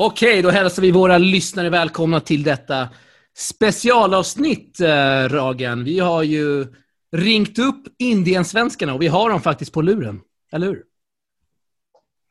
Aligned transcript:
Okej, 0.00 0.42
då 0.42 0.50
hälsar 0.50 0.82
vi 0.82 0.90
våra 0.90 1.18
lyssnare 1.18 1.70
välkomna 1.70 2.20
till 2.20 2.42
detta 2.42 2.88
specialavsnitt, 3.36 4.80
eh, 4.80 5.28
Ragan. 5.28 5.84
Vi 5.84 5.98
har 5.98 6.22
ju 6.22 6.66
ringt 7.12 7.58
upp 7.58 7.84
Indiensvenskarna 7.98 8.94
och 8.94 9.02
vi 9.02 9.06
har 9.06 9.30
dem 9.30 9.40
faktiskt 9.40 9.72
på 9.72 9.82
luren. 9.82 10.20
Eller 10.52 10.66
hur? 10.66 10.84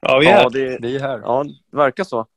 Ja, 0.02 0.18
vi 0.18 0.28
är, 0.28 0.32
Ja, 0.32 0.50
det, 0.50 0.78
vi 0.82 0.96
är 0.96 1.00
här. 1.00 1.20
ja, 1.20 1.44
det 1.72 1.78
verkar 1.78 2.04
så. 2.04 2.28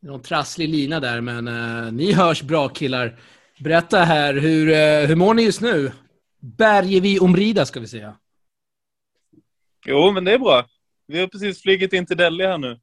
Det 0.00 0.06
är 0.06 0.10
Någon 0.10 0.22
trasslig 0.22 0.68
lina 0.68 1.00
där, 1.00 1.20
men 1.20 1.48
eh, 1.48 1.92
ni 1.92 2.12
hörs 2.12 2.42
bra 2.42 2.68
killar. 2.68 3.18
Berätta 3.60 3.98
här, 3.98 4.34
hur, 4.34 4.68
eh, 4.68 5.08
hur 5.08 5.16
mår 5.16 5.34
ni 5.34 5.42
just 5.42 5.60
nu? 5.60 5.92
Bergevi 6.40 7.18
Omrida 7.18 7.66
ska 7.66 7.80
vi 7.80 7.86
säga. 7.86 8.16
Jo, 9.86 10.12
men 10.12 10.24
det 10.24 10.32
är 10.32 10.38
bra. 10.38 10.66
Vi 11.06 11.20
har 11.20 11.26
precis 11.26 11.62
flugit 11.62 11.92
in 11.92 12.06
till 12.06 12.16
Delhi 12.16 12.46
här 12.46 12.58
nu. 12.58 12.80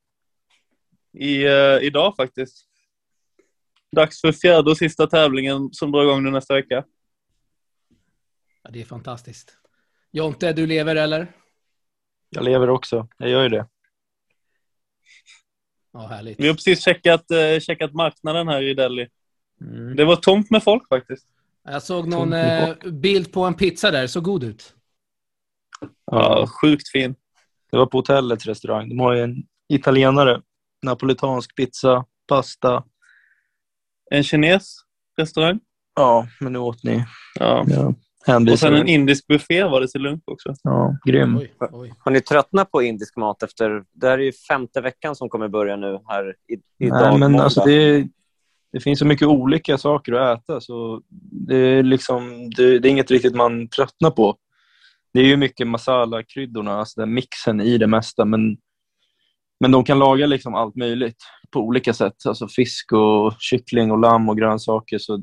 I, 1.19 1.45
eh, 1.45 1.85
idag 1.87 2.15
faktiskt. 2.15 2.65
Dags 3.95 4.21
för 4.21 4.31
fjärde 4.31 4.71
och 4.71 4.77
sista 4.77 5.07
tävlingen 5.07 5.69
som 5.73 5.91
drar 5.91 6.03
igång 6.03 6.23
nu 6.23 6.31
nästa 6.31 6.53
vecka. 6.53 6.83
Ja, 8.63 8.69
det 8.69 8.81
är 8.81 8.85
fantastiskt. 8.85 9.57
Jonte, 10.11 10.53
du 10.53 10.67
lever 10.67 10.95
eller? 10.95 11.27
Jag 12.29 12.43
lever 12.43 12.69
också. 12.69 13.07
Jag 13.17 13.29
gör 13.29 13.43
ju 13.43 13.49
det. 13.49 13.67
Ja, 15.93 15.99
härligt. 16.07 16.39
Vi 16.39 16.47
har 16.47 16.53
precis 16.53 16.83
checkat, 16.83 17.31
eh, 17.31 17.59
checkat 17.59 17.93
marknaden 17.93 18.47
här 18.47 18.61
i 18.61 18.73
Delhi. 18.73 19.07
Mm. 19.61 19.95
Det 19.95 20.05
var 20.05 20.15
tomt 20.15 20.49
med 20.51 20.63
folk 20.63 20.87
faktiskt. 20.87 21.25
Jag 21.63 21.83
såg 21.83 22.07
någon 22.07 22.33
eh, 22.33 22.75
bild 22.91 23.33
på 23.33 23.43
en 23.43 23.53
pizza 23.53 23.91
där, 23.91 24.07
så 24.07 24.21
god 24.21 24.43
ut. 24.43 24.75
Ja, 25.81 25.87
Ja, 26.05 26.47
sjukt 26.61 26.89
fin. 26.91 27.15
det 27.71 27.77
var 27.77 27.85
på 27.85 27.97
hotellets 27.97 28.45
restaurang. 28.45 28.89
De 28.89 28.99
har 28.99 29.13
ju 29.13 29.21
en 29.21 29.43
italienare, 29.69 30.41
napolitansk 30.85 31.55
pizza, 31.55 32.05
pasta. 32.27 32.83
En 34.11 34.23
kines 34.23 34.75
restaurang. 35.17 35.59
Ja, 35.95 36.27
men 36.39 36.53
nu 36.53 36.59
åt 36.59 36.83
ni. 36.83 37.05
Ja. 37.39 37.65
Ja, 38.27 38.51
Och 38.51 38.59
sen 38.59 38.75
en 38.75 38.87
indisk 38.87 39.27
buffé 39.27 39.63
var 39.63 39.81
det 39.81 39.87
till 39.87 40.01
lunch 40.01 40.23
också. 40.25 40.53
Ja, 40.63 40.97
grym. 41.05 41.37
Oj, 41.37 41.53
oj. 41.71 41.93
Har 41.99 42.11
ni 42.11 42.21
tröttnat 42.21 42.71
på 42.71 42.81
indisk 42.81 43.17
mat 43.17 43.43
efter... 43.43 43.83
Det 43.93 44.07
här 44.07 44.17
är 44.17 44.23
ju 44.23 44.31
femte 44.31 44.81
veckan 44.81 45.15
som 45.15 45.29
kommer 45.29 45.47
börja 45.47 45.75
nu 45.75 45.99
här 46.07 46.29
i, 46.29 46.85
idag. 46.85 47.19
Nej, 47.19 47.19
men 47.19 47.39
alltså 47.39 47.61
det, 47.65 48.07
det 48.71 48.79
finns 48.79 48.99
så 48.99 49.05
mycket 49.05 49.27
olika 49.27 49.77
saker 49.77 50.13
att 50.13 50.39
äta 50.43 50.61
så 50.61 51.01
det 51.47 51.57
är, 51.57 51.83
liksom, 51.83 52.49
det, 52.49 52.79
det 52.79 52.87
är 52.87 52.91
inget 52.91 53.11
riktigt 53.11 53.35
man 53.35 53.67
tröttnar 53.69 54.11
på. 54.11 54.35
Det 55.13 55.19
är 55.19 55.25
ju 55.25 55.37
mycket 55.37 55.67
masala-kryddorna, 55.67 56.79
alltså 56.79 57.01
den 57.01 57.13
mixen 57.13 57.61
i 57.61 57.77
det 57.77 57.87
mesta, 57.87 58.25
men, 58.25 58.57
men 59.59 59.71
de 59.71 59.83
kan 59.83 59.99
laga 59.99 60.25
liksom 60.25 60.55
allt 60.55 60.75
möjligt 60.75 61.17
på 61.51 61.59
olika 61.59 61.93
sätt. 61.93 62.13
Alltså 62.27 62.47
fisk 62.47 62.91
och 62.91 63.33
kyckling 63.39 63.91
och 63.91 63.99
lamm 63.99 64.29
och 64.29 64.37
grönsaker. 64.37 64.97
Så, 64.97 65.13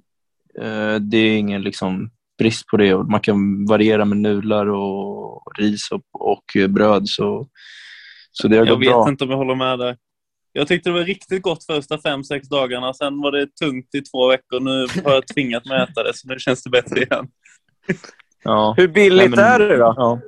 eh, 0.63 0.95
det 1.01 1.17
är 1.19 1.37
ingen 1.39 1.63
liksom, 1.63 2.11
brist 2.39 2.67
på 2.67 2.77
det. 2.77 2.95
Och 2.95 3.11
man 3.11 3.21
kan 3.21 3.67
variera 3.67 4.05
med 4.05 4.19
nudlar 4.19 4.67
och 4.67 5.43
ris 5.59 5.89
och, 5.91 6.03
och 6.31 6.71
bröd. 6.71 7.09
Så, 7.09 7.49
så 8.31 8.49
det 8.49 8.57
har 8.57 8.67
Jag 8.67 8.75
gått 8.77 8.87
vet 8.87 8.93
bra. 8.93 9.09
inte 9.09 9.25
om 9.25 9.31
jag 9.31 9.37
håller 9.37 9.55
med 9.55 9.79
där. 9.79 9.97
Jag 10.53 10.69
tyckte 10.69 10.89
det 10.91 10.95
var 10.95 11.05
riktigt 11.05 11.43
gott 11.43 11.65
första 11.67 11.99
fem, 11.99 12.25
sex 12.25 12.49
dagarna. 12.49 12.95
Sen 12.95 13.21
var 13.21 13.33
det 13.33 13.57
tungt 13.57 13.95
i 13.95 14.01
två 14.01 14.29
veckor. 14.29 14.61
Nu 14.61 14.87
har 15.05 15.12
jag 15.15 15.27
tvingat 15.27 15.67
mig 15.67 15.81
att 15.83 15.91
äta 15.91 16.03
det, 16.03 16.15
så 16.15 16.28
nu 16.28 16.39
känns 16.39 16.62
det 16.62 16.71
bättre 16.71 17.00
igen. 17.03 17.28
Ja. 18.44 18.75
Hur 18.77 18.89
billigt 18.89 19.17
Nej, 19.17 19.28
men- 19.28 19.39
är 19.39 19.59
det 19.59 19.77
då? 19.77 19.94
Ja. 19.97 20.21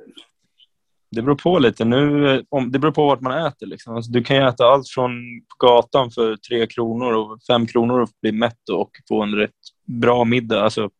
Det 1.11 1.23
beror 1.23 1.35
på 1.35 1.59
lite. 1.59 1.85
Nu, 1.85 2.35
eh, 2.35 2.43
om, 2.49 2.73
det 2.73 2.79
beror 2.79 2.93
på 2.93 3.07
vart 3.07 3.21
man 3.21 3.47
äter. 3.47 3.67
Liksom. 3.67 3.97
Alltså, 3.97 4.13
du 4.13 4.23
kan 4.23 4.37
ju 4.37 4.43
äta 4.43 4.65
allt 4.65 4.89
från 4.89 5.13
gatan 5.59 6.11
för 6.11 6.37
tre 6.37 6.67
kronor 6.67 7.13
och 7.13 7.39
fem 7.43 7.67
kronor 7.67 8.01
och 8.01 8.09
bli 8.23 8.33
mätt 8.33 8.69
och 8.73 8.91
få 9.09 9.23
en 9.23 9.35
rätt 9.35 9.51
bra 9.87 10.25
middag. 10.25 10.63
Alltså 10.63 10.91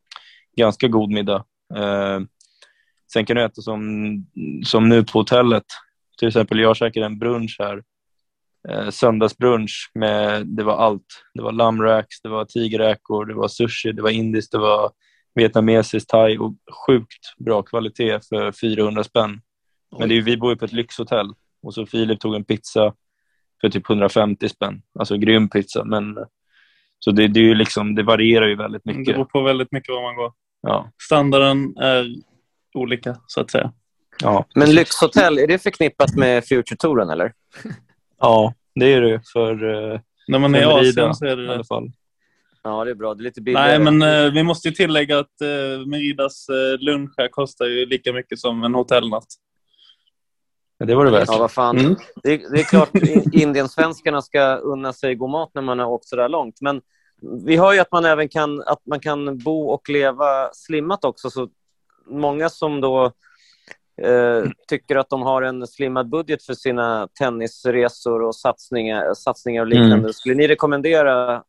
ganska 0.57 0.89
god 0.89 1.11
middag. 1.11 1.45
Eh, 1.75 2.21
sen 3.13 3.27
kan 3.27 3.37
du 3.37 3.45
äta 3.45 3.63
som, 3.63 3.87
som 4.65 4.89
nu 4.89 5.05
på 5.05 5.19
hotellet. 5.19 5.65
Till 6.19 6.29
exempel 6.29 6.59
jag 6.59 6.77
käkade 6.77 7.07
en 7.07 7.19
brunch 7.19 7.57
här. 7.59 7.83
Eh, 8.69 8.91
söndagsbrunch 8.91 9.91
med, 9.95 10.47
det 10.47 10.65
var 10.65 10.77
allt. 10.77 11.25
Det 11.35 11.43
var 11.43 11.53
lammracks, 11.53 12.21
det 12.23 12.29
var 12.29 12.45
tigerräkor, 12.45 13.25
det 13.25 13.35
var 13.35 13.49
sushi, 13.49 13.93
det 13.93 14.03
var 14.03 14.11
indiskt, 14.11 14.53
det 14.53 14.59
var 14.59 14.91
vietnamesiskt, 15.35 16.11
thai 16.11 16.39
och 16.39 16.55
sjukt 16.87 17.37
bra 17.39 17.63
kvalitet 17.63 18.21
för 18.29 18.53
400 18.53 19.05
spänn. 19.05 19.41
Men 19.99 20.09
det 20.09 20.17
är, 20.17 20.23
vi 20.23 20.37
bor 20.37 20.51
ju 20.51 20.57
på 20.57 20.65
ett 20.65 20.73
lyxhotell 20.73 21.27
och 21.63 21.75
så 21.75 21.87
Filip 21.87 22.21
tog 22.21 22.35
en 22.35 22.45
pizza 22.45 22.95
för 23.61 23.69
typ 23.69 23.91
150 23.91 24.49
spänn. 24.49 24.83
Alltså 24.99 25.17
grym 25.17 25.49
pizza. 25.49 25.85
Men, 25.85 26.17
så 26.99 27.11
det, 27.11 27.29
det, 27.29 27.41
är 27.41 27.45
ju 27.45 27.55
liksom, 27.55 27.95
det 27.95 28.03
varierar 28.03 28.47
ju 28.47 28.57
väldigt 28.57 28.83
Det 28.85 28.93
mycket. 28.95 29.15
beror 29.15 29.25
på 29.25 29.43
väldigt 29.43 29.73
mycket 29.73 29.89
var 29.95 30.03
man 30.03 30.17
går. 30.17 30.33
Ja, 30.63 30.91
Standarden 31.03 31.77
är 31.77 32.07
olika, 32.75 33.17
så 33.27 33.41
att 33.41 33.51
säga. 33.51 33.73
ja, 34.23 34.45
Men 34.55 34.75
lyxhotell, 34.75 35.39
är 35.39 35.47
det 35.47 35.59
förknippat 35.59 36.15
med 36.17 36.45
Future-touren 36.45 37.11
eller? 37.13 37.33
ja, 38.21 38.55
det 38.75 38.93
är 38.93 39.01
det 39.01 39.21
för, 39.33 39.53
eh, 39.93 40.01
När 40.29 40.39
man 40.39 40.55
är 40.55 40.61
i 40.61 40.65
Asien 40.65 41.15
så 41.15 41.25
är 41.27 41.37
det 41.37 41.43
i 41.43 41.47
det. 41.47 41.55
alla 41.55 41.65
fall. 41.65 41.91
Ja, 42.63 42.85
det 42.85 42.91
är 42.91 42.95
bra. 42.95 43.15
Det 43.15 43.21
är 43.21 43.25
lite 43.25 43.41
billigare. 43.41 43.79
Nej, 43.79 43.93
men 43.93 44.25
eh, 44.27 44.33
vi 44.33 44.43
måste 44.43 44.69
ju 44.69 44.75
tillägga 44.75 45.19
att 45.19 45.41
eh, 45.41 45.87
Meridas 45.87 46.49
eh, 46.49 46.79
lunch 46.85 47.11
här 47.17 47.29
kostar 47.29 47.67
ju 47.67 47.87
lika 47.87 48.13
mycket 48.13 48.39
som 48.39 48.65
en 48.65 48.75
hotellnatt. 48.75 49.27
Men 50.79 50.89
det 50.89 50.95
var 50.95 51.05
det 51.05 51.11
värt. 51.11 51.29
Ja, 51.29 51.39
vad 51.39 51.51
fan. 51.51 51.79
Mm. 51.79 51.97
Det, 52.23 52.37
det 52.37 52.61
är 52.61 52.65
klart 52.65 52.95
in- 52.95 53.31
indiensvenskarna 53.33 54.23
ska 54.23 54.57
unna 54.57 54.93
sig 54.93 55.15
god 55.15 55.31
mat 55.31 55.51
när 55.55 55.63
man 55.63 55.79
har 55.79 55.87
åkt 55.87 56.05
så 56.05 56.17
där 56.17 56.29
långt. 56.29 56.61
Men 56.61 56.81
vi 57.47 57.57
hör 57.57 57.73
ju 57.73 57.79
att 57.81 57.93
man 57.93 58.05
även 58.05 58.29
kan, 58.29 58.63
att 58.63 58.87
man 58.87 59.01
kan 59.01 59.39
bo 59.39 59.69
och 59.69 59.89
leva 59.89 60.51
slimmat 60.53 61.05
också. 61.05 61.31
Så 61.31 61.49
många 62.07 62.49
som 62.49 62.81
då 62.81 63.05
eh, 64.03 64.45
tycker 64.69 64.97
att 64.97 65.11
de 65.11 65.23
har 65.23 65.43
en 65.43 65.67
slimmad 65.67 66.09
budget 66.09 66.43
för 66.43 66.55
sina 66.55 67.09
tennisresor 67.19 68.23
och 68.23 68.37
satsningar, 68.37 69.15
satsningar 69.15 69.63
och 69.63 69.69
liknande. 69.69 69.95
Mm. 69.97 70.13
Skulle 70.13 70.35
ni 70.35 70.49
rekommendera 70.49 71.43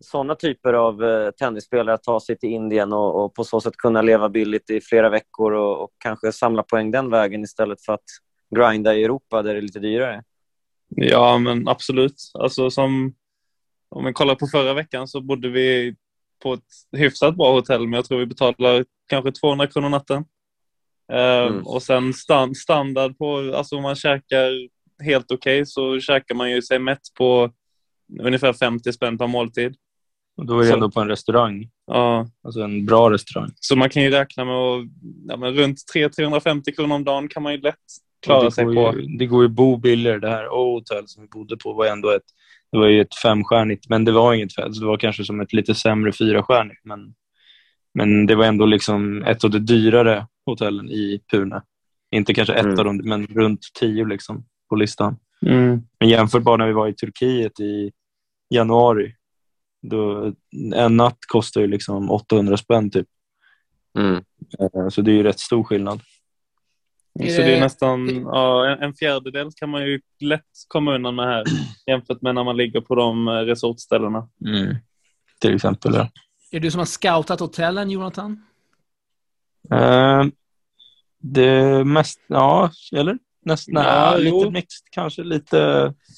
sådana 0.00 0.34
typer 0.34 0.72
av 0.72 1.04
eh, 1.04 1.30
tennisspelare 1.30 1.94
att 1.94 2.02
ta 2.02 2.20
sig 2.20 2.38
till 2.38 2.48
Indien 2.50 2.92
och, 2.92 3.24
och 3.24 3.34
på 3.34 3.44
så 3.44 3.60
sätt 3.60 3.76
kunna 3.76 4.02
leva 4.02 4.28
billigt 4.28 4.70
i 4.70 4.80
flera 4.80 5.08
veckor 5.08 5.52
och, 5.52 5.82
och 5.82 5.90
kanske 5.98 6.32
samla 6.32 6.62
poäng 6.62 6.90
den 6.90 7.10
vägen 7.10 7.42
istället 7.42 7.84
för 7.84 7.92
att 7.92 8.04
grinda 8.54 8.94
i 8.94 9.04
Europa 9.04 9.42
där 9.42 9.52
det 9.52 9.58
är 9.58 9.62
lite 9.62 9.78
dyrare? 9.80 10.22
Ja, 10.88 11.38
men 11.38 11.68
absolut. 11.68 12.16
Alltså, 12.34 12.70
som, 12.70 13.14
om 13.88 14.04
vi 14.04 14.12
kollar 14.12 14.34
på 14.34 14.46
förra 14.46 14.74
veckan 14.74 15.08
så 15.08 15.20
bodde 15.20 15.48
vi 15.48 15.94
på 16.42 16.52
ett 16.54 16.62
hyfsat 16.96 17.36
bra 17.36 17.52
hotell, 17.52 17.80
men 17.86 17.92
jag 17.92 18.04
tror 18.04 18.18
vi 18.18 18.26
betalar 18.26 18.84
kanske 19.08 19.32
200 19.32 19.66
kronor 19.66 19.88
natten. 19.88 20.24
Ehm, 21.12 21.52
Mm. 21.52 21.66
Och 21.66 21.82
sen 21.82 22.14
stand, 22.14 22.56
standard 22.56 23.18
på, 23.18 23.52
alltså 23.56 23.76
om 23.76 23.82
man 23.82 23.94
käkar 23.96 24.50
helt 25.04 25.30
okej 25.30 25.66
så 25.66 26.00
käkar 26.00 26.34
man 26.34 26.50
ju 26.50 26.62
sig 26.62 26.78
mätt 26.78 27.00
på 27.18 27.50
ungefär 28.20 28.52
50 28.52 28.92
spänn 28.92 29.18
per 29.18 29.26
måltid. 29.26 29.74
Och 30.36 30.46
då 30.46 30.54
är 30.54 30.58
det 30.62 30.66
Så- 30.68 30.74
ändå 30.74 30.90
på 30.90 31.00
en 31.00 31.08
restaurang. 31.08 31.70
Ja, 31.86 32.28
Alltså 32.44 32.60
en 32.60 32.86
bra 32.86 33.10
restaurang. 33.10 33.50
så 33.60 33.76
man 33.76 33.90
kan 33.90 34.02
ju 34.02 34.10
räkna 34.10 34.44
med 34.44 34.54
att 34.54 34.84
ja, 35.28 35.36
men 35.36 35.54
runt 35.54 35.78
300-350 35.94 36.74
kronor 36.76 36.94
om 36.96 37.04
dagen 37.04 37.28
kan 37.28 37.42
man 37.42 37.52
ju 37.52 37.60
lätt 37.60 37.76
klara 38.24 38.44
det 38.44 38.50
sig 38.52 38.64
går 38.64 38.92
på. 38.92 38.98
Ju, 38.98 39.16
det 39.16 39.26
går 39.26 39.42
ju 39.42 39.46
att 39.48 39.52
bo 39.54 39.76
billigare. 39.76 40.18
Det 40.18 40.28
här 40.28 40.48
O-hotell 40.48 41.08
som 41.08 41.22
vi 41.22 41.28
bodde 41.28 41.56
på 41.56 41.72
var 41.72 41.86
ändå 41.86 42.10
ett, 42.10 42.22
det 42.72 42.78
var 42.78 42.86
ju 42.86 43.00
ett 43.00 43.14
femstjärnigt, 43.14 43.88
men 43.88 44.04
det 44.04 44.12
var 44.12 44.34
inget 44.34 44.54
fett. 44.54 44.80
Det 44.80 44.86
var 44.86 44.96
kanske 44.96 45.24
som 45.24 45.40
ett 45.40 45.52
lite 45.52 45.74
sämre 45.74 46.12
fyrastjärnigt. 46.12 46.80
Men, 46.84 47.14
men 47.94 48.26
det 48.26 48.34
var 48.34 48.44
ändå 48.44 48.66
liksom 48.66 49.22
ett 49.22 49.44
av 49.44 49.50
de 49.50 49.58
dyrare 49.58 50.26
hotellen 50.46 50.90
i 50.90 51.20
Pune. 51.30 51.62
Inte 52.10 52.34
kanske 52.34 52.54
ett 52.54 52.64
Mm. 52.64 52.78
av 52.78 52.84
dem, 52.84 52.96
men 53.04 53.26
runt 53.26 53.60
tio 53.80 54.04
liksom 54.04 54.44
på 54.68 54.76
listan. 54.76 55.16
Mm. 55.46 55.82
Men 56.00 56.08
jämfört 56.08 56.42
bara 56.42 56.56
när 56.56 56.66
vi 56.66 56.72
var 56.72 56.88
i 56.88 56.94
Turkiet 56.94 57.60
i 57.60 57.92
januari. 58.54 59.14
Då, 59.82 60.32
en 60.74 60.96
natt 60.96 61.18
kostar 61.28 61.60
ju 61.60 61.66
liksom 61.66 62.10
800 62.10 62.56
spänn 62.56 62.90
typ. 62.90 63.06
Mm. 63.98 64.24
Eh, 64.58 64.88
Så 64.88 65.02
det 65.02 65.10
är 65.10 65.14
ju 65.14 65.22
rätt 65.22 65.40
stor 65.40 65.64
skillnad. 65.64 66.00
Är 67.20 67.28
Så 67.28 67.42
det 67.42 67.56
är 67.56 67.60
nästan 67.60 68.22
ja, 68.24 68.66
en, 68.66 68.82
en 68.82 68.94
fjärdedel 68.94 69.50
kan 69.56 69.68
man 69.68 69.82
ju 69.82 70.00
lätt 70.20 70.42
komma 70.68 70.94
undan 70.94 71.14
med 71.14 71.26
här 71.26 71.44
jämfört 71.86 72.22
med 72.22 72.34
när 72.34 72.44
man 72.44 72.56
ligger 72.56 72.80
på 72.80 72.94
de 72.94 73.28
eh, 73.28 73.32
resortställena. 73.32 74.28
Till 75.40 75.54
exempel. 75.54 75.94
Ja. 75.94 76.08
Är 76.50 76.60
det 76.60 76.66
du 76.66 76.70
som 76.70 76.78
har 76.78 76.86
scoutat 76.86 77.40
hotellen, 77.40 77.90
Jonathan? 77.90 78.44
Eh, 79.70 80.24
det 81.18 81.84
mest, 81.84 82.20
ja, 82.26 82.70
eller? 82.96 83.18
Näst, 83.44 83.68
nej, 83.68 83.84
Ja, 83.86 84.16
lite 84.16 84.36
jo. 84.36 84.50
mixed 84.50 84.86
kanske. 84.90 85.22
Lite 85.22 85.56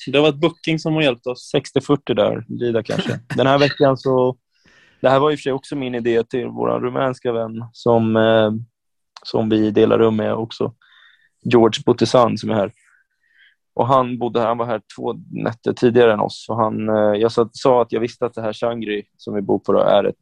Det 0.06 0.18
har 0.18 0.22
varit 0.22 0.40
Booking 0.40 0.78
som 0.78 0.94
har 0.94 1.02
hjälpt 1.02 1.26
oss. 1.26 1.52
60-40 1.54 2.14
där, 2.14 2.44
Lida 2.48 2.82
kanske. 2.82 3.20
Den 3.36 3.46
här 3.46 3.58
veckan 3.58 3.96
så... 3.96 4.36
Det 5.00 5.08
här 5.08 5.18
var 5.18 5.30
i 5.30 5.34
och 5.34 5.38
för 5.38 5.42
sig 5.42 5.52
också 5.52 5.76
min 5.76 5.94
idé 5.94 6.24
till 6.24 6.46
vår 6.46 6.80
rumänska 6.80 7.32
vän 7.32 7.64
som, 7.72 8.16
eh, 8.16 8.52
som 9.22 9.48
vi 9.48 9.70
delar 9.70 9.98
rum 9.98 10.16
med 10.16 10.34
också. 10.34 10.74
George 11.52 11.82
Butisan 11.86 12.38
som 12.38 12.50
är 12.50 12.54
här. 12.54 12.72
Och 13.74 13.86
han 13.86 14.18
bodde 14.18 14.40
här, 14.40 14.46
han 14.46 14.58
var 14.58 14.66
här 14.66 14.82
två 14.96 15.14
nätter 15.30 15.72
tidigare 15.72 16.12
än 16.12 16.20
oss. 16.20 16.46
Och 16.48 16.56
han, 16.56 16.88
eh, 16.88 17.20
jag 17.20 17.32
sa, 17.32 17.48
sa 17.52 17.82
att 17.82 17.92
jag 17.92 18.00
visste 18.00 18.26
att 18.26 18.34
det 18.34 18.42
här 18.42 18.52
Shangri 18.52 19.02
som 19.16 19.34
vi 19.34 19.42
bor 19.42 19.58
på 19.58 19.72
då, 19.72 19.78
är, 19.78 20.04
ett, 20.04 20.14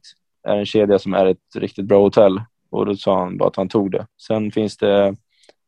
är 0.43 0.57
en 0.57 0.65
kedja 0.65 0.99
som 0.99 1.13
är 1.13 1.25
ett 1.25 1.55
riktigt 1.55 1.85
bra 1.85 2.01
hotell. 2.01 2.41
Och 2.69 2.85
då 2.85 2.95
sa 2.95 3.19
han 3.19 3.37
bara 3.37 3.49
att 3.49 3.55
han 3.55 3.69
tog 3.69 3.91
det. 3.91 4.07
Sen 4.27 4.51
finns 4.51 4.77
det, 4.77 5.15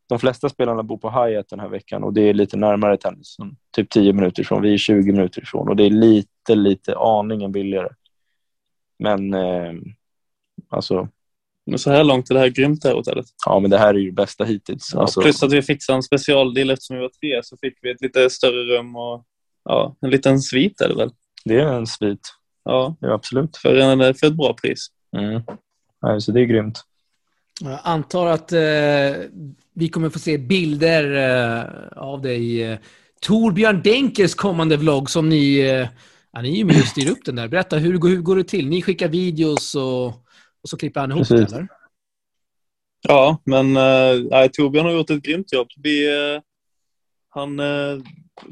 de 0.10 0.20
flesta 0.20 0.50
spelarna 0.50 0.84
bor 0.84 0.98
på 0.98 1.10
Hyatt 1.10 1.50
den 1.50 1.60
här 1.60 1.68
veckan 1.68 2.04
och 2.04 2.14
det 2.14 2.22
är 2.22 2.34
lite 2.34 2.58
närmare 2.58 2.98
tennis. 2.98 3.38
Typ 3.76 3.90
10 3.90 4.14
minuter 4.14 4.42
ifrån. 4.42 4.62
Vi 4.62 4.74
är 4.74 4.78
20 4.78 5.12
minuter 5.12 5.42
ifrån 5.42 5.70
och 5.70 5.76
det 5.76 5.84
är 5.84 5.90
lite, 5.90 6.56
lite 6.56 6.98
aningen 6.98 7.52
billigare. 7.52 7.90
Men 9.00 9.34
eh, 9.34 9.74
alltså, 10.70 11.08
men 11.68 11.80
så 11.80 11.92
här 11.92 12.04
långt 12.04 12.30
är 12.30 12.34
det 12.34 12.40
här 12.40 12.48
grymt 12.48 12.82
det 12.82 12.88
här 12.90 12.96
hotellet. 12.96 13.26
ja 13.46 13.60
men 13.60 13.72
det 13.72 13.78
här 13.78 13.94
är 13.94 13.98
ju 14.00 14.06
det 14.06 14.16
bästa 14.16 14.44
hittills. 14.44 14.92
Ja, 14.94 15.02
Alltså, 15.02 15.22
Plus 15.22 15.44
att 15.44 15.54
vi 15.54 15.62
fixade 15.62 15.96
en 15.96 16.04
specialdeal 16.04 16.70
eftersom 16.70 16.96
vi 16.96 17.02
var 17.02 17.10
tre 17.22 17.44
så 17.44 17.58
fick 17.58 17.74
vi 17.82 17.92
ett 17.92 18.02
lite 18.02 18.30
större 18.30 18.78
rum 18.78 18.96
och 18.96 19.26
ja, 19.64 19.96
en 20.02 20.10
liten 20.10 20.40
svit 20.40 20.82
är 20.82 20.90
det 20.90 20.96
väl? 20.96 21.12
det 21.46 21.56
är 21.60 21.74
en 21.74 21.88
svit, 21.88 22.20
Ja, 22.64 22.96
ja, 23.00 23.14
absolut. 23.14 23.58
för, 23.58 23.76
en, 23.76 24.16
för 24.16 24.28
ett 24.28 24.34
bra 24.38 24.54
pris. 24.54 24.88
Mm. 25.18 25.42
Nej, 26.02 26.22
så 26.22 26.32
det 26.32 26.42
är 26.42 26.46
grymt. 26.46 26.82
Jag 27.62 27.80
antar 27.84 28.28
att 28.28 28.52
eh, 28.52 28.60
vi 29.74 29.90
kommer 29.90 30.10
få 30.10 30.20
se 30.20 30.38
bilder 30.38 31.04
eh, 31.14 31.98
av 31.98 32.22
dig. 32.22 32.64
Eh, 32.64 32.78
Torbjörn 33.22 33.82
Denkers 33.82 34.36
kommande 34.36 34.78
vlogg 34.78 35.10
som 35.10 35.30
ni... 35.30 35.60
Eh, 35.60 35.88
ja, 36.32 36.42
ni 36.42 36.52
är 36.52 36.56
ju 36.58 36.66
med 36.66 36.80
och 36.80 36.88
styr 36.88 37.12
upp 37.12 37.26
den 37.26 37.36
där. 37.36 37.48
Berätta, 37.48 37.78
hur, 37.78 37.92
hur 37.92 38.22
går 38.22 38.36
det 38.36 38.44
till? 38.44 38.68
Ni 38.68 38.82
skickar 38.82 39.08
videos 39.08 39.76
och, 39.76 40.27
och 40.68 40.70
så 40.70 40.78
klipper 40.78 41.00
han 41.00 41.12
ihop 41.12 41.28
det, 41.28 41.36
Precis. 41.36 41.54
eller? 41.54 41.68
Ja, 43.08 43.38
men 43.46 43.78
äh, 43.78 44.24
nej, 44.30 44.50
Torbjörn 44.50 44.86
har 44.86 44.94
gjort 44.94 45.10
ett 45.10 45.24
grymt 45.24 45.54
jobb. 45.54 45.68
Vi, 45.84 46.08
eh, 46.08 46.42
han 47.30 47.60
eh, 47.60 47.98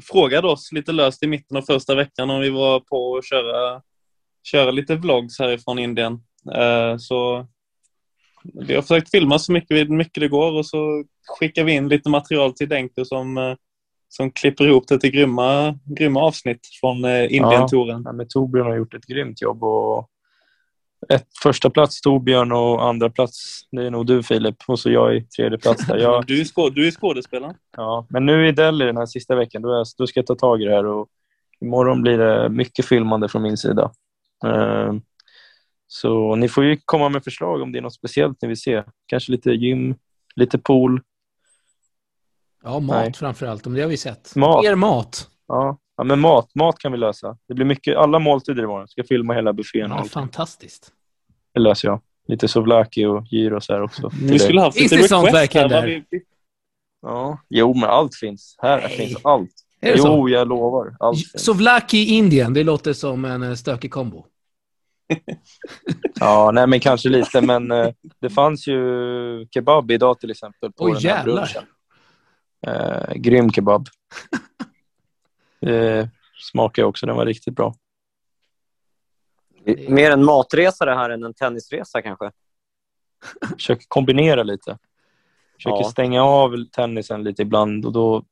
frågade 0.02 0.48
oss 0.48 0.72
lite 0.72 0.92
löst 0.92 1.22
i 1.22 1.26
mitten 1.26 1.56
av 1.56 1.62
första 1.62 1.94
veckan 1.94 2.30
om 2.30 2.40
vi 2.40 2.50
var 2.50 2.80
på 2.80 3.16
att 3.16 3.24
köra, 3.26 3.82
köra 4.42 4.70
lite 4.70 4.96
vlogs 4.96 5.38
härifrån 5.38 5.78
Indien. 5.78 6.12
Eh, 6.54 6.96
så 6.98 7.46
vi 8.54 8.74
har 8.74 8.82
försökt 8.82 9.10
filma 9.10 9.38
så 9.38 9.52
mycket, 9.52 9.90
mycket 9.90 10.20
det 10.20 10.28
går 10.28 10.52
och 10.52 10.66
så 10.66 11.04
skickar 11.26 11.64
vi 11.64 11.72
in 11.72 11.88
lite 11.88 12.10
material 12.10 12.52
till 12.52 12.68
Denker 12.68 13.04
som, 13.04 13.38
eh, 13.38 13.54
som 14.08 14.30
klipper 14.30 14.66
ihop 14.68 14.88
det 14.88 14.98
till 14.98 15.10
grymma, 15.10 15.78
grymma 15.84 16.20
avsnitt 16.20 16.60
från 16.80 17.04
eh, 17.04 17.34
Indien-touren. 17.34 18.02
Ja, 18.04 18.12
men 18.12 18.28
Torbjörn 18.28 18.66
har 18.66 18.76
gjort 18.76 18.94
ett 18.94 19.06
grymt 19.06 19.42
jobb. 19.42 19.64
Och 19.64 20.10
ett, 21.08 21.26
första 21.42 21.70
plats 21.70 22.00
Torbjörn 22.00 22.52
och 22.52 22.88
andra 22.88 23.10
plats 23.10 23.62
det 23.70 23.86
är 23.86 23.90
nog 23.90 24.06
du 24.06 24.22
Filip. 24.22 24.56
Och 24.66 24.78
så 24.78 24.90
jag 24.90 25.16
i 25.16 25.22
tredje 25.22 25.58
plats. 25.58 25.86
Där. 25.86 25.96
Jag, 25.96 26.26
Du 26.26 26.40
är, 26.40 26.44
skå, 26.44 26.68
du 26.68 26.86
är 26.86 26.90
skådespelare. 26.90 27.54
ja. 27.76 28.06
Men 28.10 28.26
nu 28.26 28.48
i 28.48 28.52
Delhi 28.52 28.84
den 28.84 28.96
här 28.96 29.06
sista 29.06 29.34
veckan, 29.34 29.62
då, 29.62 29.80
är, 29.80 29.84
då 29.98 30.06
ska 30.06 30.20
jag 30.20 30.26
ta 30.26 30.34
tag 30.34 30.62
i 30.62 30.64
det 30.64 30.74
här. 30.74 30.86
Och 30.86 31.08
imorgon 31.60 32.02
blir 32.02 32.18
det 32.18 32.48
mycket 32.48 32.86
filmande 32.86 33.28
från 33.28 33.42
min 33.42 33.56
sida. 33.56 33.90
Eh, 34.44 34.94
så 35.86 36.36
ni 36.36 36.48
får 36.48 36.64
ju 36.64 36.78
komma 36.84 37.08
med 37.08 37.24
förslag 37.24 37.62
om 37.62 37.72
det 37.72 37.78
är 37.78 37.82
något 37.82 37.94
speciellt 37.94 38.42
ni 38.42 38.48
vill 38.48 38.60
se. 38.60 38.82
Kanske 39.06 39.32
lite 39.32 39.50
gym, 39.50 39.94
lite 40.36 40.58
pool. 40.58 41.02
Ja, 42.62 42.80
mat 42.80 42.96
Nej. 42.96 43.12
framför 43.12 43.46
allt. 43.46 43.66
Om 43.66 43.74
det 43.74 43.82
har 43.82 43.88
vi 43.88 43.96
sett. 43.96 44.36
Mat. 44.36 44.64
Mer 44.64 44.74
mat. 44.74 45.30
Ja. 45.48 45.78
ja, 45.96 46.04
men 46.04 46.20
mat, 46.20 46.54
mat 46.54 46.78
kan 46.78 46.92
vi 46.92 46.98
lösa. 46.98 47.38
Det 47.48 47.54
blir 47.54 47.66
mycket, 47.66 47.96
alla 47.96 48.18
måltider 48.18 48.62
imorgon. 48.62 48.80
Jag 48.80 48.90
ska 48.90 49.04
filma 49.04 49.34
hela 49.34 49.52
buffén. 49.52 49.90
Ja, 49.90 49.98
allt. 49.98 50.12
fantastiskt. 50.12 50.92
Det 51.56 51.60
löser 51.62 51.88
jag. 51.88 52.00
Lite 52.28 52.48
souvlaki 52.48 53.04
och 53.04 53.24
gyros 53.30 53.68
här 53.68 53.82
också. 53.82 54.10
till 54.10 54.18
Vi 54.30 54.38
skulle 54.38 54.60
haft 54.60 54.80
lite 54.80 54.96
request 54.96 55.54
här, 55.54 55.68
där? 55.68 55.86
vi- 56.10 56.22
Ja. 57.02 57.38
Jo, 57.48 57.74
men 57.74 57.84
allt 57.90 58.14
finns. 58.14 58.56
Här 58.62 58.80
Nej. 58.80 58.88
finns 58.96 59.18
allt. 59.24 59.50
Jo, 59.80 59.96
så? 59.96 60.28
jag 60.28 60.48
lovar. 60.48 60.96
Allt 61.00 61.18
finns. 61.18 61.44
Sovlaki 61.44 61.98
i 61.98 62.04
Indien, 62.14 62.54
det 62.54 62.64
låter 62.64 62.92
som 62.92 63.24
en 63.24 63.42
eh, 63.42 63.54
stökig 63.54 63.90
kombo. 63.90 64.26
Ja, 66.20 66.50
nej, 66.54 66.66
men 66.66 66.80
kanske 66.80 67.08
lite. 67.08 67.40
Men 67.40 67.70
eh, 67.70 67.88
det 68.20 68.30
fanns 68.30 68.66
ju 68.66 69.46
kebab 69.50 69.90
idag 69.90 70.20
till 70.20 70.30
exempel 70.30 70.72
på 70.72 70.84
Oj, 70.84 70.92
den 70.92 71.02
här 71.10 71.16
jävlar. 71.18 71.34
brunchen. 71.34 71.68
Eh, 72.66 73.14
grym 73.14 73.50
kebab. 73.52 73.86
eh, 75.60 76.06
smakar 76.52 76.82
jag 76.82 76.88
också. 76.88 77.06
Den 77.06 77.16
var 77.16 77.26
riktigt 77.26 77.54
bra. 77.54 77.74
Mer 79.88 80.10
en 80.10 80.24
matresa 80.24 80.84
det 80.84 80.94
här 80.94 81.10
än 81.10 81.22
en 81.24 81.34
tennisresa 81.34 82.02
kanske. 82.02 82.30
Försöker 83.54 83.84
kombinera 83.88 84.42
lite. 84.42 84.78
Försöker 85.56 85.76
Ja. 85.82 85.90
stänga 85.90 86.22
av 86.24 86.64
tennisen 86.64 87.24
lite 87.24 87.42
ibland 87.42 87.86
och 87.86 87.92
då 87.92 88.22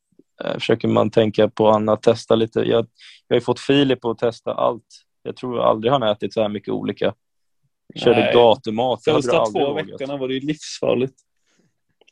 eh, 0.45 0.55
försöker 0.55 0.89
man 0.89 1.11
tänka 1.11 1.49
på 1.49 1.69
annat, 1.69 2.03
testa 2.03 2.35
lite. 2.35 2.61
Jag, 2.61 2.87
jag 3.29 3.35
har 3.35 3.37
ju 3.37 3.41
fått 3.41 3.61
Filip 3.61 4.05
att 4.05 4.19
testa 4.19 4.55
allt. 4.55 4.87
Jag 5.23 5.37
tror 5.37 5.61
aldrig 5.61 5.93
han 5.93 6.03
har 6.03 6.09
ätit 6.13 6.33
så 6.35 6.43
här 6.43 6.49
mycket 6.49 6.69
olika. 6.75 7.15
Körde 7.95 8.21
Nej. 8.21 8.35
gatumat. 8.35 9.01
Det 9.05 9.13
Första 9.13 9.45
två 9.47 9.59
vågat. 9.67 9.87
veckorna 9.87 10.17
var 10.17 10.29
det 10.29 10.35
ju 10.35 10.41
livsfarligt. 10.41 11.15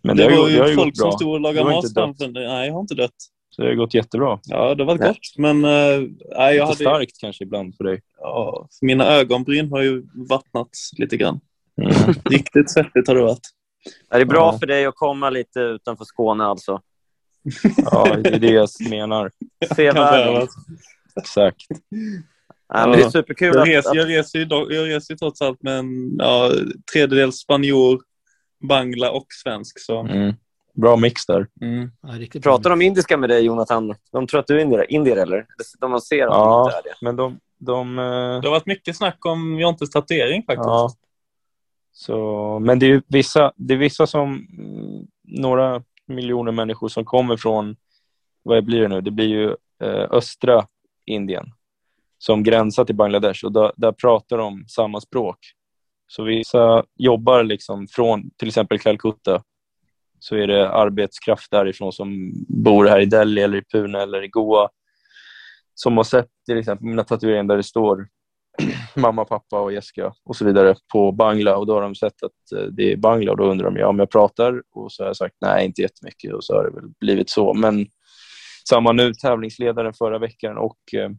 Men 0.03 0.17
det, 0.17 0.29
det, 0.29 0.37
var 0.37 0.49
ju- 0.49 0.59
det 0.59 0.75
folk 0.75 0.97
som 0.99 1.13
stod 1.13 1.33
och 1.33 1.41
lagade 1.41 1.71
mat 1.71 1.95
framför 1.95 2.29
Nej, 2.29 2.67
jag 2.67 2.75
har 2.75 2.81
inte 2.81 2.95
dött. 2.95 3.15
Så 3.57 3.63
det 3.63 3.69
har 3.69 3.75
gått 3.75 3.95
jättebra. 3.95 4.39
Ja, 4.43 4.75
det 4.75 4.85
var 4.85 4.99
Nej. 4.99 5.09
gott. 5.09 5.39
Men 5.39 5.61
nej, 5.61 6.11
jag 6.37 6.53
Lite 6.53 6.65
hade, 6.65 6.75
starkt 6.75 7.21
kanske 7.21 7.45
ibland 7.45 7.77
för 7.77 7.85
dig. 7.85 8.01
ja, 8.19 8.69
mina 8.83 9.07
ögonbryn 9.07 9.71
har 9.71 9.83
ju 9.83 10.03
vattnats 10.29 10.91
lite 10.99 11.17
grann. 11.17 11.41
Mm. 11.83 11.93
Riktigt 12.25 12.71
svettigt 12.71 13.09
har 13.09 13.15
det 13.15 13.23
varit. 13.23 13.49
Är 14.11 14.19
det 14.19 14.27
bra 14.27 14.53
Ja. 14.53 14.59
för 14.59 14.67
dig 14.67 14.85
att 14.87 14.95
komma 14.95 15.31
lite 15.31 15.61
utanför 15.61 16.05
Skåne 16.05 16.45
alltså? 16.45 16.81
Ja, 17.77 18.17
det 18.25 18.35
är 18.35 18.39
det 18.39 18.51
jag 18.51 18.69
menar. 18.91 19.31
Se 19.75 19.91
världen. 19.93 20.49
Exakt. 21.21 21.67
Men 22.75 22.91
det 22.91 23.03
är 23.03 23.11
superkul 23.11 23.55
Jag 23.55 23.69
reser, 23.69 23.97
jag, 23.97 24.09
reser 24.09 24.39
ju, 24.39 24.47
jag 24.75 24.89
reser 24.89 25.15
ju 25.15 25.19
trots 25.19 25.43
allt 25.43 25.63
med 25.63 25.79
en 25.79 26.17
ja, 26.19 26.51
tredjedel 26.93 27.33
spanjor, 27.33 28.03
bangla 28.69 29.11
och 29.11 29.27
svensk. 29.43 29.81
Så. 29.81 30.01
Mm. 30.01 30.35
Bra 30.75 30.97
mix 30.97 31.27
där. 31.27 31.47
Mm. 31.61 31.91
Ja. 32.03 32.41
Pratar 32.43 32.71
de 32.71 32.83
indiska 32.83 33.17
med 33.17 33.31
dig, 33.31 33.45
Jonathan? 33.45 33.95
De 34.13 34.27
tror 34.27 34.41
att 34.41 34.47
du 34.47 34.57
är 34.57 34.63
indier, 34.63 34.93
indier 34.93 35.17
eller? 35.17 35.47
De 35.81 36.01
ser 36.01 36.27
att 36.27 36.31
Ja. 36.35 36.65
inte 36.67 36.77
är 36.79 36.83
det. 36.83 36.95
Men 37.05 37.17
de... 37.17 37.39
de 37.59 37.99
eh, 37.99 38.05
Det 38.05 38.47
har 38.49 38.51
varit 38.51 38.67
mycket 38.67 38.97
snack 38.97 39.27
om 39.27 39.59
Jontes 39.61 39.91
tatuering 39.91 40.43
faktiskt. 40.43 40.67
ja. 40.67 40.91
Så, 41.93 42.59
men 42.59 42.79
det 42.79 42.87
är 42.87 43.03
vissa, 43.09 43.53
det 43.57 43.75
är 43.75 43.79
vissa 43.79 44.07
som... 44.07 44.47
mm, 44.59 45.07
Några 45.25 45.83
miljoner 46.07 46.53
människor 46.53 46.89
som 46.89 47.05
kommer 47.05 47.37
från... 47.37 47.77
Vad 48.43 48.65
blir 48.65 48.81
det 48.81 48.89
nu? 48.89 49.01
Det 49.01 49.11
blir 49.11 49.27
ju 49.29 49.49
eh, 49.83 50.07
östra 50.11 50.67
Indien 51.07 51.53
som 52.19 52.43
gränsar 52.43 52.85
till 52.85 52.95
Bangladesh 52.95 53.45
och 53.45 53.53
där, 53.53 53.73
där 53.77 53.93
pratar 53.93 54.39
de 54.39 54.65
samma 54.69 55.01
språk. 55.01 55.39
Så 56.07 56.23
vissa 56.23 56.85
jobbar 56.97 57.43
liksom 57.45 57.87
från 57.91 58.31
till 58.37 58.49
exempel 58.49 58.79
Calcutta 58.79 59.43
så 60.23 60.37
är 60.37 60.47
det 60.47 60.71
arbetskraft 60.71 61.51
därifrån 61.51 61.93
som 61.93 62.33
bor 62.49 62.87
här 62.87 63.01
i 63.01 63.07
Delhi 63.07 63.43
eller 63.43 63.59
i 63.59 63.65
Pune 63.65 64.03
eller 64.03 64.23
i 64.23 64.29
Goa. 64.29 64.69
Som 65.75 65.97
har 65.97 66.05
sett 66.05 66.29
till 66.47 66.59
exempel 66.59 66.87
mina 66.87 67.05
tatueringar 67.05 67.45
där 67.45 67.57
det 67.57 67.63
står 67.63 68.09
mamma, 68.97 69.25
pappa 69.25 69.61
och 69.61 69.73
Jessica 69.73 70.13
och 70.25 70.37
så 70.37 70.45
vidare 70.45 70.75
på 70.93 71.13
Bangla. 71.13 71.57
Och 71.57 71.67
då 71.67 71.75
har 71.75 71.83
de 71.83 71.95
sett 71.95 72.23
att 72.23 72.59
eh, 72.59 72.65
det 72.65 72.93
är 72.93 72.97
Bangla 72.97 73.31
och 73.33 73.37
då 73.37 73.45
undrar 73.45 73.71
de 73.71 73.77
ja, 73.77 73.89
om 73.89 73.99
jag 73.99 74.11
pratar? 74.11 74.63
Och 74.75 74.93
så 74.93 75.03
har 75.03 75.09
jag 75.09 75.17
sagt 75.17 75.37
nej, 75.41 75.67
inte 75.67 75.83
jättemycket. 75.83 76.33
Och 76.33 76.45
så 76.45 76.55
har 76.55 76.65
det 76.65 76.81
väl 76.81 76.91
blivit 77.01 77.31
så. 77.31 77.55
Men 77.55 77.87
samma 78.69 78.93
nu, 78.93 79.15
tävlingsledaren 79.15 79.95
förra 79.95 80.19
veckan 80.19 80.59
och 80.59 80.79
eh, 80.95 81.11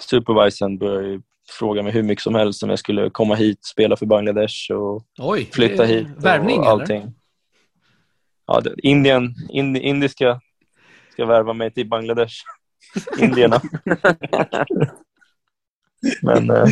supervisorn 0.00 0.78
började 0.78 1.22
fråga 1.58 1.82
mig 1.82 1.92
hur 1.92 2.02
mycket 2.02 2.22
som 2.22 2.34
helst 2.34 2.62
om 2.62 2.70
jag 2.70 2.78
skulle 2.78 3.10
komma 3.10 3.34
hit, 3.34 3.64
spela 3.64 3.96
för 3.96 4.06
Bangladesh 4.06 4.72
och 4.72 5.02
Oj, 5.18 5.48
flytta 5.52 5.82
är 5.84 5.88
hit 5.88 6.06
Värvning, 6.18 6.60
och 6.60 6.90
eller? 6.90 7.12
Ja, 8.46 8.62
Indien, 8.76 9.34
ind, 9.50 9.76
indiska 9.76 10.40
ska 11.12 11.26
värva 11.26 11.52
mig 11.52 11.70
till 11.70 11.88
Bangladesh. 11.88 12.34
Indierna. 13.18 13.60
men, 16.22 16.50
eh, 16.50 16.66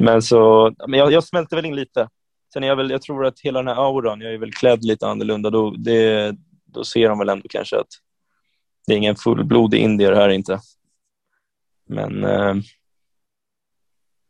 men 0.00 0.22
så, 0.22 0.72
men 0.88 0.98
jag, 0.98 1.12
jag 1.12 1.24
smälter 1.24 1.56
väl 1.56 1.66
in 1.66 1.76
lite. 1.76 2.08
Sen 2.52 2.64
är 2.64 2.68
jag 2.68 2.76
väl, 2.76 2.90
jag 2.90 3.02
tror 3.02 3.26
att 3.26 3.40
hela 3.40 3.58
den 3.58 3.68
här 3.68 3.84
auran, 3.84 4.20
jag 4.20 4.34
är 4.34 4.38
väl 4.38 4.52
klädd 4.52 4.84
lite 4.84 5.06
annorlunda, 5.06 5.50
då, 5.50 5.70
det, 5.70 6.36
då 6.64 6.84
ser 6.84 7.08
de 7.08 7.18
väl 7.18 7.28
ändå 7.28 7.48
kanske 7.48 7.76
att 7.76 7.88
det 8.86 8.92
är 8.92 8.96
ingen 8.96 9.16
fullblodig 9.16 9.78
indier 9.78 10.12
här 10.12 10.28
inte. 10.28 10.60
Men, 11.88 12.24
eh, 12.24 12.54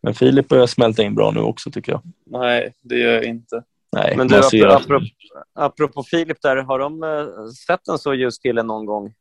men 0.03 0.15
Filip 0.15 0.49
börjar 0.49 0.67
smälta 0.67 1.03
in 1.03 1.15
bra 1.15 1.31
nu 1.31 1.41
också 1.41 1.71
tycker 1.71 1.93
jag. 1.93 2.03
Nej, 2.27 2.75
det 2.81 2.99
gör 2.99 3.13
jag 3.13 3.25
inte. 3.25 3.65
Nej, 3.97 4.17
Men 4.17 4.29
du, 4.29 4.37
att- 4.39 4.55
apropå, 4.83 5.05
apropå 5.55 6.03
Filip 6.03 6.43
där, 6.43 6.57
har 6.57 6.79
de 6.79 7.03
eh, 7.03 7.47
sett 7.67 7.89
en 7.89 7.99
så 7.99 8.15
ljus 8.15 8.39
kille 8.39 8.63
någon 8.63 8.87
gång? 8.87 9.15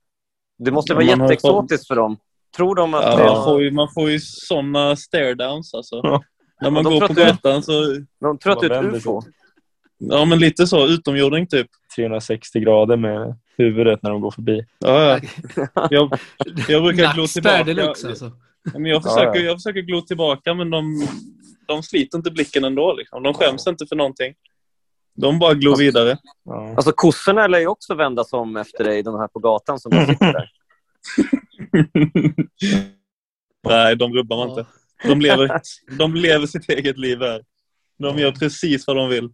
Det 0.57 0.71
måste 0.71 0.93
vara 0.93 1.03
jätteexotiskt 1.03 1.87
för 1.87 1.95
dem. 1.95 2.17
Tror 2.57 2.75
de 2.75 2.93
att 2.93 3.03
Ja, 3.19 3.33
man, 3.33 3.43
får 3.43 3.63
ju, 3.63 3.71
man 3.71 3.87
får 3.93 4.09
ju 4.11 4.19
såna 4.19 4.95
stare-downs 4.95 5.73
alltså. 5.73 5.99
Ja. 6.03 6.23
När 6.61 6.69
man 6.69 6.83
går 6.83 7.07
på 7.07 7.13
gatan 7.13 7.63
så... 7.63 7.71
De 8.21 8.37
tror 8.37 8.53
att 8.53 8.59
du 8.59 8.67
är 8.67 8.83
ett 8.89 8.95
ufo. 8.95 9.21
Ja, 9.97 10.25
men 10.25 10.39
lite 10.39 10.67
så. 10.67 10.87
Utomjording 10.87 11.47
typ. 11.47 11.67
360 11.95 12.59
grader 12.59 12.97
med 12.97 13.35
huvudet 13.57 13.99
när 14.03 14.09
de 14.09 14.21
går 14.21 14.31
förbi. 14.31 14.65
Ja, 14.79 15.19
ja. 15.75 15.87
Jag, 15.89 16.19
jag 16.67 16.83
brukar 16.83 17.13
glo 17.13 17.27
tillbaka. 17.27 17.63
deluxe 17.63 18.07
alltså. 18.07 18.25
Ja, 18.63 18.71
Men 18.79 18.85
jag, 18.85 18.97
Ja, 18.97 19.01
försöker, 19.01 19.39
ja. 19.39 19.45
jag 19.45 19.57
försöker 19.57 19.81
glo 19.81 20.01
tillbaka, 20.01 20.53
men 20.53 20.69
de, 20.69 21.07
de 21.67 21.83
sliter 21.83 22.17
inte 22.17 22.31
blicken 22.31 22.63
ändå. 22.63 22.93
Liksom. 22.93 23.23
De 23.23 23.33
skäms 23.33 23.67
inte 23.67 23.85
för 23.87 23.95
någonting. 23.95 24.33
De 25.15 25.39
bara 25.39 25.53
glor 25.53 25.77
vidare. 25.77 26.17
Ja. 26.43 26.73
Alltså 26.75 26.91
kossorna 26.91 27.47
lär 27.47 27.59
ju 27.59 27.67
också 27.67 27.95
vända 27.95 28.23
sig 28.23 28.39
om 28.39 28.57
efter 28.57 28.83
dig, 28.83 29.03
de 29.03 29.19
här 29.19 29.27
på 29.27 29.39
gatan 29.39 29.79
som 29.79 29.89
bara 29.89 30.05
sitter 30.05 30.33
där. 30.33 30.51
Nej, 33.67 33.95
de 33.95 34.13
rubbar 34.13 34.37
man 34.37 34.49
inte. 34.49 34.65
De 35.03 35.21
lever, 35.21 35.61
de 35.97 36.15
lever 36.15 36.45
sitt 36.45 36.69
eget 36.69 36.97
liv 36.97 37.21
här. 37.21 37.43
De 37.97 38.17
gör 38.17 38.31
precis 38.31 38.87
vad 38.87 38.95
de 38.95 39.09
vill. 39.09 39.29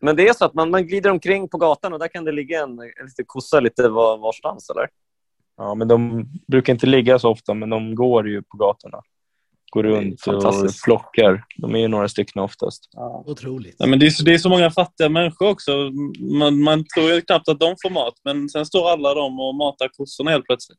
Men 0.00 0.16
det 0.16 0.28
är 0.28 0.32
så 0.32 0.44
att 0.44 0.54
man, 0.54 0.70
man 0.70 0.86
glider 0.86 1.10
omkring 1.10 1.48
på 1.48 1.58
gatan 1.58 1.92
och 1.92 1.98
där 1.98 2.08
kan 2.08 2.24
det 2.24 2.32
ligga 2.32 2.62
en, 2.62 2.70
en 2.70 3.06
liten 3.06 3.24
kossa 3.26 3.60
lite 3.60 3.88
var, 3.88 4.18
varstans, 4.18 4.70
eller? 4.70 4.88
ja, 5.56 5.74
men 5.74 5.88
de 5.88 6.28
brukar 6.46 6.72
inte 6.72 6.86
ligga 6.86 7.18
så 7.18 7.30
ofta, 7.30 7.54
men 7.54 7.70
de 7.70 7.94
går 7.94 8.28
ju 8.28 8.42
på 8.42 8.56
gatorna. 8.56 9.02
Går 9.74 9.82
runt 9.82 10.26
och 10.26 10.74
flockar. 10.74 11.44
De 11.56 11.74
är 11.74 11.78
ju 11.78 11.88
några 11.88 12.08
stycken 12.08 12.42
oftast. 12.42 12.90
Otroligt. 13.26 13.76
Ja, 13.78 13.86
men 13.86 13.98
det, 13.98 14.06
är, 14.06 14.10
så- 14.10 14.24
det 14.24 14.34
är 14.34 14.38
så 14.38 14.48
många 14.48 14.70
fattiga 14.70 15.08
människor 15.08 15.48
också. 15.48 15.90
Man, 16.38 16.62
man 16.62 16.84
tror 16.94 17.10
ju 17.10 17.20
knappt 17.20 17.48
att 17.48 17.60
de 17.60 17.74
får 17.82 17.90
mat, 17.90 18.14
men 18.24 18.48
sen 18.48 18.66
står 18.66 18.90
alla 18.90 19.14
de 19.14 19.40
och 19.40 19.54
matar 19.54 19.88
kossorna 19.88 20.30
helt 20.30 20.44
plötsligt. 20.46 20.78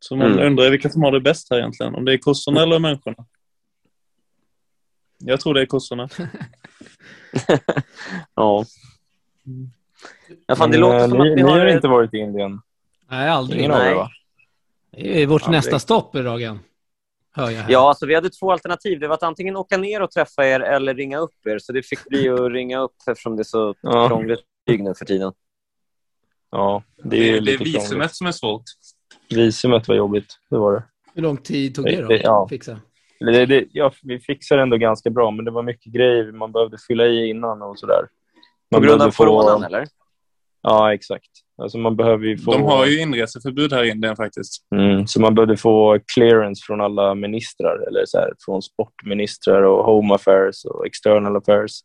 Så 0.00 0.16
man 0.16 0.32
Mm. 0.32 0.46
undrar 0.46 0.70
vilka 0.70 0.88
som 0.90 1.02
har 1.02 1.12
det 1.12 1.20
bäst 1.20 1.46
här 1.50 1.58
egentligen. 1.58 1.94
Om 1.94 2.04
det 2.04 2.12
är 2.12 2.18
kossorna 2.18 2.62
eller 2.62 2.78
människorna. 2.78 3.16
Jag 5.18 5.40
tror 5.40 5.54
det 5.54 5.60
är 5.60 5.66
kossorna. 5.66 6.08
Ja. 8.34 8.64
ja 10.46 10.56
fan, 10.56 10.70
det 10.70 10.80
Men, 10.80 10.80
låter 10.80 10.98
eh, 10.98 11.08
som 11.08 11.18
ni, 11.18 11.30
att 11.30 11.36
ni 11.36 11.42
ni 11.42 11.50
har... 11.50 11.58
har 11.58 11.66
inte 11.66 11.88
varit 11.88 12.14
i 12.14 12.18
Indien? 12.18 12.60
Nej, 13.10 13.28
aldrig. 13.28 13.58
Ingen 13.60 13.70
av 13.72 13.80
er, 13.86 13.94
va? 13.94 14.10
Det 14.90 15.22
är 15.22 15.26
vårt 15.26 15.42
Aldrig. 15.42 15.56
nästa 15.58 15.78
stopp, 15.78 16.14
Ragan. 16.14 16.58
Ja, 17.68 17.88
alltså, 17.88 18.06
vi 18.06 18.14
hade 18.14 18.30
två 18.30 18.52
alternativ. 18.52 19.00
Det 19.00 19.08
var 19.08 19.14
att 19.14 19.22
antingen 19.22 19.56
åka 19.56 19.76
ner 19.76 20.02
och 20.02 20.10
träffa 20.10 20.46
er 20.46 20.60
eller 20.60 20.94
ringa 20.94 21.18
upp 21.18 21.46
er. 21.46 21.58
Så 21.58 21.72
det 21.72 21.82
fick 21.82 22.04
bli 22.04 22.28
att 22.28 22.40
ringa 22.52 22.80
upp 22.80 22.94
eftersom 23.10 23.36
det 23.36 23.42
är 23.42 23.44
så 23.44 23.74
Ja. 23.80 24.08
krångligt 24.08 24.40
flyg 24.66 24.82
nu 24.84 24.94
för 24.94 25.04
tiden. 25.04 25.32
Ja, 26.50 26.82
det 27.04 27.30
är, 27.36 27.40
lite 27.40 27.64
krångligt. 27.64 28.14
som 28.14 28.26
är 28.26 28.32
svårt. 28.32 28.62
Visumet 29.30 29.88
var 29.88 29.94
jobbigt, 29.94 30.38
det 30.50 30.56
var 30.58 30.72
det. 30.72 30.82
Hur 31.14 31.22
lång 31.22 31.36
tid 31.36 31.74
tog 31.74 31.84
Det- 31.84 31.90
det 31.96 32.02
då? 32.02 32.08
det- 32.08 32.20
ja. 32.22 32.42
att 32.44 32.48
Fixa? 32.48 32.80
Det, 33.20 33.46
det 33.46 33.64
ja, 33.72 33.92
vi 34.02 34.18
fixade 34.20 34.62
ändå 34.62 34.76
ganska 34.76 35.10
bra, 35.10 35.30
men 35.30 35.44
det 35.44 35.50
var 35.50 35.62
mycket 35.62 35.92
grejer 35.92 36.32
man 36.32 36.52
behövde 36.52 36.78
fylla 36.88 37.06
i 37.06 37.28
innan 37.28 37.62
och 37.62 37.78
sådär. 37.78 38.02
På 38.70 38.78
Man 38.78 38.82
grund 38.82 39.02
av 39.02 39.10
få- 39.10 39.24
coronan, 39.24 39.62
eller? 39.64 39.86
Ja, 40.62 40.94
exakt. 40.94 41.30
Alltså 41.62 41.78
man 41.78 41.96
behöver 41.96 42.26
ju 42.26 42.38
få... 42.38 42.52
De 42.52 42.62
har 42.62 42.86
ju 42.86 43.00
inreseförbud 43.00 43.72
här 43.72 43.84
i 43.84 43.88
Indien 43.90 44.16
faktiskt. 44.16 44.66
Mm, 44.74 45.06
så 45.06 45.20
man 45.20 45.34
behövde 45.34 45.56
få 45.56 45.98
clearance 46.14 46.62
från 46.66 46.80
alla 46.80 47.14
ministrar, 47.14 47.88
eller 47.88 48.02
så 48.06 48.18
här, 48.18 48.32
från 48.44 48.62
sportministrar 48.62 49.62
och 49.62 49.84
home 49.84 50.14
affairs 50.14 50.64
och 50.64 50.86
external 50.86 51.36
affairs. 51.36 51.72
Så 51.72 51.84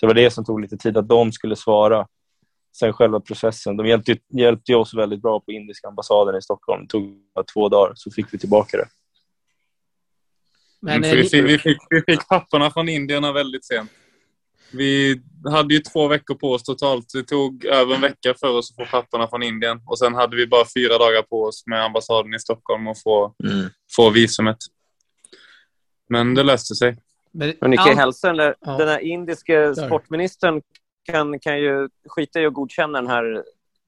det 0.00 0.06
var 0.06 0.14
det 0.14 0.30
som 0.30 0.44
tog 0.44 0.60
lite 0.60 0.76
tid, 0.76 0.96
att 0.96 1.08
de 1.08 1.32
skulle 1.32 1.56
svara. 1.56 2.06
Sen 2.76 2.92
själva 2.92 3.20
processen. 3.20 3.76
De 3.76 3.86
hjälpte, 3.86 4.16
hjälpte 4.32 4.74
oss 4.74 4.94
väldigt 4.94 5.22
bra 5.22 5.40
på 5.40 5.52
indiska 5.52 5.88
ambassaden 5.88 6.36
i 6.36 6.42
Stockholm. 6.42 6.82
Det 6.82 6.88
tog 6.88 7.16
bara 7.34 7.44
två 7.44 7.68
dagar, 7.68 7.92
så 7.96 8.10
fick 8.10 8.34
vi 8.34 8.38
tillbaka 8.38 8.76
det. 8.76 8.88
Men, 10.82 11.04
eh, 11.04 11.10
vi, 11.10 11.16
ni- 11.22 11.28
fick, 11.28 11.44
vi, 11.44 11.58
fick, 11.58 11.78
vi 11.90 12.02
fick 12.06 12.28
papperna 12.28 12.70
från 12.70 12.88
indierna 12.88 13.32
väldigt 13.32 13.64
sent. 13.64 13.90
Vi 14.76 15.22
hade 15.50 15.74
ju 15.74 15.80
två 15.80 16.08
veckor 16.08 16.34
på 16.34 16.52
oss 16.52 16.62
totalt. 16.62 17.06
Det 17.12 17.22
tog 17.22 17.64
över 17.64 17.94
en 17.94 18.00
vecka 18.00 18.34
för 18.40 18.48
oss 18.48 18.70
att 18.70 18.76
få 18.76 18.90
papperna 18.90 19.28
från 19.28 19.42
Indien. 19.42 19.80
Och 19.86 19.98
sen 19.98 20.14
hade 20.14 20.36
vi 20.36 20.46
bara 20.46 20.64
fyra 20.76 20.98
dagar 20.98 21.22
på 21.22 21.42
oss 21.42 21.62
med 21.66 21.84
ambassaden 21.84 22.34
i 22.34 22.38
Stockholm 22.38 22.86
att 22.88 23.02
få, 23.02 23.34
få 23.96 24.10
visumet. 24.10 24.56
Men 26.08 26.34
det 26.34 26.42
löste 26.42 26.74
sig. 26.74 26.96
men, 27.32 27.54
Men 27.60 27.70
ni 27.70 27.76
kan 27.76 27.96
hälsa 27.98 28.26
den, 28.26 28.36
där, 28.36 28.54
Ja. 28.60 28.76
den 28.78 28.88
här 28.88 28.98
indiske 28.98 29.58
Där. 29.58 29.74
sportministern 29.86 30.62
kan, 31.04 31.38
kan 31.38 31.58
ju 31.60 31.88
skita 32.08 32.40
i 32.40 32.46
att 32.46 32.54
godkänna 32.54 33.00
den 33.00 33.10
här 33.10 33.44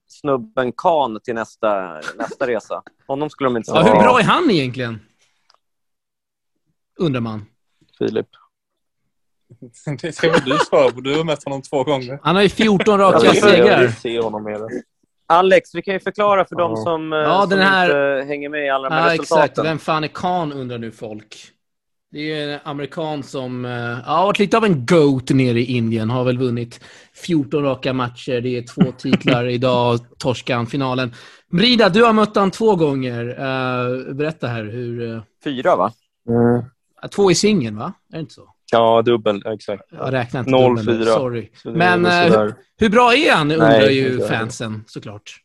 snubben 0.09 0.73
Khan 0.73 1.21
till 1.25 1.35
nästa, 1.35 2.01
nästa 2.17 2.47
resa. 2.47 2.83
Honom 3.07 3.31
skulle 3.31 3.47
de 3.47 3.57
inte 3.57 3.71
ja, 3.71 3.83
hur 3.83 4.01
bra 4.03 4.19
är 4.21 4.25
han 4.25 4.51
egentligen? 4.51 5.01
Undrar 6.99 7.21
man. 7.21 7.47
Filip. 7.99 8.27
Det 10.03 10.13
ska 10.13 10.31
väl 10.31 10.41
du 10.45 10.59
svara 10.59 10.91
på. 10.91 11.01
Du 11.01 11.17
har 11.17 11.25
mött 11.25 11.45
honom 11.45 11.63
två 11.63 11.85
gånger. 11.85 12.19
Han 12.23 12.37
har 12.37 12.43
ju 12.43 12.49
14 12.49 12.99
raka 12.99 13.17
jag- 13.19 13.27
Jag 13.27 13.33
vill 13.33 13.43
segrar. 13.43 13.89
se 13.89 14.21
honom 14.21 14.45
mer. 14.45 14.61
Alex, 15.29 15.75
vi 15.75 15.83
kan 15.83 15.95
ju 15.95 16.01
förklara 16.01 16.45
för 16.45 16.57
Ja. 16.61 16.69
de 16.69 16.77
som, 16.77 17.13
eh, 17.13 17.19
Ja, 17.19 17.41
som 17.41 17.51
den 17.51 17.59
här- 17.59 18.19
inte 18.21 18.29
hänger 18.29 18.49
med 18.49 18.67
i 18.67 18.69
alla 18.69 18.89
de 18.89 18.95
här 18.95 19.07
Ja, 19.07 19.13
resultaten. 19.13 19.45
exakt. 19.45 19.67
Vem 19.67 19.79
fan 19.79 20.05
är 20.05 20.09
Khan 20.09 20.53
undrar 20.53 20.79
nu 20.79 20.91
folk. 20.93 21.37
Det 22.13 22.33
är 22.33 22.49
en 22.49 22.61
amerikan 22.65 23.23
som 23.23 23.65
eh, 23.65 23.71
ja, 23.71 24.01
har 24.07 24.27
varit 24.27 24.39
lite 24.39 24.57
av 24.57 24.65
en 24.65 24.87
GOAT 24.87 25.31
nere 25.31 25.61
i 25.61 25.65
Indien. 25.77 26.11
Har 26.11 26.25
väl 26.25 26.39
vunnit 26.39 26.81
14 27.15 27.63
raka 27.65 27.93
matcher. 27.93 28.41
Det 28.41 28.59
är 28.59 28.63
två 28.63 28.93
titlar 28.99 29.47
idag. 29.49 29.99
Torskade 30.19 30.57
han 30.57 30.67
finalen. 30.67 31.15
Brida, 31.51 31.89
du 31.89 32.05
har 32.05 32.13
mött 32.13 32.37
han 32.37 32.51
två 32.51 32.77
gånger. 32.77 33.29
Eh, 33.29 34.15
berätta 34.15 34.47
här 34.47 34.65
hur... 34.65 35.23
Fyra, 35.45 35.77
va? 35.77 35.93
Mm. 36.29 36.65
två 37.15 37.31
i 37.31 37.35
singeln, 37.35 37.77
va? 37.79 37.93
Är 38.13 38.17
det 38.17 38.21
inte 38.21 38.35
så? 38.35 38.49
Ja, 38.73 39.03
dubbel. 39.03 39.47
Exakt. 39.47 39.83
Jag 39.91 40.13
räknar 40.13 40.41
inte 40.41 40.51
Noll, 40.51 40.77
dubbeln, 40.77 40.99
fyra. 40.99 41.15
Sorry. 41.15 41.51
Så 41.55 41.71
det 41.71 41.79
Men 41.79 42.07
eh, 42.07 42.13
hur, 42.13 42.55
hur 42.77 42.89
bra 42.89 43.15
är 43.15 43.33
han, 43.33 43.51
undrar 43.51 43.69
Nej, 43.69 43.99
ju 43.99 44.21
fansen 44.21 44.85
såklart. 44.87 45.43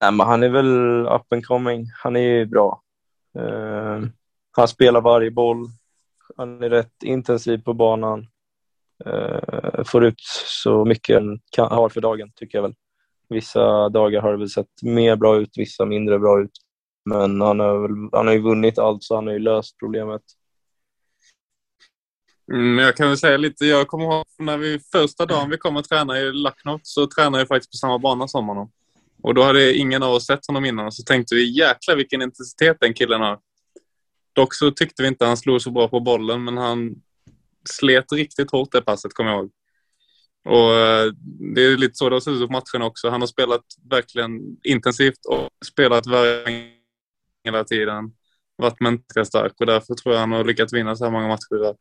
Nej, 0.00 0.12
men 0.12 0.26
han 0.26 0.42
är 0.42 0.48
väl 0.48 1.06
up 1.06 1.32
and 1.32 1.46
coming. 1.46 1.86
Han 1.94 2.16
är 2.16 2.20
ju 2.20 2.46
bra. 2.46 2.82
Eh, 3.38 4.02
han 4.56 4.68
spelar 4.68 5.00
varje 5.00 5.30
boll. 5.30 5.66
Han 6.36 6.62
är 6.62 6.70
rätt 6.70 7.02
intensiv 7.02 7.58
på 7.58 7.74
banan. 7.74 8.26
Eh, 9.04 9.84
får 9.84 10.04
ut 10.04 10.20
så 10.44 10.84
mycket 10.84 11.22
han 11.56 11.72
har 11.72 11.88
för 11.88 12.00
dagen, 12.00 12.32
tycker 12.34 12.58
jag 12.58 12.62
väl. 12.62 12.74
Vissa 13.28 13.88
dagar 13.88 14.22
har 14.22 14.32
det 14.32 14.38
väl 14.38 14.48
sett 14.48 14.82
mer 14.82 15.16
bra 15.16 15.36
ut, 15.36 15.50
vissa 15.56 15.84
mindre 15.84 16.18
bra 16.18 16.42
ut. 16.42 16.50
Men 17.08 17.40
han 17.40 17.60
har, 17.60 17.78
väl, 17.78 18.08
han 18.12 18.26
har 18.26 18.34
ju 18.34 18.40
vunnit 18.40 18.78
allt, 18.78 19.02
så 19.02 19.14
han 19.14 19.26
har 19.26 19.34
ju 19.34 19.38
löst 19.38 19.78
problemet. 19.78 20.22
Mm, 22.52 22.78
jag 22.78 22.96
kan 22.96 23.08
väl 23.08 23.18
säga 23.18 23.36
lite. 23.36 23.66
Jag 23.66 23.88
kommer 23.88 24.04
ihåg 24.04 24.24
när 24.38 24.58
vi 24.58 24.78
första 24.92 25.26
dagen 25.26 25.50
vi 25.50 25.58
kom 25.58 25.76
och 25.76 25.84
tränade 25.84 26.20
i 26.20 26.32
Lucknow 26.32 26.80
så 26.82 27.06
tränade 27.06 27.40
jag 27.40 27.48
faktiskt 27.48 27.70
på 27.70 27.76
samma 27.76 27.98
bana 27.98 28.28
som 28.28 28.48
honom. 28.48 28.70
Och 29.22 29.34
då 29.34 29.42
hade 29.42 29.74
ingen 29.74 30.02
av 30.02 30.12
oss 30.12 30.26
sett 30.26 30.46
honom 30.46 30.64
innan 30.64 30.86
och 30.86 30.94
så 30.94 31.02
tänkte 31.02 31.34
vi 31.34 31.58
jäklar 31.58 31.96
vilken 31.96 32.22
intensitet 32.22 32.76
den 32.80 32.94
killen 32.94 33.20
har. 33.20 33.38
Dock 34.32 34.54
så 34.54 34.70
tyckte 34.70 35.02
vi 35.02 35.08
inte 35.08 35.26
han 35.26 35.36
slog 35.36 35.62
så 35.62 35.70
bra 35.70 35.88
på 35.88 36.00
bollen 36.00 36.44
men 36.44 36.56
han 36.56 36.94
slet 37.70 38.12
riktigt 38.12 38.50
hårt 38.50 38.72
det 38.72 38.82
passet 38.82 39.14
kommer 39.14 39.30
jag 39.30 39.38
ihåg. 39.38 39.50
Och 40.44 40.74
eh, 40.74 41.12
det 41.54 41.64
är 41.64 41.76
lite 41.76 41.94
så 41.94 42.08
det 42.08 42.14
har 42.14 42.20
sett 42.20 42.32
ut 42.32 42.46
på 42.46 42.52
matcherna 42.52 42.86
också. 42.86 43.10
Han 43.10 43.20
har 43.20 43.28
spelat 43.28 43.64
verkligen 43.90 44.40
intensivt 44.62 45.26
och 45.28 45.48
spelat 45.66 46.06
varje 46.06 46.77
hela 47.44 47.64
tiden. 47.64 48.12
Varit 48.56 48.80
mentalt 48.80 49.26
stark 49.26 49.52
och 49.60 49.66
därför 49.66 49.94
tror 49.94 50.14
jag 50.14 50.20
han 50.20 50.32
har 50.32 50.44
lyckats 50.44 50.72
vinna 50.72 50.96
så 50.96 51.04
här 51.04 51.12
många 51.12 51.28
matcher. 51.28 51.74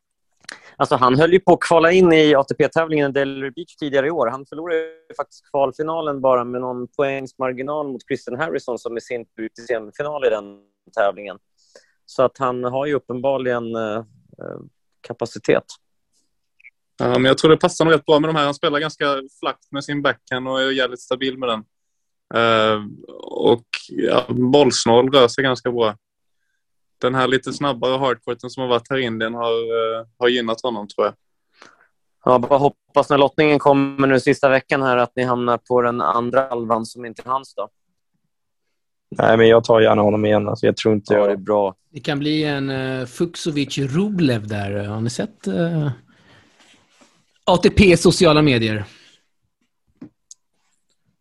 Alltså, 0.76 0.96
han 0.96 1.20
höll 1.20 1.34
ju 1.34 1.40
på 1.40 1.54
att 1.54 1.60
kvala 1.60 1.92
in 1.92 2.14
i 2.14 2.36
ATP-tävlingen 2.36 3.14
Delray 3.14 3.52
Beach 3.52 3.76
tidigare 3.76 4.08
i 4.08 4.12
år. 4.12 4.28
Han 4.28 4.46
förlorade 4.46 4.90
faktiskt 5.18 5.52
kvalfinalen 5.52 6.22
bara 6.22 6.44
med 6.44 6.62
någon 6.62 6.88
poängsmarginal 6.88 7.88
mot 7.88 8.08
Christian 8.08 8.40
Harrison 8.40 8.80
som 8.80 8.98
i 8.98 9.02
sin 9.02 9.26
tur 9.26 9.46
i 9.46 9.62
semifinal 9.62 10.26
i 10.26 10.30
den 10.30 10.60
tävlingen. 10.96 11.38
Så 12.06 12.24
att 12.24 12.38
han 12.38 12.64
har 12.64 12.86
ju 12.86 12.94
uppenbarligen 12.94 13.76
eh, 13.76 13.98
eh, 14.42 14.60
kapacitet. 15.02 15.64
Ja, 17.00 17.08
men 17.08 17.26
jag 17.26 17.38
tror 17.38 17.52
det 17.52 17.58
passar 17.58 17.86
nog 17.86 17.94
rätt 17.94 18.06
bra 18.06 18.20
med 18.20 18.30
de 18.30 18.36
här. 18.36 18.46
Han 18.46 18.54
spelar 18.54 18.80
ganska 18.80 19.06
flackt 19.40 19.72
med 19.72 19.84
sin 19.84 20.02
backhand 20.02 20.48
och 20.48 20.62
är 20.62 20.72
jävligt 20.72 21.02
stabil 21.02 21.38
med 21.38 21.50
den. 21.50 21.64
Eh, 22.36 22.84
och 23.24 23.66
ja, 23.90 24.26
bollsnål 24.30 25.12
rör 25.12 25.28
sig 25.28 25.44
ganska 25.44 25.72
bra. 25.72 25.96
Den 27.02 27.16
här 27.16 27.28
lite 27.28 27.54
snabbare 27.54 27.98
hardcourten 27.98 28.50
som 28.50 28.62
har 28.62 28.68
varit 28.68 28.90
här 28.90 28.98
i 28.98 29.04
Indien 29.04 29.34
har, 29.34 29.52
eh, 29.52 30.06
har 30.20 30.28
gynnat 30.28 30.62
honom 30.62 30.88
tror 30.88 31.06
jag. 31.08 31.14
Ja, 32.26 32.40
bara 32.40 32.60
hoppas 32.60 33.10
när 33.10 33.18
lottningen 33.18 33.60
kommer 33.60 34.08
nu 34.08 34.20
sista 34.20 34.50
veckan 34.50 34.82
här 34.82 34.98
att 34.98 35.12
ni 35.16 35.24
hamnar 35.24 35.58
på 35.58 35.82
den 35.82 36.02
andra 36.02 36.48
halvan 36.50 36.86
som 36.86 37.06
inte 37.06 37.22
är 37.26 37.30
hans. 37.30 37.54
Då. 37.56 37.70
Nej, 39.18 39.38
men 39.38 39.48
jag 39.48 39.64
tar 39.64 39.82
gärna 39.82 40.02
honom 40.02 40.26
igen. 40.26 40.48
Alltså, 40.48 40.66
jag 40.66 40.78
tror 40.78 40.94
inte 40.94 41.14
Ja, 41.14 41.20
jag... 41.20 41.30
det 41.30 41.34
är 41.34 41.38
bra. 41.38 41.76
Det 41.90 42.00
kan 42.00 42.20
bli 42.20 42.44
en 42.44 42.70
uh, 42.70 43.06
Fuxovic-Rublev 43.06 44.48
där. 44.48 44.86
Har 44.86 45.02
ni 45.02 45.10
sett 45.10 45.48
uh, 45.48 45.90
ATP 47.46 47.98
sociala 47.98 48.42
medier? 48.42 48.86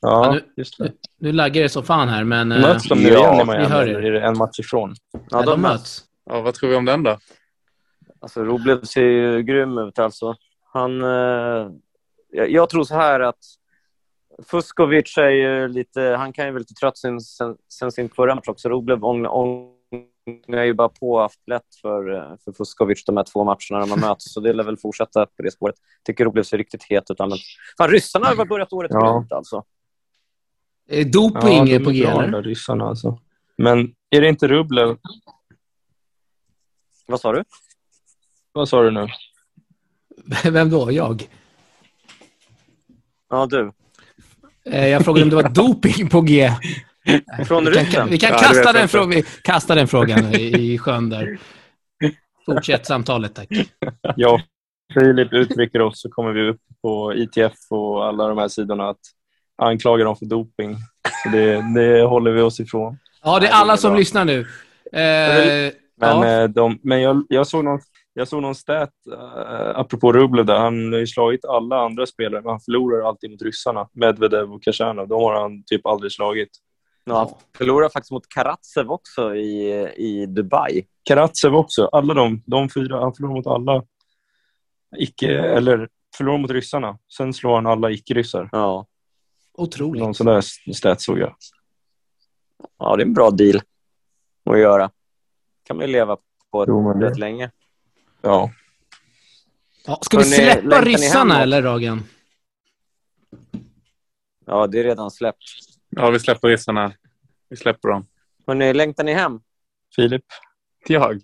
Ja, 0.08 0.24
Ja, 0.26 0.32
nu- 0.32 0.42
just 0.56 0.78
det. 0.78 0.92
Nu 1.18 1.32
laggar 1.32 1.62
det 1.62 1.68
som 1.68 1.82
fan 1.82 2.08
här, 2.08 2.24
men... 2.24 2.52
eh, 2.52 2.60
Möts 2.60 2.88
de 2.88 2.94
nu 3.02 3.08
ja, 3.08 3.18
igen 3.18 3.34
i 3.34 3.38
vi 3.38 3.44
Miami, 3.58 3.64
hör 3.74 3.86
er. 3.86 3.88
eller 3.88 4.02
är 4.02 4.12
det 4.12 4.20
en 4.26 4.38
match 4.38 4.58
ifrån? 4.60 4.94
Ja, 5.12 5.20
ja, 5.30 5.42
de 5.42 5.60
möts. 5.60 6.04
Ja, 6.30 6.40
vad 6.40 6.54
tror 6.54 6.70
vi 6.70 6.76
om 6.76 6.84
den 6.84 7.02
då? 7.02 7.18
Alltså, 8.20 8.44
Roblev 8.44 8.82
ser 8.82 9.02
ju 9.04 9.42
grym 9.42 9.78
ut. 9.78 9.98
Alltså. 9.98 10.34
Han, 10.72 11.00
eh, 11.02 11.70
jag, 12.32 12.50
jag 12.50 12.68
tror 12.70 12.84
så 12.84 12.94
här 12.94 13.20
att 13.20 13.38
Fuskovic 14.50 15.18
är 15.18 15.28
ju 15.30 15.68
lite, 15.68 16.00
han 16.18 16.32
kan 16.32 16.44
ju 16.46 16.50
vara 16.50 16.58
lite 16.58 16.74
trött 16.74 16.98
sen, 16.98 17.20
sen, 17.20 17.56
sen 17.68 17.92
sin 17.92 18.08
förra 18.08 18.34
match 18.34 18.48
också. 18.48 18.68
Rublev 18.68 19.04
ångar 19.04 20.64
ju 20.64 20.74
bara 20.74 20.88
på 20.88 21.20
haft 21.20 21.40
lätt 21.48 21.74
för, 21.82 22.14
eh, 22.14 22.36
för 22.44 22.52
Fuskovic 22.52 23.04
de 23.04 23.16
här 23.16 23.24
två 23.24 23.44
matcherna 23.44 23.80
de 23.86 23.90
har 23.90 24.08
mötts. 24.08 24.32
Så 24.32 24.40
det 24.40 24.52
lär 24.52 24.64
väl 24.64 24.76
fortsätta 24.76 25.26
på 25.26 25.42
det 25.42 25.50
spåret. 25.50 25.74
Tycker 26.04 26.24
Rublev 26.24 26.42
ser 26.42 26.58
riktigt 26.58 26.82
het 26.88 27.10
ut. 27.10 27.18
Men, 27.18 27.30
fan, 27.78 27.88
ryssarna 27.90 28.26
har 28.26 28.36
väl 28.36 28.48
börjat 28.48 28.72
året 28.72 28.90
Ja. 28.94 29.00
bra 29.00 29.36
alltså. 29.36 29.64
Eh, 30.88 31.06
Doping 31.06 31.64
de 31.64 31.74
är 31.74 31.84
på 31.84 31.90
G, 31.90 32.04
eller? 32.04 32.42
ryssarna 32.42 32.84
alltså. 32.84 33.18
Men 33.58 33.94
är 34.10 34.20
det 34.20 34.28
inte 34.28 34.48
Rublev? 34.48 34.96
Vad 37.06 37.20
sa 37.20 37.32
du? 37.32 37.44
Vad 38.52 38.68
sa 38.68 38.82
du 38.82 38.90
nu? 38.90 39.06
Vem 40.50 40.70
då? 40.70 40.92
Jag? 40.92 41.28
Ja, 43.30 43.46
du. 43.46 43.72
Eh, 44.70 44.86
Jag 44.88 45.04
frågade 45.04 45.22
om 45.24 45.30
det 45.30 45.36
var 45.36 45.48
doping 45.54 46.08
på 46.08 46.20
G. 46.20 46.50
Från 47.46 47.64
Vi 47.64 47.86
kan, 47.86 48.08
vi 48.08 48.18
kan 48.18 48.30
Ja, 48.32 48.38
kasta, 48.38 48.72
den 48.72 49.10
vi 49.10 49.22
kastar 49.42 49.76
den 49.76 49.88
frågan 49.88 50.34
i, 50.34 50.72
i 50.72 50.78
sjön 50.78 51.10
där. 51.10 51.38
Fortsätt 52.46 52.86
samtalet, 52.86 53.34
tack. 53.34 53.48
Och 54.26 54.40
Filip 54.94 55.32
uttrycker 55.32 55.80
oss 55.80 56.00
så 56.00 56.10
kommer 56.10 56.32
vi 56.32 56.48
upp 56.50 56.60
på 56.82 57.14
ITF 57.14 57.52
och 57.70 58.04
alla 58.06 58.28
de 58.28 58.38
här 58.38 58.48
sidorna 58.48 58.88
att 58.88 59.00
anklaga 59.58 60.04
dem 60.04 60.16
för 60.16 60.26
doping. 60.26 60.76
Så 61.22 61.28
det, 61.28 61.74
det 61.74 62.02
håller 62.02 62.30
vi 62.30 62.40
oss 62.40 62.60
ifrån. 62.60 62.98
Ja, 63.22 63.38
det 63.40 63.46
är 63.46 63.52
alla 63.52 63.76
som 63.76 63.96
lyssnar 63.96 64.24
nu. 64.24 64.40
Eh, 64.92 65.72
Men, 66.00 66.22
ja. 66.22 66.26
eh, 66.26 66.48
de, 66.48 66.78
men 66.82 67.00
jag, 67.02 67.26
jag, 67.28 67.46
såg 67.46 67.64
någon, 67.64 67.80
jag 68.14 68.28
såg 68.28 68.42
någon 68.42 68.54
stat, 68.54 68.90
uh, 69.12 69.78
apropå 69.78 70.12
Rublev, 70.12 70.46
där 70.46 70.58
han 70.58 70.92
har 70.92 71.06
slagit 71.06 71.44
alla 71.44 71.76
andra 71.84 72.06
spelare, 72.06 72.42
men 72.42 72.50
han 72.50 72.60
förlorar 72.60 73.08
alltid 73.08 73.30
mot 73.30 73.42
ryssarna. 73.42 73.88
Medvedev 73.92 74.52
och 74.52 74.62
Khachanov, 74.62 75.08
de 75.08 75.22
har 75.22 75.40
han 75.40 75.64
typ 75.64 75.86
aldrig 75.86 76.12
slagit. 76.12 76.48
Ja, 77.04 77.18
han 77.18 77.28
förlorade 77.58 77.92
faktiskt 77.92 78.12
mot 78.12 78.28
Karatsev 78.28 78.90
också 78.90 79.34
i, 79.34 79.88
i 79.96 80.26
Dubai. 80.26 80.84
Karatsev 81.04 81.54
också, 81.54 81.88
alla 81.92 82.14
de, 82.14 82.42
de 82.46 82.68
fyra, 82.70 83.00
han 83.00 83.14
förlorar 83.14 83.34
mot 83.34 83.46
alla 83.46 83.82
icke, 84.96 85.38
eller 85.40 85.88
förlorar 86.16 86.38
mot 86.38 86.50
ryssarna. 86.50 86.98
Sen 87.16 87.32
slår 87.34 87.54
han 87.54 87.66
alla 87.66 87.90
icke-ryssar. 87.90 88.48
Ja. 88.52 88.86
Otroligt. 89.56 90.02
Någon 90.02 90.14
sån 90.14 90.26
där 90.26 90.40
stat 90.74 91.00
såg 91.00 91.18
jag. 91.18 91.36
ja, 92.78 92.96
det 92.96 93.02
är 93.02 93.06
en 93.06 93.14
bra 93.14 93.30
deal 93.30 93.60
att 94.50 94.58
göra. 94.58 94.90
kan 95.62 95.76
man 95.76 95.86
ju 95.86 95.92
leva 95.92 96.16
på 96.50 96.64
Jo, 96.68 96.88
men 96.88 97.00
det- 97.00 97.10
rätt 97.10 97.18
länge. 97.18 97.50
Ja. 98.22 98.50
Ja, 99.86 99.98
ska 100.02 100.18
vi 100.18 100.22
Hörrni, 100.24 100.36
släppa 100.36 100.80
ni 100.80 100.90
ryssarna 100.90 101.42
eller, 101.42 101.62
Ragen? 101.62 102.02
Ja, 104.46 104.66
det 104.66 104.80
är 104.80 104.84
redan 104.84 105.10
släppt. 105.10 105.42
Ja, 105.88 106.10
vi 106.10 106.18
släpper 106.20 106.48
ryssarna. 106.48 106.92
Vi 107.48 107.56
släpper 107.56 107.88
dem. 107.88 108.06
Hörrni, 108.46 108.72
längtar 108.74 109.04
ni 109.04 109.12
hem? 109.14 109.40
Filip? 109.96 110.24
Jag? 110.88 111.20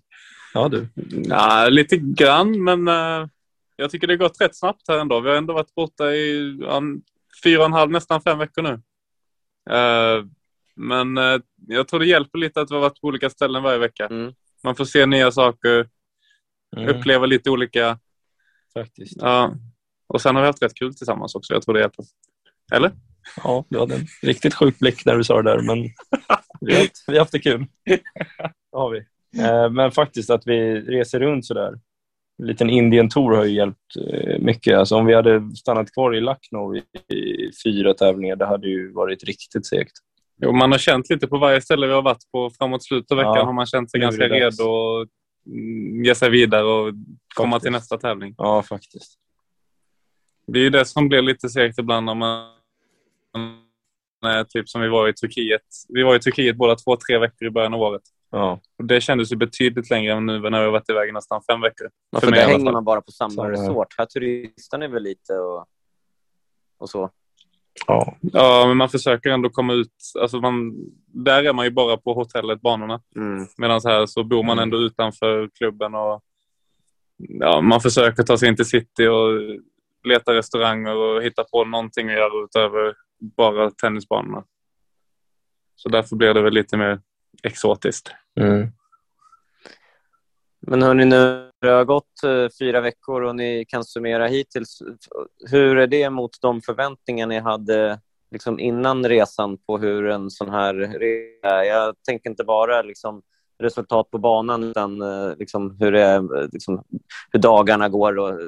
Ja, 0.55 0.69
du. 0.69 0.89
Ja, 1.25 1.69
lite 1.69 1.97
grann, 1.97 2.65
men 2.65 2.89
eh, 2.89 3.29
jag 3.77 3.91
tycker 3.91 4.07
det 4.07 4.13
har 4.13 4.19
gått 4.19 4.41
rätt 4.41 4.57
snabbt 4.57 4.89
här 4.89 4.99
ändå. 4.99 5.21
Vi 5.21 5.29
har 5.29 5.37
ändå 5.37 5.55
varit 5.55 5.75
borta 5.75 6.13
i 6.13 6.57
ja, 6.61 6.83
fyra 7.45 7.59
och 7.61 7.65
en 7.67 7.73
halv, 7.73 7.91
nästan 7.91 8.21
fem 8.23 8.39
veckor 8.39 8.63
nu. 8.63 8.81
Eh, 9.77 10.25
men 10.77 11.19
eh, 11.19 11.39
jag 11.69 11.89
tror 11.89 12.01
det 12.01 12.07
hjälper 12.07 12.39
lite 12.39 12.61
att 12.61 12.71
vi 12.71 12.75
har 12.75 12.81
varit 12.83 13.01
på 13.01 13.07
olika 13.07 13.31
ställen 13.31 13.63
varje 13.63 13.79
vecka. 13.79 14.07
Mm. 14.07 14.33
Man 14.65 14.75
får 14.77 14.85
se 14.85 15.07
nya 15.07 15.33
saker, 15.33 15.89
Mm, 16.77 16.89
uppleva 16.89 17.27
lite 17.27 17.51
olika. 17.51 17.99
faktiskt. 18.75 19.17
Ja. 19.21 19.55
Och 20.07 20.21
sen 20.23 20.35
har 20.35 20.43
vi 20.43 20.47
haft 20.47 20.63
rätt 20.63 20.75
kul 20.75 20.95
tillsammans 20.95 21.35
också. 21.35 21.53
Jag 21.53 21.63
tror 21.63 21.75
det 21.75 21.81
hjälper. 21.81 22.05
Eller? 22.73 22.91
Ja, 23.45 23.65
du 23.69 23.79
hade 23.79 23.95
en 23.95 24.07
riktigt 24.23 24.55
sjuk 24.55 24.79
blick 24.79 25.05
när 25.05 25.17
du 25.17 25.25
sa 25.25 25.43
det 25.43 25.51
där, 25.51 25.61
men 25.63 25.79
vi 26.61 26.75
har, 26.75 26.81
haft- 26.81 27.05
vi 27.07 27.13
har 27.13 27.19
haft 27.19 27.33
det 27.33 27.39
kul. 27.39 27.67
Det 27.85 28.01
har 28.73 28.91
vi. 28.91 28.99
Eh, 29.43 29.71
Men 29.71 29.91
faktiskt 29.93 30.31
att 30.31 30.47
vi 30.47 30.81
reser 30.81 31.21
runt 31.21 31.47
sådär. 31.47 31.81
En 32.39 32.47
liten 32.47 32.71
Indien-tour 32.71 33.37
har 33.37 33.45
ju 33.45 33.55
hjälpt 33.55 33.97
eh, 33.97 34.39
mycket. 34.39 34.79
Alltså 34.79 34.97
om 34.97 35.07
vi 35.07 35.15
hade 35.15 35.57
stannat 35.57 35.93
kvar 35.93 36.15
i 36.17 36.21
Lucknow 36.21 36.77
i, 36.77 36.83
i 37.15 37.51
fyra 37.65 37.95
tävlingar, 37.95 38.37
det 38.37 38.47
hade 38.47 38.69
ju 38.69 38.93
varit 38.93 39.25
riktigt 39.25 39.67
segt. 39.67 39.93
Jo, 40.43 40.53
man 40.53 40.71
har 40.73 40.79
känt 40.79 41.11
lite 41.11 41.27
på 41.27 41.39
varje 41.39 41.61
ställe 41.61 41.87
vi 41.87 41.93
har 41.93 42.03
varit 42.03 42.31
på 42.33 42.51
framåt 42.59 42.85
slutet 42.85 43.11
av 43.11 43.17
veckan 43.17 43.35
Ja. 43.37 43.45
har 43.45 43.53
man 43.53 43.67
känt 43.67 43.91
sig 43.91 44.01
ganska 44.01 44.29
redo 44.29 45.01
att 45.01 45.09
mm, 45.47 46.05
ge 46.05 46.15
sig 46.15 46.31
vidare 46.31 46.65
och 46.65 46.93
komma 47.35 47.51
Faktiskt. 47.51 47.63
till 47.65 47.73
nästa 47.73 47.99
tävling. 47.99 48.35
Ja, 48.39 48.63
faktiskt. 48.63 49.19
Det 50.47 50.59
är 50.59 50.63
ju 50.63 50.71
det 50.71 50.85
som 50.85 51.09
blir 51.09 51.23
lite 51.23 51.49
segt 51.49 51.79
ibland 51.79 52.07
när 52.07 52.15
man... 52.15 52.49
när, 54.23 54.45
Typ 54.45 54.69
som 54.69 54.81
vi 54.81 54.89
var 54.89 55.09
i 55.09 55.13
Turkiet. 55.13 55.63
Vi 55.89 56.03
var 56.03 56.17
i 56.17 56.19
Turkiet 56.19 56.57
båda 56.57 56.75
två, 56.77 56.97
tre 56.97 57.19
veckor 57.19 57.49
i 57.49 57.51
början 57.51 57.75
av 57.75 57.81
året. 57.81 58.03
Ja, 58.31 58.61
Och 58.79 58.85
det 58.85 59.01
kändes 59.01 59.33
ju 59.33 59.37
betydligt 59.37 59.91
längre 59.91 60.13
än 60.13 60.27
nu 60.27 60.41
när 60.41 60.59
vi 60.59 60.65
har 60.65 60.73
varit 60.73 60.91
iväg 60.91 61.13
nästan 61.15 61.43
fem 61.51 61.61
veckor. 61.61 61.91
Ja, 62.11 62.21
För 62.21 62.27
för 62.27 62.35
i 62.35 62.39
där 62.39 62.47
hänger 62.47 62.73
man 62.73 62.85
bara 62.85 63.01
på 63.01 63.11
samma 63.13 63.31
Så 63.31 63.45
resort. 63.45 63.95
Här 63.99 64.07
turistar 64.07 64.79
ni 64.79 64.89
väl 64.89 65.03
lite 65.03 65.33
och, 65.35 65.67
och 66.79 66.91
så. 66.91 67.11
ja. 67.87 68.17
Ja, 68.21 68.65
men 68.69 68.77
man 68.77 68.89
försöker 68.89 69.31
ändå 69.31 69.49
komma 69.51 69.73
ut. 69.73 69.95
Alltså 70.21 70.37
man, 70.41 70.73
där 71.07 71.45
är 71.45 71.53
man 71.53 71.65
ju 71.65 71.71
bara 71.71 71.97
på 71.97 72.15
hotellet, 72.15 72.61
banorna. 72.61 73.01
Mm. 73.17 73.47
Medan 73.57 73.81
här 73.85 74.07
så 74.07 74.25
bor 74.25 74.43
man 74.43 74.59
Mm. 74.59 74.63
ändå 74.63 74.77
utanför 74.79 75.49
klubben 75.59 75.95
och 75.95 76.23
ja, 77.17 77.61
man 77.61 77.81
försöker 77.81 78.23
ta 78.23 78.39
sig 78.39 78.49
in 78.49 78.57
till 78.57 78.65
city 78.65 79.07
och 79.07 79.41
leta 80.09 80.35
restauranger 80.35 80.95
och 80.97 81.23
hitta 81.23 81.45
på 81.45 81.65
någonting 81.65 82.09
att 82.09 82.15
göra 82.15 82.45
utöver 82.45 82.95
bara 83.23 83.71
tennisbanorna. 83.71 84.45
Så 85.77 85.89
därför 85.89 86.17
blir 86.17 86.35
det 86.35 86.43
väl 86.43 86.53
lite 86.53 86.77
mer 86.77 87.01
exotiskt. 87.43 88.11
Mm. 88.41 88.69
Men 90.61 90.83
hörni, 90.83 91.05
nu 91.05 91.51
det 91.61 91.69
har 91.69 91.85
gått 91.85 92.23
eh, 92.25 92.49
fyra 92.59 92.81
veckor 92.81 93.23
och 93.23 93.37
ni 93.37 93.65
kan 93.69 93.85
summera 93.85 94.27
hittills. 94.27 94.83
Hur 95.51 95.77
är 95.77 95.87
det 95.87 96.11
mot 96.11 96.41
de 96.41 96.63
förväntningar 96.63 97.27
ni 97.27 97.39
hade 97.39 98.01
liksom 98.31 98.61
innan 98.61 99.09
resan 99.09 99.59
på 99.59 99.79
hur 99.79 100.07
en 100.07 100.31
sån 100.31 100.51
här 100.51 100.75
resa 100.75 101.49
är? 101.49 101.63
Jag 101.63 101.95
tänker 102.07 102.31
inte 102.31 102.45
bara 102.45 102.83
liksom, 102.83 103.23
resultat 103.59 104.11
på 104.11 104.19
banan 104.19 104.65
utan 104.65 105.03
eh, 105.03 105.37
liksom, 105.39 105.77
hur, 105.81 105.93
det 105.93 106.03
är, 106.03 106.53
liksom, 106.53 106.85
hur 107.33 107.41
dagarna 107.41 107.89
går 107.89 108.19
och 108.19 108.41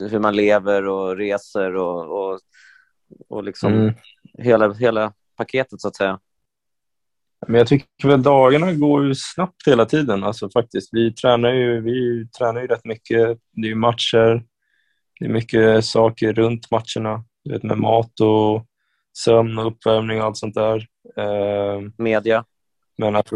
hur 0.00 0.18
man 0.18 0.36
lever 0.36 0.86
och 0.86 1.16
reser 1.16 1.76
och, 1.76 2.30
och, 2.32 2.40
och 3.28 3.44
liksom 3.44 3.72
Mm. 3.72 3.94
Hela, 4.38 4.72
hela 4.72 5.12
paketet 5.36 5.80
så 5.80 5.88
att 5.88 5.96
säga. 5.96 6.20
Men 7.46 7.58
jag 7.58 7.66
tycker 7.66 8.08
väl 8.08 8.22
dagarna 8.22 8.72
går 8.72 9.06
ju 9.06 9.14
snabbt 9.14 9.66
hela 9.66 9.86
tiden. 9.86 10.24
Alltså 10.24 10.50
faktiskt. 10.50 10.88
Vi 10.92 11.12
tränar 11.12 11.52
ju, 11.52 11.80
vi 11.80 12.28
tränar 12.38 12.60
ju 12.60 12.66
rätt 12.66 12.84
mycket. 12.84 13.38
Det 13.52 13.70
är 13.70 13.74
matcher. 13.74 14.44
Det 15.20 15.24
är 15.24 15.28
mycket 15.28 15.84
saker 15.84 16.32
runt 16.32 16.70
matcherna. 16.70 17.24
Du 17.44 17.52
vet, 17.52 17.62
med 17.62 17.78
mat 17.78 18.20
och 18.20 18.66
sömn 19.18 19.58
och 19.58 19.66
uppvärmning 19.66 20.20
och 20.20 20.26
allt 20.26 20.36
sånt 20.36 20.54
där. 20.54 20.86
Eh, 21.16 21.80
Media. 21.98 22.44
men 22.98 23.16
att, 23.16 23.30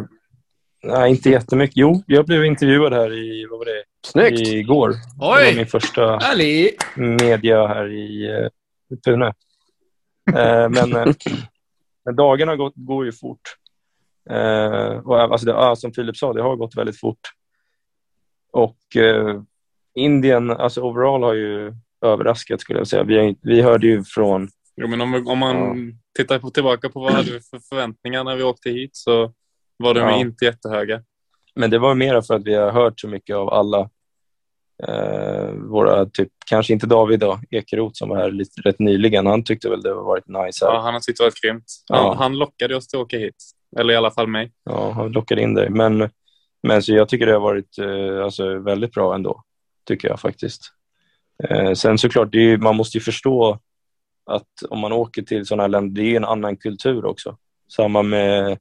nej, 0.83 1.11
inte 1.11 1.31
jättemycket. 1.31 1.77
Jo, 1.77 2.03
jag 2.07 2.27
blev 2.27 2.45
intervjuad 2.45 2.93
här 2.93 3.13
i, 3.13 3.47
vad 3.51 3.59
var 3.59 3.67
det? 3.67 3.85
Snyggt! 4.07 4.49
Igår. 4.49 4.89
Det 4.89 4.97
var 5.19 5.53
min 5.53 5.59
Oj! 5.59 5.67
första 5.67 6.19
Härlig! 6.19 6.71
media 6.97 7.67
här 7.67 7.89
i 7.93 8.31
eh, 8.31 8.49
Pune. 9.05 9.33
Eh, 10.29 10.69
men, 10.69 10.97
eh, 10.97 11.15
men 12.05 12.17
dagarna 12.17 12.57
går, 12.57 12.73
går 12.75 13.05
ju 13.05 13.13
fort. 13.13 13.41
Eh, 14.31 14.99
och, 14.99 15.21
alltså 15.21 15.47
det, 15.47 15.53
ja, 15.53 15.77
som 15.77 15.93
Filip 15.93 16.17
sa, 16.17 16.33
det 16.33 16.43
har 16.43 16.57
gått 16.57 16.77
väldigt 16.77 17.01
fort. 17.01 17.21
Och 18.53 18.77
Indien, 19.95 20.51
alltså 20.51 20.81
overall 20.83 21.23
har 21.23 21.35
ju 21.35 21.75
överraskat 22.05 22.61
skulle 22.61 22.79
jag 22.79 22.87
säga. 22.89 23.03
Vi, 23.05 23.37
vi 23.43 23.63
hörde 23.63 23.87
ju 23.87 24.05
från, 24.05 24.49
Jo, 24.77 24.89
men 24.89 25.01
om, 25.01 25.27
om 25.27 25.39
man 25.39 25.77
tittar 26.17 26.39
på, 26.39 26.51
tillbaka 26.51 26.89
på 26.89 27.01
vad 27.01 27.13
hade 27.13 27.33
vi 27.33 27.41
för 27.41 27.59
förväntningar 27.69 28.25
när 28.25 28.37
vi 28.37 28.43
åkte 28.43 28.71
hit 28.71 28.91
så 28.97 29.33
var 29.77 29.95
de 29.95 30.01
Ja. 30.01 30.17
inte 30.17 30.45
jättehöga. 30.45 31.03
men 31.55 31.71
det 31.71 31.79
var 31.79 31.95
mer 31.95 32.21
för 32.21 32.35
att 32.35 32.45
vi 32.45 32.55
har 32.55 32.71
hört 32.71 33.01
så 33.01 33.09
mycket 33.09 33.37
av 33.37 33.49
alla 33.49 33.91
eh, 34.89 35.51
våra, 35.53 36.07
typ, 36.07 36.29
kanske 36.51 36.73
inte 36.73 36.87
David 36.87 37.21
då, 37.21 37.41
Ekeroth 37.51 37.95
som 37.95 38.09
var 38.09 38.17
här 38.17 38.31
lite, 38.31 38.61
rätt 38.61 38.79
nyligen. 38.79 39.27
Han 39.27 39.45
tyckte 39.45 39.69
väl 39.71 39.83
det 39.83 39.95
var 39.95 40.03
varit 40.03 40.29
nice 40.29 40.67
här. 40.67 40.73
Ja, 40.73 40.81
han 40.81 40.93
har 40.95 41.01
tyckt 41.01 41.19
det 41.19 41.25
varit 41.25 41.41
grymt. 41.43 41.65
Han, 41.89 42.05
Ja. 42.07 42.15
han 42.19 42.39
lockade 42.39 42.77
oss 42.77 42.89
till 42.89 42.99
att 42.99 43.05
åka 43.05 43.19
hit. 43.19 43.35
Eller 43.79 43.95
i 43.95 43.97
alla 43.97 44.11
fall 44.11 44.27
mig. 44.27 44.53
Ja, 44.65 44.91
han 44.91 45.13
lockade 45.13 45.43
in 45.43 45.55
dig. 45.55 45.71
Men, 45.71 46.11
men 46.63 46.83
så 46.83 46.93
jag 46.93 47.09
tycker 47.09 47.27
det 47.27 47.33
har 47.33 47.41
varit 47.41 47.79
eh, 47.79 48.25
alltså, 48.25 48.59
väldigt 48.59 48.93
bra 48.93 49.15
ändå. 49.15 49.43
Tycker 49.89 50.09
jag 50.09 50.21
faktiskt. 50.21 50.63
Eh, 51.49 51.73
sen 51.73 51.99
såklart, 51.99 52.33
det 52.33 52.39
är, 52.53 52.59
man 52.59 52.77
måste 52.77 52.99
ju 52.99 53.03
förstå 53.03 53.59
att 54.31 54.47
om 54.71 54.79
man 54.79 54.93
åker 54.93 55.23
till 55.23 55.47
sådana 55.47 55.63
här 55.63 55.69
länder, 55.69 56.03
det 56.03 56.13
är 56.13 56.17
en 56.17 56.25
annan 56.25 56.57
kultur 56.57 57.05
också. 57.05 57.37
Samma 57.77 58.03
med 58.03 58.59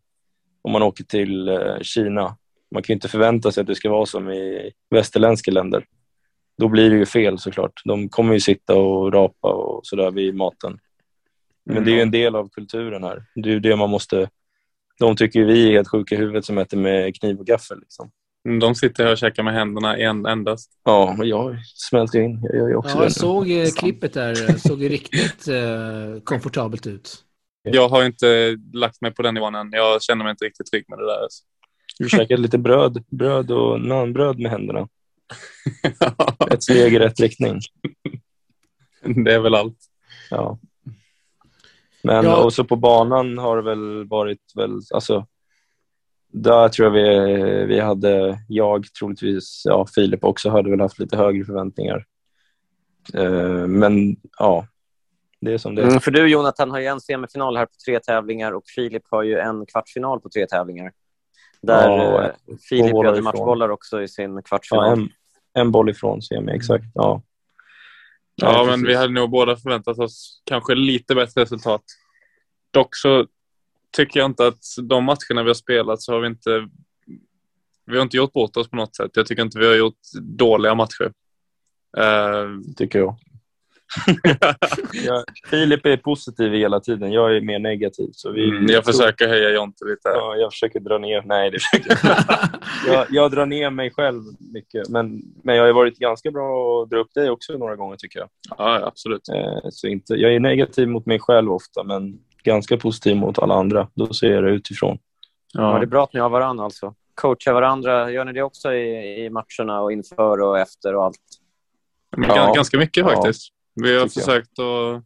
om 0.62 0.72
man 0.72 0.84
åker 0.84 1.04
till 1.04 1.48
eh, 1.48 1.80
Kina. 1.82 2.38
Man 2.72 2.84
kan 2.84 2.94
ju 2.94 2.96
inte 2.96 3.08
förvänta 3.08 3.52
sig 3.52 3.62
att 3.62 3.68
det 3.68 3.76
ska 3.76 3.90
vara 3.90 4.06
som 4.06 4.30
i 4.30 4.72
västerländska 4.90 5.52
länder. 5.52 5.86
Då 6.58 6.68
blir 6.68 6.90
det 6.90 6.96
ju 6.96 7.06
fel 7.06 7.40
såklart. 7.40 7.82
De 7.86 8.10
kommer 8.10 8.34
ju 8.34 8.40
sitta 8.40 8.76
och 8.76 9.14
rapa 9.14 9.54
och 9.54 9.80
sådär 9.84 10.12
vid 10.12 10.36
maten. 10.36 10.80
Men 11.66 11.86
det 11.86 11.92
är 11.92 11.96
ju 11.96 12.02
en 12.02 12.12
del 12.12 12.36
av 12.36 12.50
kulturen 12.50 13.04
här. 13.04 13.24
Det 13.36 13.50
är 13.50 13.54
ju 13.54 13.60
det 13.60 13.76
man 13.76 13.90
måste... 13.90 14.30
De 15.00 15.16
tycker 15.16 15.40
ju 15.40 15.46
vi 15.46 15.68
är 15.68 15.72
helt 15.72 15.88
sjuka 15.88 16.16
i 16.16 16.18
huvudet 16.18 16.46
som 16.46 16.58
äter 16.58 16.78
med 16.78 17.16
kniv 17.20 17.40
och 17.40 17.46
gaffel. 17.46 17.80
Liksom. 17.80 18.12
De 18.60 18.76
sitter 18.76 19.04
här 19.04 19.12
och 19.12 19.18
käkar 19.18 19.44
med 19.44 19.54
händerna 19.54 19.98
en, 19.98 20.26
endast. 20.26 20.72
Ja, 20.84 21.16
men 21.18 21.28
jag 21.28 21.58
smälter 21.66 22.20
in. 22.20 22.40
Jag 22.44 22.56
gör 22.56 22.68
ju 22.68 22.76
också 22.76 22.96
Ja, 22.98 23.02
jag 23.02 23.10
nu. 23.10 23.10
såg 23.14 23.52
eh, 23.52 23.68
klippet 23.78 24.14
där. 24.14 24.30
Det 24.48 24.60
såg 24.60 24.84
ju 24.84 24.90
riktigt 24.90 25.48
eh, 25.48 26.22
komfortabelt 26.24 26.88
ut. 26.88 27.24
Jag 27.64 27.90
har 27.90 28.06
inte 28.06 28.58
lagt 28.74 29.02
mig 29.02 29.12
på 29.14 29.22
den 29.22 29.34
nivån 29.34 29.56
än. 29.56 29.70
Jag 29.72 30.02
känner 30.02 30.24
mig 30.24 30.32
inte 30.32 30.46
riktigt 30.46 30.66
trygg 30.72 30.86
med 30.88 31.00
det 31.00 31.06
där. 31.06 31.24
Alltså. 31.24 31.44
Du 32.00 32.10
käkade 32.10 32.42
lite 32.42 32.58
bröd, 32.58 33.04
bröd 33.12 33.52
och 33.52 33.82
naanbröd 33.82 34.40
med 34.40 34.52
händerna. 34.52 34.88
Ett 36.52 36.64
steg 36.64 36.94
i 36.94 37.00
rätt 37.00 37.20
riktning. 37.20 37.60
det 39.26 39.34
är 39.34 39.40
väl 39.40 39.56
allt. 39.56 39.78
Ja. 40.30 40.60
Men 42.04 42.26
Ja. 42.26 42.44
också 42.44 42.64
på 42.64 42.76
banan 42.76 43.38
har 43.38 43.56
det 43.58 43.64
väl 43.64 44.08
varit 44.08 44.52
väl, 44.56 44.80
alltså, 44.94 45.26
där 46.32 46.70
tror 46.70 46.86
jag 46.86 46.92
vi, 46.94 47.66
vi 47.66 47.80
hade, 47.80 48.40
jag 48.48 48.86
troligtvis, 49.00 49.62
ja 49.66 49.86
Filip 49.96 50.24
också, 50.24 50.50
hade 50.50 50.70
väl 50.70 50.80
haft 50.82 51.00
lite 51.00 51.18
högre 51.18 51.46
förväntningar. 51.46 52.06
Eh, 53.14 53.68
men 53.68 54.16
ja, 54.40 54.68
det 55.42 55.54
är 55.54 55.58
som 55.58 55.76
det 55.76 55.82
är. 55.82 55.88
Mm, 55.88 56.00
för 56.00 56.12
du 56.12 56.28
Jonathan 56.28 56.72
har 56.72 56.80
ju 56.80 56.86
en 56.86 57.02
semifinal 57.02 57.58
här 57.58 57.66
på 57.66 57.72
tre 57.86 58.00
tävlingar 58.00 58.52
och 58.52 58.64
Filip 58.76 59.04
har 59.10 59.24
ju 59.24 59.38
en 59.38 59.66
kvartsfinal 59.66 60.20
på 60.22 60.30
tre 60.30 60.48
tävlingar. 60.48 60.92
Där 61.62 61.88
Ja, 61.90 62.24
eh, 62.24 62.32
Filip 62.70 62.96
hade 63.06 63.22
matchbollar 63.22 63.70
också 63.70 64.02
i 64.02 64.08
sin 64.08 64.36
Ja, 64.36 64.42
kvartsfinal. 64.42 65.00
en, 65.00 65.10
en 65.58 65.72
boll 65.72 65.90
ifrån 65.90 66.22
semi, 66.22 66.52
exakt. 66.52 66.86
Ja, 66.94 67.22
Ja, 68.42 68.54
Ja, 68.54 68.66
men 68.66 68.86
vi 68.86 68.96
hade 68.96 69.14
nog 69.14 69.30
båda 69.30 69.58
förväntat 69.58 70.00
oss 70.00 70.42
kanske 70.46 70.76
lite 70.76 71.16
bättre 71.16 71.42
resultat. 71.42 71.84
Dock 72.72 72.96
så 72.96 73.28
tycker 73.92 74.20
jag 74.20 74.30
inte 74.30 74.48
att 74.48 74.64
de 74.84 75.04
matcherna 75.04 75.44
vi 75.44 75.50
har 75.50 75.54
spelat 75.54 76.02
så 76.02 76.14
har 76.14 76.20
vi 76.20 76.28
inte... 76.28 76.70
Vi 77.86 77.96
har 77.96 78.04
inte 78.04 78.18
gjort 78.18 78.34
bort 78.34 78.58
oss 78.58 78.70
på 78.70 78.76
något 78.76 78.96
sätt. 78.96 79.12
Jag 79.14 79.26
tycker 79.26 79.42
inte 79.42 79.60
vi 79.60 79.68
har 79.68 79.76
gjort 79.76 80.00
dåliga 80.22 80.76
matcher. 80.76 81.12
Eh, 81.98 82.74
tycker 82.78 83.00
jag. 83.00 83.16
jag. 85.06 85.24
Filip 85.50 85.86
är 85.86 85.98
positiv 85.98 86.54
hela 86.54 86.80
tiden. 86.80 87.12
Jag 87.12 87.36
är 87.38 87.42
mer 87.42 87.60
negativ. 87.60 88.10
Så 88.12 88.32
vi, 88.32 88.50
mm, 88.50 88.66
jag 88.70 88.86
försöker 88.86 89.28
höja 89.28 89.50
Jonte 89.50 89.86
lite. 89.86 90.10
Ja, 90.10 90.36
jag 90.36 90.52
försöker 90.52 90.80
dra 90.80 90.98
ner. 90.98 91.22
Nej, 91.26 91.52
det 91.52 91.60
försöker 91.60 91.98
jag 92.08 92.18
jag, 92.94 93.06
jag 93.10 93.32
drar 93.32 93.46
ner 93.46 93.70
mig 93.70 93.92
själv 93.92 94.22
mycket. 94.54 94.90
Men, 94.90 95.22
men 95.44 95.56
jag 95.56 95.66
har 95.66 95.74
varit 95.74 95.98
ganska 96.00 96.32
bra 96.32 96.82
att 96.84 96.90
dra 96.90 96.98
upp 96.98 97.14
dig 97.14 97.30
också 97.30 97.54
några 97.54 97.76
gånger, 97.76 97.96
tycker 97.96 98.20
jag. 98.20 98.30
Ja, 98.58 98.86
absolut. 98.88 99.30
Eh, 99.30 99.70
så 99.70 99.88
inte, 99.88 100.14
jag 100.14 100.34
är 100.36 100.40
negativ 100.40 100.88
mot 100.88 101.06
mig 101.06 101.20
själv 101.20 101.52
ofta, 101.52 101.84
men 101.84 102.20
ganska 102.44 102.78
positiv 102.78 103.16
mot 103.18 103.40
alla 103.40 103.54
andra. 103.56 103.88
Då 103.94 104.14
ser 104.14 104.32
jag 104.32 104.44
det 104.44 104.50
utifrån. 104.52 104.98
Ja, 105.54 105.62
det 105.62 105.78
är 105.78 105.80
Ja. 105.82 105.86
bra 105.86 106.04
att 106.04 106.14
ni 106.14 106.20
har 106.20 106.30
varandra 106.30 106.64
alltså. 106.64 106.94
Coachar 107.16 107.54
varandra. 107.54 108.12
Gör 108.12 108.26
ni 108.26 108.34
det 108.34 108.42
också 108.42 108.74
i, 108.74 109.26
i 109.26 109.30
matcherna 109.30 109.82
och 109.82 109.92
inför 109.92 110.42
och 110.42 110.60
efter 110.60 110.96
och 110.96 111.04
allt? 111.06 111.18
Ja. 112.18 112.24
gan- 112.24 112.56
Ganska 112.56 112.78
mycket 112.78 113.06
Ja, 113.06 113.10
faktiskt. 113.14 113.50
Vi 113.82 113.98
har 113.98 114.08
tycker 114.08 114.20
jag. 114.20 114.26
försökt 114.26 114.60
att 114.60 115.04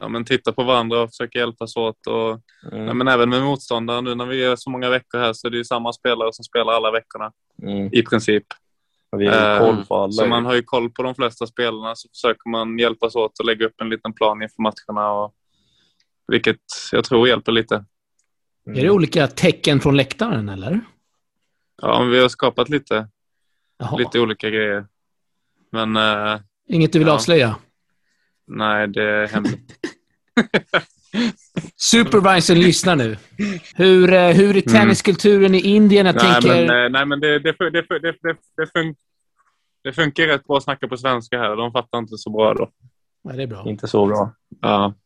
ja, 0.00 0.08
men 0.08 0.24
titta 0.24 0.52
på 0.52 0.62
varandra 0.64 1.00
och 1.02 1.10
försöka 1.10 1.38
hjälpas 1.38 1.76
åt. 1.76 2.06
Och, 2.06 2.40
Mm. 2.72 2.86
ja, 2.86 2.94
men 2.94 3.08
även 3.08 3.28
med 3.30 3.42
motståndare. 3.42 4.00
Nu 4.00 4.14
när 4.14 4.26
vi 4.26 4.44
är 4.44 4.56
så 4.56 4.70
många 4.70 4.90
veckor 4.90 5.18
här 5.18 5.32
så 5.32 5.46
är 5.46 5.50
det 5.50 5.56
ju 5.56 5.64
samma 5.64 5.92
spelare 5.92 6.32
som 6.32 6.44
spelar 6.44 6.72
alla 6.72 6.90
veckorna 6.90 7.32
Mm. 7.62 7.88
i 7.92 8.02
princip. 8.02 8.44
Och 9.10 9.20
Vi 9.20 9.26
har 9.26 9.54
Eh, 9.54 9.58
koll 9.58 9.84
på 9.84 9.96
alla. 9.96 10.12
Så 10.12 10.26
man 10.26 10.44
har 10.44 10.54
ju 10.54 10.62
koll 10.62 10.90
på 10.90 11.02
de 11.02 11.14
flesta 11.14 11.46
spelarna 11.46 11.94
så 11.96 12.08
försöker 12.08 12.50
man 12.50 12.78
hjälpas 12.78 13.14
åt 13.16 13.38
och 13.38 13.44
lägga 13.46 13.66
upp 13.66 13.80
en 13.80 13.88
liten 13.88 14.12
plan 14.12 14.42
inför 14.42 14.62
matcherna. 14.62 15.12
Och, 15.12 15.34
vilket 16.28 16.60
jag 16.92 17.04
tror 17.04 17.28
hjälper 17.28 17.52
lite. 17.52 17.84
Mm. 18.66 18.78
Är 18.78 18.82
det 18.82 18.90
olika 18.90 19.26
tecken 19.26 19.80
från 19.80 19.96
läktaren, 19.96 20.48
eller? 20.48 20.80
Ja, 21.82 21.98
men 22.00 22.10
vi 22.10 22.20
har 22.20 22.28
skapat 22.28 22.68
lite, 22.68 23.08
Jaha. 23.78 23.96
lite 23.96 24.20
olika 24.20 24.50
grejer. 24.50 24.86
Men 25.72 25.96
eh, 25.96 26.40
Inget 26.68 26.92
du 26.92 26.98
vill 26.98 27.08
Ja. 27.08 27.14
avslöja? 27.14 27.56
nej, 28.46 28.88
det 28.88 29.02
är 29.02 29.26
hemligt. 29.28 29.72
Supervisorn 31.76 32.58
lyssnar 32.60 32.96
nu. 32.96 33.16
Hur, 33.74 34.12
eh, 34.12 34.28
hur 34.30 34.56
är 34.56 34.60
tenniskulturen 34.60 35.54
i 35.54 35.58
Indien? 35.60 36.06
Jag 36.06 36.14
Mm. 36.16 36.26
nej, 36.32 36.42
tänker... 36.42 36.66
men, 36.66 36.84
eh, 36.84 36.90
nej, 36.90 37.06
men 37.06 37.20
det, 37.20 37.38
det, 37.38 37.54
det, 37.58 37.70
det, 37.70 37.82
det, 37.98 37.98
det, 38.22 38.36
det, 38.56 38.64
fun- 38.78 38.94
det 39.84 39.92
funkar 39.92 40.26
rätt 40.26 40.44
bra 40.46 40.56
att 40.56 40.62
snacka 40.62 40.88
på 40.88 40.96
svenska 40.96 41.38
här. 41.38 41.56
De 41.56 41.72
fattar 41.72 41.98
inte 41.98 42.18
så 42.18 42.30
bra 42.30 42.54
då. 42.54 42.70
Ja, 43.22 43.32
det 43.32 43.42
är 43.42 43.46
bra. 43.46 43.64
Inte 43.68 43.88
så 43.88 44.06
bra. 44.06 44.34
Ja. 44.60 44.94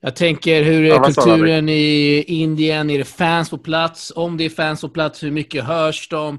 Jag 0.00 0.16
tänker, 0.16 0.62
hur 0.62 0.84
är 0.84 0.88
Ja, 0.88 1.04
kulturen 1.04 1.68
i 1.68 2.24
Indien? 2.26 2.90
Är 2.90 2.98
det 2.98 3.04
fans 3.04 3.50
på 3.50 3.58
plats? 3.58 4.12
Om 4.16 4.36
det 4.36 4.44
är 4.44 4.48
fans 4.50 4.80
på 4.80 4.88
plats, 4.88 5.22
hur 5.22 5.30
mycket 5.30 5.64
hörs 5.64 6.08
de? 6.08 6.38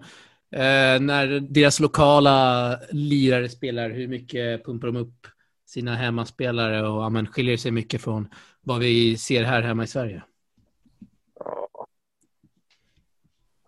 Eh, 0.57 0.99
när 0.99 1.39
deras 1.39 1.79
lokala 1.79 2.79
lirare 2.91 3.49
spelar, 3.49 3.89
hur 3.89 4.07
mycket 4.07 4.65
pumpar 4.65 4.87
de 4.87 4.95
upp 4.95 5.27
sina 5.65 5.95
hemmaspelare? 5.95 6.87
Och 6.87 7.03
ja, 7.03 7.09
men, 7.09 7.27
skiljer 7.27 7.57
sig 7.57 7.71
mycket 7.71 8.01
från 8.01 8.27
vad 8.61 8.79
vi 8.79 9.17
ser 9.17 9.43
här 9.43 9.61
hemma 9.61 9.83
i 9.83 9.87
Sverige? 9.87 10.23
Ja, 11.39 11.87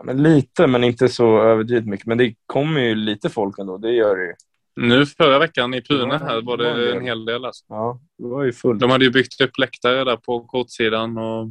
Men 0.03 0.23
lite, 0.23 0.67
men 0.67 0.83
inte 0.83 1.09
så 1.09 1.41
överdrivet 1.41 1.85
mycket. 1.85 2.05
Men 2.07 2.17
det 2.17 2.35
kommer 2.45 2.81
ju 2.81 2.95
lite 2.95 3.29
folk 3.29 3.59
ändå. 3.59 3.77
Det 3.77 3.91
gör 3.91 4.15
det 4.15 4.25
ju. 4.25 4.33
Nu 4.75 5.05
förra 5.05 5.39
veckan 5.39 5.73
i 5.73 5.81
Pune 5.81 6.17
här 6.17 6.41
var 6.41 6.57
det. 6.57 6.95
en 6.95 7.05
hel 7.05 7.25
del. 7.25 7.45
Alltså. 7.45 7.65
Ja, 7.67 8.01
det 8.17 8.27
var 8.27 8.43
ju 8.43 8.53
fullt. 8.53 8.79
De 8.79 8.89
hade 8.89 9.05
ju 9.05 9.11
byggt 9.11 9.41
upp 9.41 9.57
läktare 9.57 10.03
där 10.03 10.17
på 10.17 10.45
kortsidan. 10.45 11.17
Och 11.17 11.47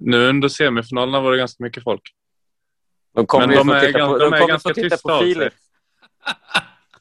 nu 0.00 0.28
under 0.28 0.48
semifinalerna 0.48 1.20
var 1.20 1.32
det 1.32 1.38
ganska 1.38 1.64
mycket 1.64 1.82
folk. 1.82 2.02
De 3.14 3.26
kommer 3.26 3.46
Men 3.46 3.56
ju 3.56 3.62
de 3.62 3.68
få 3.68 3.74
är 3.74 3.92
på, 3.92 3.98
de 3.98 4.18
de 4.18 4.32
är 4.32 4.38
kommer 4.38 4.48
ganska 4.48 4.68
få 4.68 4.74
titta 4.74 4.96
tysta 4.96 5.08
på. 5.08 5.24
Filip. 5.24 5.52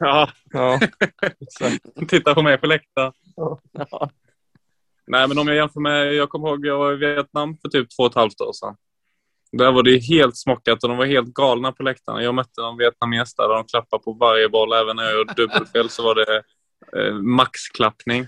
Ja, 0.02 0.30
Ja, 0.54 0.80
titta 2.08 2.34
på 2.36 2.42
mig 2.42 2.58
på 2.58 2.68
läktaren. 2.68 3.14
Ja. 3.36 3.60
Nej, 5.08 5.28
men 5.28 5.40
om 5.40 5.48
jag 5.48 5.56
jämför 5.56 5.80
med... 5.80 6.14
Jag 6.14 6.30
kommer 6.30 6.48
ihåg 6.48 6.66
jag 6.66 6.78
var 6.78 6.94
i 6.94 6.96
Vietnam 6.96 7.58
för 7.58 7.70
typ 7.70 7.88
två 7.98 8.04
och 8.04 8.10
ett 8.10 8.16
halvt 8.16 8.42
år 8.42 8.54
sedan. 8.54 8.76
Där 9.52 9.72
var 9.72 9.84
det 9.84 9.98
helt 9.98 10.38
smockat 10.38 10.84
och 10.84 10.90
de 10.90 10.98
var 10.98 11.06
helt 11.06 11.34
galna 11.34 11.72
på 11.72 11.84
läktarna. 11.84 12.24
Jag 12.24 12.36
mötte 12.36 12.62
någon 12.62 12.78
vietnames 12.78 13.36
där 13.36 13.50
de 13.50 13.66
klappade 13.66 14.04
på 14.04 14.14
varje 14.14 14.50
boll. 14.50 14.74
Även 14.74 14.96
när 14.96 15.04
jag 15.04 15.18
gjorde 15.18 15.34
dubbelfel 15.34 15.90
så 15.90 16.04
var 16.04 16.16
det 16.16 16.44
eh, 16.98 17.14
maxklappning. 17.14 18.28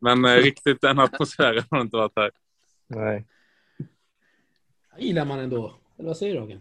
Men 0.00 0.24
eh, 0.24 0.34
riktigt 0.34 0.80
den 0.80 0.98
atmosfären 0.98 1.64
har 1.70 1.78
det 1.78 1.82
inte 1.82 1.96
varit 1.96 2.12
här. 2.16 2.30
Nej. 2.86 3.26
Gillar 4.98 5.24
man 5.24 5.38
ändå. 5.38 5.74
Eller 5.98 6.08
vad 6.08 6.16
säger 6.16 6.34
du, 6.34 6.40
Roger? 6.40 6.60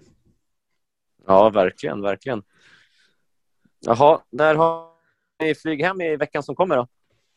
Ja, 1.30 1.50
verkligen, 1.50 2.02
verkligen. 2.02 2.44
Jaha, 3.80 4.22
där 4.32 4.56
har 4.56 4.88
ni 5.44 5.56
flyg 5.56 5.84
hem 5.84 6.02
i 6.02 6.16
veckan 6.16 6.44
som 6.44 6.56
kommer 6.56 6.76
då? 6.76 6.82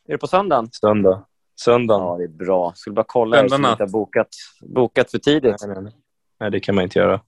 Är 0.07 0.11
det 0.11 0.17
på 0.17 0.27
söndagen? 0.27 0.69
Söndag. 0.71 1.25
Söndagen. 1.61 2.07
Ja, 2.07 2.17
det 2.17 2.23
är 2.23 2.27
bra. 2.27 2.73
Skulle 2.75 2.93
bara 2.93 3.05
kolla 3.07 3.37
så 3.37 3.49
Söndag 3.49 3.67
ni 3.67 3.71
inte 3.71 3.83
har 3.83 3.89
bokat, 3.89 4.27
bokat 4.61 5.11
för 5.11 5.17
tidigt. 5.17 5.55
Nej, 5.61 5.75
nej, 5.75 5.83
nej. 5.83 5.93
nej, 6.39 6.51
det 6.51 6.59
kan 6.59 6.75
man 6.75 6.83
inte 6.83 6.99
göra. 6.99 7.21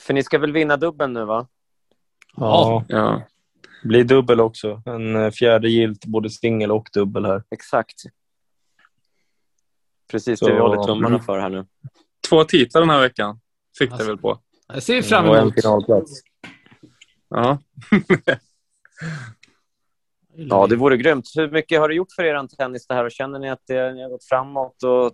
För 0.00 0.14
ni 0.14 0.22
ska 0.22 0.38
väl 0.38 0.52
vinna 0.52 0.76
dubbeln 0.76 1.12
nu, 1.12 1.24
va? 1.24 1.48
Ja. 2.36 2.84
Ja. 2.88 3.22
Blir 3.84 4.04
dubbel 4.04 4.40
också. 4.40 4.82
En 4.86 5.16
eh, 5.16 5.30
fjärde 5.30 5.68
gilt, 5.68 6.04
både 6.04 6.30
singel 6.30 6.70
och 6.70 6.88
dubbel 6.92 7.24
här. 7.26 7.42
Exakt. 7.50 8.02
Precis 10.10 10.38
Så- 10.38 10.46
det 10.48 10.54
vi 10.54 10.60
håller 10.60 10.82
tummarna 10.82 11.14
mm. 11.14 11.20
för 11.20 11.38
här 11.38 11.48
nu. 11.48 11.66
Två 12.28 12.44
titlar 12.44 12.80
den 12.80 12.90
här 12.90 13.00
veckan. 13.00 13.40
Fick 13.78 13.92
Alltså. 13.92 14.06
väl 14.06 14.18
på. 14.18 14.38
Jag 14.74 14.82
ser 14.82 15.02
fram 15.02 15.28
Och 15.28 15.36
en 15.36 15.42
emot. 15.42 15.54
finalplats. 15.54 16.22
Ja. 17.28 17.58
Ja, 20.32 20.66
det 20.66 20.76
vore 20.76 20.96
grymt. 20.96 21.32
Hur 21.36 21.50
mycket 21.50 21.80
har 21.80 21.88
det 21.88 21.94
gjort 21.94 22.12
för 22.16 22.24
er 22.24 22.46
tennis 22.46 22.86
det 22.86 22.94
här? 22.94 23.04
Och 23.04 23.10
känner 23.10 23.38
ni 23.38 23.50
att 23.50 23.66
det, 23.66 23.92
ni 23.92 24.02
har 24.02 24.10
gått 24.10 24.24
framåt 24.24 24.82
och 24.82 25.12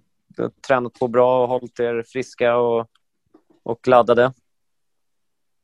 tränat 0.66 0.94
på 0.94 1.08
bra 1.08 1.42
och 1.42 1.48
hållit 1.48 1.80
er 1.80 2.04
friska 2.08 2.56
och, 2.56 2.86
och 3.62 3.88
laddade? 3.88 4.32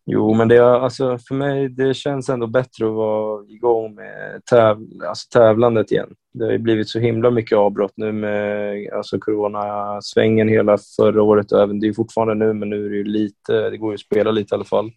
Jo, 0.07 0.35
men 0.35 0.49
det, 0.49 0.57
är- 0.57 0.63
alltså, 0.81 1.19
för 1.29 1.35
mig 1.35 1.69
det 1.69 1.95
känns 1.95 2.29
ändå 2.29 2.47
bättre 2.47 2.87
att 2.87 2.93
vara 2.93 3.45
igång 3.49 3.95
med 3.95 4.45
täv, 4.51 4.77
alltså, 5.09 5.29
tävlandet 5.39 5.93
igen. 5.93 6.15
Det 6.35 6.45
har 6.45 6.53
ju 6.53 6.59
blivit 6.59 6.89
så 6.89 6.99
himla 6.99 7.31
mycket 7.31 7.59
avbrott 7.59 7.93
nu 7.97 8.13
med 8.13 8.91
alltså, 8.93 9.19
coronasvängen 9.21 10.49
hela 10.49 10.79
förra 10.97 11.23
året 11.23 11.53
och 11.53 11.61
även 11.63 11.81
det 11.81 11.89
är 11.89 11.93
fortfarande 11.93 12.35
nu, 12.47 12.53
men 12.53 12.71
nu 12.71 12.87
är 12.87 12.91
det 12.91 12.97
ju 12.97 13.05
lite, 13.05 13.71
det 13.71 13.77
går 13.77 13.91
ju 13.91 13.95
att 13.95 14.01
spela 14.01 14.31
lite 14.31 14.55
i 14.55 14.57
alla 14.57 14.65
fall. 14.65 14.91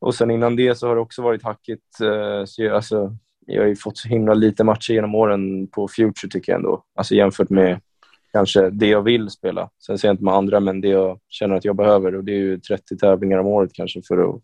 Och 0.00 0.14
sen 0.14 0.30
innan 0.30 0.56
det 0.56 0.74
så 0.74 0.88
har 0.88 0.94
det 0.94 1.00
också 1.00 1.22
varit 1.22 1.42
hackigt. 1.42 2.00
Eh, 2.02 2.44
så 2.44 2.62
jag, 2.62 2.74
alltså, 2.76 3.16
jag 3.46 3.62
har 3.62 3.68
ju 3.68 3.76
fått 3.76 3.98
så 3.98 4.08
himla 4.08 4.34
lite 4.34 4.64
matcher 4.64 4.92
genom 4.92 5.14
åren 5.14 5.66
på 5.66 5.88
Future 5.88 6.30
tycker 6.30 6.52
jag 6.52 6.56
ändå. 6.58 6.84
Alltså 6.94 7.14
jämfört 7.14 7.50
med 7.50 7.80
kanske 8.32 8.70
det 8.70 8.86
jag 8.86 9.02
vill 9.02 9.30
spela. 9.30 9.70
Sen 9.86 9.98
ser 9.98 10.08
jag 10.08 10.12
inte 10.12 10.24
med 10.24 10.34
andra, 10.34 10.60
men 10.60 10.80
det 10.80 10.88
jag 10.88 11.20
känner 11.28 11.54
att 11.56 11.64
jag 11.64 11.76
behöver 11.76 12.14
och 12.14 12.24
det 12.24 12.32
är 12.32 12.36
ju 12.38 12.58
30 12.58 12.96
tävlingar 12.96 13.38
om 13.38 13.46
året 13.46 13.70
kanske 13.74 14.00
för 14.08 14.28
att 14.30 14.42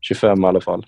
25 0.00 0.44
i 0.44 0.46
alla 0.46 0.60
fall. 0.60 0.86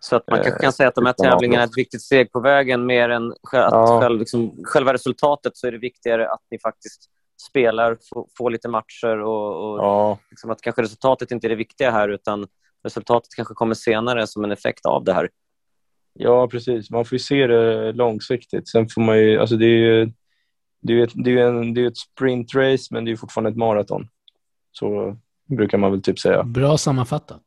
Så 0.00 0.16
att 0.16 0.30
man 0.30 0.38
kanske 0.42 0.60
kan 0.60 0.66
Eh, 0.68 0.72
säga 0.72 0.88
att 0.88 0.94
de 0.94 1.06
här 1.06 1.12
tävlingarna 1.12 1.62
är 1.62 1.66
ett 1.66 1.78
viktigt 1.78 2.02
steg 2.02 2.32
på 2.32 2.40
vägen. 2.40 2.86
Mer 2.86 3.08
än 3.08 3.30
att 3.32 3.38
Ja. 3.52 4.00
själv, 4.00 4.18
liksom, 4.18 4.64
själva 4.64 4.92
resultatet 4.92 5.56
så 5.56 5.66
är 5.66 5.72
det 5.72 5.78
viktigare 5.78 6.28
att 6.30 6.42
ni 6.50 6.58
faktiskt 6.58 7.10
spelar, 7.50 7.98
får, 8.12 8.26
får 8.38 8.50
lite 8.50 8.68
matcher 8.68 9.18
och, 9.20 9.70
och 9.72 9.78
Ja, 9.78 10.18
liksom 10.30 10.50
att 10.50 10.60
kanske 10.60 10.82
resultatet 10.82 11.30
inte 11.30 11.46
är 11.46 11.48
det 11.48 11.54
viktiga 11.54 11.90
här 11.90 12.08
utan 12.08 12.46
resultatet 12.84 13.28
kanske 13.36 13.54
kommer 13.54 13.74
senare 13.74 14.26
som 14.26 14.44
en 14.44 14.52
effekt 14.52 14.86
av 14.86 15.04
det 15.04 15.12
här. 15.12 15.28
ja, 16.12 16.48
precis. 16.48 16.90
Man 16.90 17.04
får 17.04 17.16
ju 17.16 17.18
se 17.18 17.46
det 17.46 17.92
långsiktigt. 17.92 18.68
Sen 18.68 18.88
får 18.88 19.00
man 19.02 19.18
ju, 19.18 19.38
alltså 19.38 19.56
det 19.56 19.66
är 19.66 19.78
ju 19.78 20.12
det 20.80 20.92
är 20.92 20.96
ju 20.96 21.02
ett, 21.02 21.12
det 21.14 21.38
är 21.38 21.48
en, 21.48 21.74
det 21.74 21.80
är 21.82 21.86
ett 21.86 21.96
sprintrace, 21.96 22.88
men 22.90 23.04
det 23.04 23.12
är 23.12 23.16
fortfarande 23.16 23.50
ett 23.50 23.56
maraton. 23.56 24.08
Så 24.72 25.16
brukar 25.48 25.78
man 25.78 25.90
väl 25.90 26.02
typ 26.02 26.18
säga. 26.18 26.42
Bra 26.42 26.78
sammanfattat. 26.78 27.42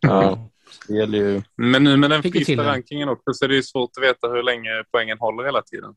Ja, 0.00 0.50
det 0.88 0.94
gäller 0.94 1.18
ju... 1.18 1.42
Men 1.56 1.84
nu 1.84 1.96
med 1.96 2.10
den 2.10 2.22
frysta 2.22 2.64
rankingen 2.64 3.08
också 3.08 3.32
så 3.32 3.44
är 3.44 3.48
det 3.48 3.54
ju 3.54 3.62
svårt 3.62 3.90
att 3.96 4.04
veta 4.04 4.28
hur 4.28 4.42
länge 4.42 4.70
poängen 4.92 5.18
håller 5.18 5.44
hela 5.44 5.62
tiden. 5.62 5.94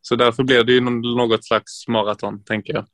Så 0.00 0.16
därför 0.16 0.42
blir 0.42 0.64
det 0.64 0.72
ju 0.72 0.80
något 1.16 1.44
slags 1.44 1.88
maraton, 1.88 2.44
tänker 2.44 2.74
jag. 2.74 2.84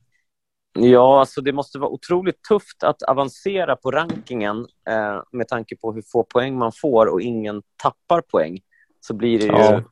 Ja, 0.73 1.21
alltså 1.21 1.41
det 1.41 1.53
måste 1.53 1.79
vara 1.79 1.91
otroligt 1.91 2.43
tufft 2.43 2.83
att 2.83 3.03
avancera 3.03 3.77
på 3.77 3.91
rankingen 3.91 4.67
eh, 4.89 5.23
med 5.33 5.49
tanke 5.49 5.77
på 5.77 5.93
hur 5.93 6.03
få 6.13 6.25
poäng 6.25 6.59
man 6.59 6.73
får 6.81 7.07
och 7.07 7.21
ingen 7.21 7.63
tappar 7.77 8.21
poäng. 8.21 8.61
Så 9.01 9.15
blir 9.15 9.39
det 9.39 9.45
ju 9.45 9.53
Ja. 9.53 9.83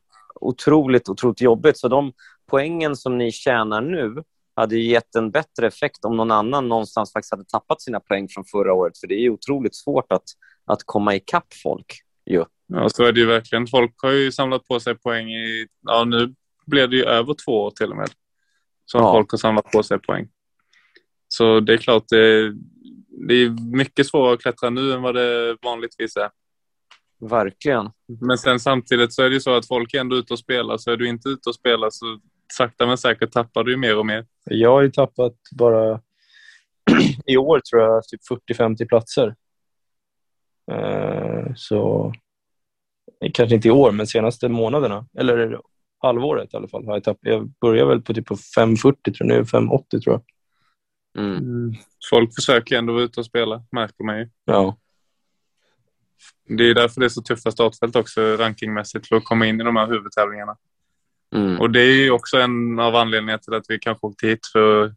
Otroligt, 0.41 1.09
otroligt 1.09 1.41
jobbigt. 1.41 1.77
Så 1.77 1.87
de 1.87 2.13
poängen 2.49 2.95
som 2.95 3.17
ni 3.17 3.31
tjänar 3.31 3.81
nu 3.81 4.23
hade 4.55 4.75
ju 4.75 4.91
gett 4.91 5.15
en 5.15 5.31
bättre 5.31 5.67
effekt 5.67 6.05
om 6.05 6.17
någon 6.17 6.31
annan 6.31 6.67
någonstans 6.67 7.13
faktiskt 7.13 7.31
hade 7.31 7.45
tappat 7.45 7.81
sina 7.81 7.99
poäng 7.99 8.27
från 8.29 8.45
förra 8.45 8.73
året. 8.73 8.97
För 8.99 9.07
det 9.07 9.15
är 9.15 9.21
ju 9.21 9.29
otroligt 9.29 9.75
svårt 9.75 10.11
att, 10.11 10.23
att 10.65 10.79
komma 10.85 11.15
ikapp 11.15 11.53
folk. 11.63 11.85
Ju. 12.25 12.43
Ja, 12.67 12.89
så 12.89 13.03
är 13.03 13.11
det 13.11 13.19
ju 13.19 13.25
verkligen. 13.25 13.67
Folk 13.67 13.93
har 13.97 14.11
ju 14.11 14.31
samlat 14.31 14.67
på 14.67 14.79
sig 14.79 14.95
poäng 14.95 15.29
i... 15.29 15.67
Ja, 15.81 16.03
nu 16.03 16.35
blev 16.65 16.89
det 16.89 16.95
ju 16.95 17.03
över 17.03 17.35
två 17.45 17.63
år 17.63 17.71
till 17.71 17.91
och 17.91 17.97
med. 17.97 18.09
Som 18.85 19.01
Ja. 19.01 19.11
folk 19.11 19.31
har 19.31 19.37
samlat 19.37 19.71
på 19.71 19.83
sig 19.83 19.99
poäng. 19.99 20.27
Så 21.27 21.59
det 21.59 21.73
är 21.73 21.77
klart, 21.77 22.03
det, 22.07 22.53
det 23.27 23.33
är 23.33 23.75
mycket 23.75 24.07
svårare 24.07 24.33
att 24.33 24.41
klättra 24.41 24.69
nu 24.69 24.93
än 24.93 25.01
vad 25.01 25.15
det 25.15 25.57
vanligtvis 25.61 26.15
är. 26.15 26.29
Verkligen. 27.19 27.89
Men 28.21 28.37
sen 28.37 28.59
samtidigt 28.59 29.13
så 29.13 29.23
är 29.23 29.29
det 29.29 29.33
ju 29.33 29.41
så 29.41 29.55
att 29.55 29.67
folk 29.67 29.93
är 29.93 29.99
ändå 29.99 30.15
ute 30.15 30.33
och 30.33 30.39
spelar. 30.39 30.77
Så 30.77 30.91
är 30.91 30.97
du 30.97 31.07
inte 31.07 31.29
ute 31.29 31.49
och 31.49 31.55
spelar 31.55 31.89
så 31.89 32.19
sakta 32.53 32.87
men 32.87 32.97
säkert 32.97 33.31
tappar 33.31 33.63
du 33.63 33.71
ju 33.71 33.77
mer 33.77 33.97
och 33.97 34.05
mer. 34.05 34.25
Jag 34.43 34.71
har 34.71 34.81
ju 34.81 34.91
tappat 34.91 35.35
bara 35.51 36.01
i 37.25 37.37
år 37.37 37.59
tror 37.59 37.81
jag 37.81 38.03
typ 38.03 38.21
40-50 38.51 38.87
platser. 38.87 39.35
Eh, 40.71 41.53
så 41.55 42.13
kanske 43.33 43.55
inte 43.55 43.67
i 43.67 43.71
år, 43.71 43.91
men 43.91 44.07
senaste 44.07 44.49
månaderna, 44.49 45.07
eller 45.17 45.61
halvåret 45.99 46.53
i 46.53 46.57
alla 46.57 46.67
fall, 46.67 46.85
har 46.85 46.93
jag 46.93 47.03
tappat. 47.03 47.19
Jag 47.21 47.49
började 47.61 47.89
väl 47.89 48.01
på 48.01 48.13
typ 48.13 48.25
på 48.25 48.37
540 48.55 49.13
tror 49.13 49.15
jag, 49.19 49.27
nu 49.27 49.33
är 49.33 49.39
det 49.39 49.45
580 49.45 49.99
tror 49.99 50.13
jag. 50.13 50.23
Mm. 51.25 51.73
Folk 52.09 52.35
försöker 52.35 52.77
ändå 52.77 52.93
vara 52.93 53.03
ute 53.03 53.19
och 53.19 53.25
spela, 53.25 53.63
märker 53.71 54.03
man 54.03 54.19
ju. 54.19 54.29
Ja, 54.45 54.77
Det 56.47 56.63
är 56.63 56.73
därför 56.73 56.99
det 56.99 57.07
är 57.07 57.09
så 57.09 57.21
tuffa 57.21 57.51
startfält 57.51 57.95
också 57.95 58.21
rankingmässigt 58.21 59.07
för 59.07 59.15
att 59.15 59.23
komma 59.23 59.45
in 59.45 59.61
i 59.61 59.63
de 59.63 59.75
här 59.75 59.87
huvudtävlingarna. 59.87 60.57
Mm. 61.35 61.59
Och 61.59 61.71
det 61.71 61.81
är 61.81 61.93
ju 61.93 62.11
också 62.11 62.37
en 62.37 62.79
av 62.79 62.95
anledningarna 62.95 63.39
till 63.39 63.53
att 63.53 63.65
vi 63.67 63.79
kanske 63.79 64.07
åkte 64.07 64.27
hit 64.27 64.47
för, 64.53 64.87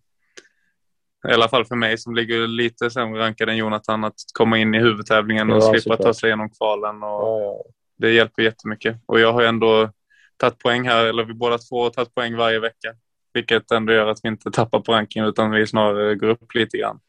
i 1.28 1.32
alla 1.32 1.48
fall 1.48 1.64
för 1.64 1.76
mig 1.76 1.98
som 1.98 2.14
ligger 2.14 2.46
lite 2.46 2.90
sämre 2.90 3.20
rankad 3.20 3.48
än 3.48 3.56
Jonathan, 3.56 4.04
att 4.04 4.14
komma 4.34 4.58
in 4.58 4.74
i 4.74 4.78
huvudtävlingen 4.78 5.50
och 5.50 5.62
slippa 5.62 5.80
såklart. 5.80 6.00
ta 6.00 6.14
sig 6.14 6.28
igenom 6.28 6.50
kvalen. 6.50 7.02
Och 7.02 7.22
ja, 7.22 7.40
ja. 7.40 7.64
Det 7.98 8.10
hjälper 8.10 8.42
jättemycket. 8.42 8.96
Och 9.06 9.20
jag 9.20 9.32
har 9.32 9.42
ändå 9.42 9.90
tagit 10.36 10.58
poäng 10.58 10.88
här, 10.88 11.06
eller 11.06 11.24
vi 11.24 11.34
båda 11.34 11.58
två 11.58 11.82
har 11.82 11.90
tagit 11.90 12.14
poäng 12.14 12.36
varje 12.36 12.60
vecka. 12.60 12.94
Vilket 13.32 13.70
ändå 13.70 13.92
gör 13.92 14.06
att 14.06 14.18
vi 14.22 14.28
inte 14.28 14.50
tappar 14.50 14.80
på 14.80 14.92
rankingen 14.92 15.28
utan 15.28 15.50
vi 15.50 15.66
snarare 15.66 16.14
går 16.14 16.28
upp 16.28 16.54
lite 16.54 16.78
grann. 16.78 17.00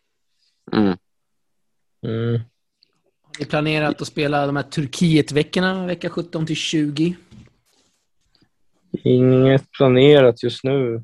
Mm. 0.71 0.97
Mm. 2.05 2.39
Har 3.33 3.39
ni 3.39 3.45
planerat 3.45 4.01
att 4.01 4.07
spela 4.07 4.45
de 4.45 4.55
här 4.55 4.63
Turkietveckorna, 4.63 5.85
vecka 5.85 6.09
17 6.09 6.45
till 6.45 6.55
20? 6.55 7.15
Inget 9.03 9.71
planerat 9.71 10.43
just 10.43 10.63
nu. 10.63 11.03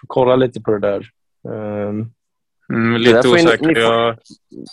Får 0.00 0.06
kolla 0.06 0.36
lite 0.36 0.60
på 0.60 0.72
det 0.72 0.78
där. 0.78 1.08
Ehm, 1.48 2.10
Mm, 2.70 2.92
Det 2.92 2.98
lite 2.98 3.12
där 3.12 3.22
får 3.22 3.36
ni- 3.36 3.44
osäker. 3.44 3.66
ni 3.66 3.74
får- 3.74 3.82
Jag, 3.82 4.18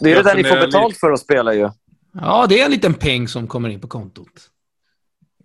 Det 0.02 0.10
är 0.12 0.16
Jag 0.16 0.26
det 0.26 0.30
där 0.30 0.36
ni 0.38 0.44
får 0.44 0.56
betalt 0.56 0.88
lite- 0.90 1.00
för 1.00 1.12
att 1.12 1.20
spela 1.20 1.54
ju. 1.54 1.70
Ja, 2.14 2.46
det 2.50 2.60
är 2.62 2.66
en 2.66 2.72
liten 2.72 2.94
peng 2.94 3.28
som 3.28 3.48
kommer 3.48 3.70
in 3.70 3.80
på 3.80 3.88
kontot. 3.88 4.50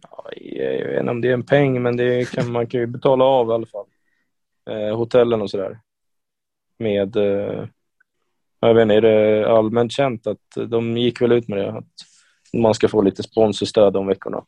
ja, 0.02 0.30
jag 0.34 0.86
vet 0.88 1.00
inte 1.00 1.10
om 1.10 1.20
det 1.20 1.28
är 1.28 1.32
en 1.32 1.42
peng, 1.42 1.82
men 1.82 1.96
det 1.96 2.30
kan, 2.32 2.52
man 2.52 2.66
kan 2.66 2.80
ju 2.80 2.86
betala 2.86 3.24
av 3.24 3.48
i 3.48 3.52
alla 3.52 3.66
fall. 3.66 3.86
Eh, 4.70 4.96
hotellen 4.96 5.42
och 5.42 5.50
sådär. 5.50 5.78
Med... 6.78 7.16
Eh, 7.16 7.64
jag 8.68 8.74
vet 8.74 8.82
inte, 8.82 8.94
är 8.94 9.00
det 9.00 9.48
allmänt 9.50 9.92
känt 9.92 10.26
att 10.26 10.68
de 10.68 10.96
gick 10.96 11.20
väl 11.20 11.32
ut 11.32 11.48
med 11.48 11.58
det? 11.58 11.72
Att 11.72 11.84
man 12.52 12.74
ska 12.74 12.88
få 12.88 13.02
lite 13.02 13.22
sponsorstöd 13.22 13.92
de 13.92 14.06
veckorna. 14.06 14.44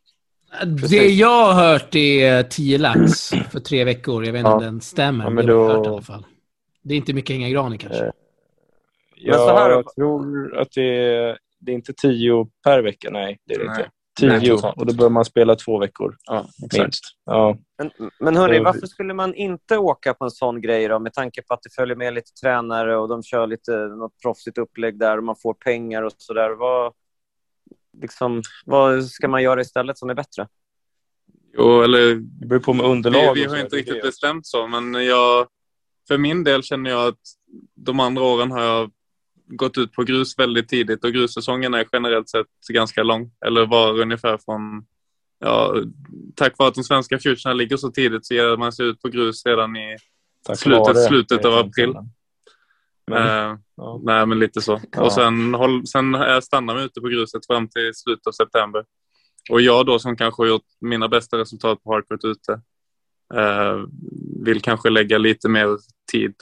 Det 0.90 1.08
jag 1.08 1.52
har 1.52 1.68
hört 1.68 1.94
är 1.94 2.42
10 2.42 2.78
lax 2.78 3.28
för 3.50 3.60
tre 3.60 3.84
veckor. 3.84 4.24
Jag 4.24 4.32
vet 4.32 4.40
inte 4.40 4.50
Ja. 4.50 4.54
om 4.56 4.62
den 4.62 4.80
stämmer. 4.80 5.24
Ja, 5.24 5.30
men 5.30 5.46
det 5.46 5.52
har 5.52 5.68
då- 5.68 5.74
hört 5.76 5.86
i 5.86 5.90
alla 5.90 6.02
fall. 6.02 6.26
Det 6.82 6.94
är 6.94 6.98
inte 6.98 7.14
mycket 7.14 7.36
hänga 7.36 7.48
i 7.48 7.52
granen 7.52 7.78
kanske. 7.78 8.04
Eh, 8.04 8.10
Men 9.24 9.34
så 9.34 9.40
Ja, 9.40 9.58
här- 9.58 9.70
jag 9.70 9.94
tror 9.94 10.56
att 10.58 10.68
det 10.74 10.82
är, 11.04 11.38
det 11.58 11.72
är 11.72 11.74
inte 11.74 11.92
tio 11.92 12.48
per 12.64 12.82
vecka. 12.82 13.08
Nej, 13.12 13.38
det 13.46 13.54
är 13.54 13.58
det 13.58 13.64
Nej. 13.64 13.76
inte. 13.78 13.90
Tio, 14.16 14.52
och 14.52 14.86
då 14.86 14.94
bör 14.94 15.08
man 15.08 15.24
spela 15.24 15.56
två 15.56 15.78
veckor 15.78 16.16
ja, 16.24 16.48
exakt. 16.64 16.82
minst. 16.82 17.04
Ja. 17.24 17.58
Men, 17.78 17.90
men 18.20 18.36
hörni, 18.36 18.60
varför 18.60 18.86
skulle 18.86 19.14
man 19.14 19.34
inte 19.34 19.78
åka 19.78 20.14
på 20.14 20.24
en 20.24 20.30
sån 20.30 20.60
grej 20.60 20.88
då? 20.88 20.98
Med 20.98 21.12
tanke 21.12 21.42
på 21.42 21.54
att 21.54 21.62
det 21.62 21.74
följer 21.74 21.96
med 21.96 22.14
lite 22.14 22.32
tränare 22.32 22.96
och 22.96 23.08
de 23.08 23.22
kör 23.22 23.46
lite 23.46 23.76
något 23.76 24.20
proffsigt 24.22 24.58
upplägg 24.58 24.98
där 24.98 25.18
och 25.18 25.24
man 25.24 25.36
får 25.36 25.54
pengar 25.54 26.02
och 26.02 26.12
sådär. 26.16 26.50
Vad, 26.50 26.92
liksom, 28.02 28.42
vad 28.64 29.04
ska 29.04 29.28
man 29.28 29.42
göra 29.42 29.60
istället 29.60 29.98
som 29.98 30.10
är 30.10 30.14
bättre? 30.14 30.48
Jo, 31.58 31.82
eller 31.82 32.14
Det 32.14 32.46
beror 32.46 32.60
på 32.60 32.72
med 32.72 32.86
underlag. 32.86 33.34
Vi, 33.34 33.40
vi 33.40 33.46
har 33.46 33.56
inte 33.56 33.76
riktigt 33.76 34.02
bestämt 34.02 34.46
så, 34.46 34.66
men 34.66 34.94
jag, 34.94 35.46
för 36.08 36.18
min 36.18 36.44
del 36.44 36.62
känner 36.62 36.90
jag 36.90 37.08
att 37.08 37.20
de 37.74 38.00
andra 38.00 38.22
åren 38.22 38.50
har 38.50 38.62
jag 38.62 38.90
gått 39.46 39.78
ut 39.78 39.92
på 39.92 40.02
grus 40.02 40.38
väldigt 40.38 40.68
tidigt 40.68 41.04
och 41.04 41.12
grussäsongen 41.12 41.74
är 41.74 41.86
generellt 41.92 42.28
sett 42.28 42.46
ganska 42.72 43.02
lång. 43.02 43.30
Eller 43.46 43.66
var 43.66 44.00
ungefär 44.00 44.38
från... 44.44 44.86
Ja, 45.38 45.74
tack 46.34 46.58
vare 46.58 46.68
att 46.68 46.74
de 46.74 46.84
svenska 46.84 47.18
futurerna 47.18 47.54
ligger 47.54 47.76
så 47.76 47.90
tidigt 47.90 48.26
så 48.26 48.34
ger 48.34 48.56
man 48.56 48.72
sig 48.72 48.86
ut 48.86 49.02
på 49.02 49.08
grus 49.08 49.46
redan 49.46 49.76
i... 49.76 49.96
Tack 50.46 50.58
slutet- 50.58 51.06
slutet 51.06 51.44
av 51.44 51.52
jag 51.52 51.66
april. 51.66 51.94
Men, 53.06 53.26
eh, 53.26 53.58
ja. 53.76 54.00
nej, 54.04 54.26
men 54.26 54.38
lite 54.38 54.60
så. 54.60 54.80
Ja. 54.92 55.02
Och 55.02 55.12
sen, 55.12 55.54
håll, 55.54 55.86
sen 55.86 56.16
stannar 56.42 56.74
man 56.74 56.82
ute 56.82 57.00
på 57.00 57.08
gruset 57.08 57.46
fram 57.46 57.68
till 57.68 57.94
slutet 57.94 58.26
av 58.26 58.32
september. 58.32 58.84
Och 59.50 59.60
jag 59.60 59.86
då 59.86 59.98
som 59.98 60.16
kanske 60.16 60.42
har 60.42 60.48
gjort 60.48 60.66
mina 60.80 61.08
bästa 61.08 61.38
resultat 61.38 61.82
på 61.82 61.92
hardcourt 61.92 62.24
ute 62.24 62.52
eh, 63.34 63.84
vill 64.44 64.62
kanske 64.62 64.90
lägga 64.90 65.18
lite 65.18 65.48
mer 65.48 65.78
tid 66.12 66.34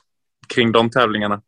kring 0.49 0.73
de 0.73 0.91
tävlingarna. 0.91 1.43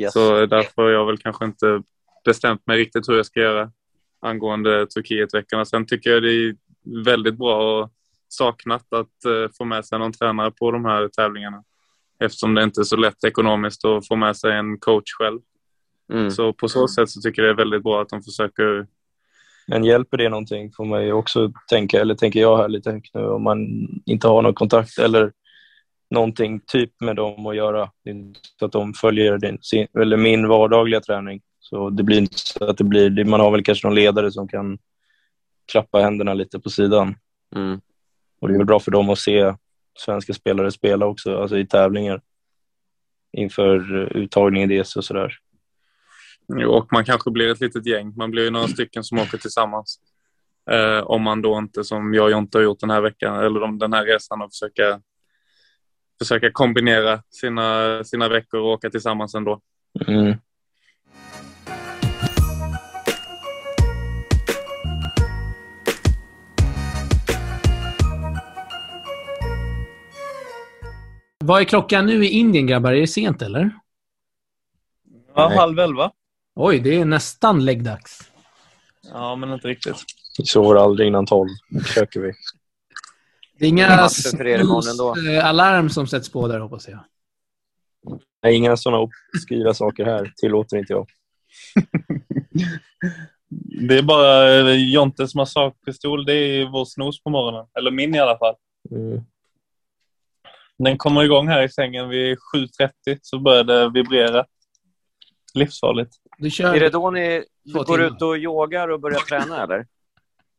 Yes. 0.00 0.12
Så 0.12 0.46
därför 0.46 0.82
har 0.82 0.90
jag 0.90 1.06
väl 1.06 1.18
kanske 1.18 1.44
inte 1.44 1.82
bestämt 2.24 2.66
mig 2.66 2.78
riktigt 2.78 3.08
hur 3.08 3.16
jag 3.16 3.26
ska 3.26 3.40
göra 3.40 3.72
angående 4.20 4.86
Turkietveckorna. 4.86 5.64
Sen 5.64 5.86
tycker 5.86 6.10
jag 6.10 6.22
det 6.22 6.32
är 6.32 6.56
väldigt 7.04 7.38
bra 7.38 7.80
och 7.80 7.90
saknat 8.28 8.92
att 8.92 9.24
eh, 9.24 9.52
få 9.58 9.64
med 9.64 9.84
sig 9.84 9.98
någon 9.98 10.12
tränare 10.12 10.50
på 10.50 10.70
de 10.70 10.84
här 10.84 11.08
tävlingarna. 11.08 11.64
Eftersom 12.20 12.54
det 12.54 12.62
inte 12.62 12.80
är 12.80 12.84
så 12.84 12.96
lätt 12.96 13.24
ekonomiskt 13.24 13.84
att 13.84 14.08
få 14.08 14.16
med 14.16 14.36
sig 14.36 14.52
en 14.52 14.78
coach 14.78 15.12
själv. 15.18 15.40
Mm. 16.12 16.30
Så 16.30 16.52
på 16.52 16.68
så 16.68 16.88
sätt 16.88 17.10
så 17.10 17.20
tycker 17.20 17.42
jag 17.42 17.48
det 17.48 17.54
är 17.54 17.64
väldigt 17.64 17.82
bra 17.82 18.02
att 18.02 18.08
de 18.08 18.22
försöker 18.22 18.86
men 19.66 19.84
hjälper 19.84 20.16
det 20.16 20.28
någonting 20.28 20.72
får 20.72 20.84
man 20.84 21.04
ju 21.04 21.12
också 21.12 21.52
tänka, 21.68 22.00
eller 22.00 22.14
tänker 22.14 22.40
jag 22.40 22.56
här 22.56 22.68
lite 22.68 22.90
högt 22.90 23.14
nu, 23.14 23.26
om 23.26 23.42
man 23.42 23.58
inte 24.06 24.28
har 24.28 24.42
någon 24.42 24.54
kontakt 24.54 24.98
eller 24.98 25.32
någonting 26.10 26.60
typ 26.66 27.00
med 27.00 27.16
dem 27.16 27.46
att 27.46 27.56
göra. 27.56 27.90
Så 28.58 28.64
att 28.66 28.72
de 28.72 28.94
följer 28.94 29.38
din, 29.38 29.58
sin, 29.62 29.86
eller 30.00 30.16
min 30.16 30.48
vardagliga 30.48 31.00
träning. 31.00 31.40
Så 31.60 31.90
det 31.90 32.02
blir 32.02 32.18
inte 32.18 32.38
så 32.38 32.64
att 32.64 32.76
det 32.78 32.84
blir, 32.84 33.24
man 33.24 33.40
har 33.40 33.50
väl 33.50 33.64
kanske 33.64 33.86
någon 33.86 33.94
ledare 33.94 34.32
som 34.32 34.48
kan 34.48 34.78
klappa 35.72 35.98
händerna 36.00 36.34
lite 36.34 36.60
på 36.60 36.70
sidan. 36.70 37.14
Mm. 37.56 37.80
Och 38.40 38.48
det 38.48 38.54
är 38.54 38.58
väl 38.58 38.66
bra 38.66 38.80
för 38.80 38.90
dem 38.90 39.10
att 39.10 39.18
se 39.18 39.54
svenska 39.98 40.34
spelare 40.34 40.70
spela 40.70 41.06
också, 41.06 41.40
alltså 41.40 41.58
i 41.58 41.66
tävlingar 41.66 42.20
inför 43.32 44.00
eh, 44.02 44.22
uttagning 44.22 44.62
i 44.72 44.82
DS 44.82 44.96
och 44.96 45.04
sådär. 45.04 45.32
Jo, 46.56 46.70
Och 46.70 46.88
man 46.92 47.04
kanske 47.04 47.30
blir 47.30 47.48
ett 47.50 47.60
litet 47.60 47.86
gäng. 47.86 48.12
Man 48.16 48.30
blir 48.30 48.44
ju 48.44 48.50
några 48.50 48.68
stycken 48.68 49.04
som 49.04 49.18
åker 49.18 49.38
tillsammans. 49.38 50.00
Eh, 50.70 51.00
om 51.00 51.22
man 51.22 51.42
då 51.42 51.58
inte, 51.58 51.84
som 51.84 52.14
jag 52.14 52.24
och 52.24 52.30
Jonte 52.30 52.58
har 52.58 52.62
gjort 52.62 52.80
den 52.80 52.90
här 52.90 53.00
veckan, 53.00 53.44
eller 53.44 53.60
de- 53.60 53.78
den 53.78 53.92
här 53.92 54.04
resan, 54.04 54.42
och 54.42 54.50
försöka, 54.52 55.00
försöka 56.22 56.50
kombinera 56.52 57.22
sina, 57.30 58.04
sina 58.04 58.28
veckor 58.28 58.60
och 58.60 58.66
åka 58.66 58.90
tillsammans 58.90 59.34
ändå. 59.34 59.60
Mm. 60.06 60.36
Vad 71.44 71.60
är 71.60 71.64
klockan 71.64 72.06
nu 72.06 72.24
i 72.24 72.28
Indien, 72.28 72.66
grabbar? 72.66 72.92
Är 72.92 73.00
det 73.00 73.06
sent, 73.06 73.42
eller? 73.42 73.70
Ja, 75.34 75.52
halv 75.56 75.78
elva. 75.78 76.12
Oj, 76.54 76.78
det 76.78 77.00
är 77.00 77.04
nästan 77.04 77.64
läggdags. 77.64 78.30
Ja, 79.12 79.36
men 79.36 79.52
inte 79.52 79.68
riktigt. 79.68 79.96
Vi 80.38 80.46
sover 80.46 80.76
aldrig 80.76 81.08
innan 81.08 81.26
tolv. 81.26 81.48
försöker 81.82 82.20
vi. 82.20 82.32
Det 83.60 83.66
är 83.66 83.68
inga 83.68 83.86
alarm 85.42 85.90
som 85.90 86.06
sätts 86.06 86.32
på 86.32 86.48
där, 86.48 86.60
hoppas 86.60 86.88
jag. 86.88 86.98
Nej, 88.42 88.54
inga 88.54 88.76
sådana 88.76 88.98
obskyra 88.98 89.74
saker 89.74 90.04
här. 90.04 90.32
Tillåter 90.36 90.76
inte 90.76 90.92
jag. 90.92 91.06
Det 93.88 93.98
är 93.98 94.02
bara 94.02 94.54
eh, 94.60 94.92
Jontes 94.92 95.34
massagepistol. 95.34 96.24
Det 96.24 96.32
är 96.32 96.72
vår 96.72 96.84
snus 96.84 97.22
på 97.22 97.30
morgonen. 97.30 97.66
Eller 97.78 97.90
min 97.90 98.14
i 98.14 98.18
alla 98.18 98.38
fall. 98.38 98.54
Mm. 98.90 99.20
Den 100.78 100.98
kommer 100.98 101.24
igång 101.24 101.48
här 101.48 101.62
i 101.62 101.68
sängen 101.68 102.08
vid 102.08 102.38
7.30 102.54 103.18
så 103.22 103.38
börjar 103.38 103.64
det 103.64 103.90
vibrera. 103.90 104.44
Livsfarligt. 105.54 106.16
Du 106.38 106.50
kör... 106.50 106.74
Är 106.74 106.80
det 106.80 106.90
då 106.90 107.10
ni 107.10 107.44
går 107.64 107.84
timmar. 107.84 108.06
ut 108.06 108.22
och 108.22 108.36
yogar 108.36 108.88
och 108.88 109.00
börjar 109.00 109.20
träna, 109.20 109.62
eller? 109.62 109.86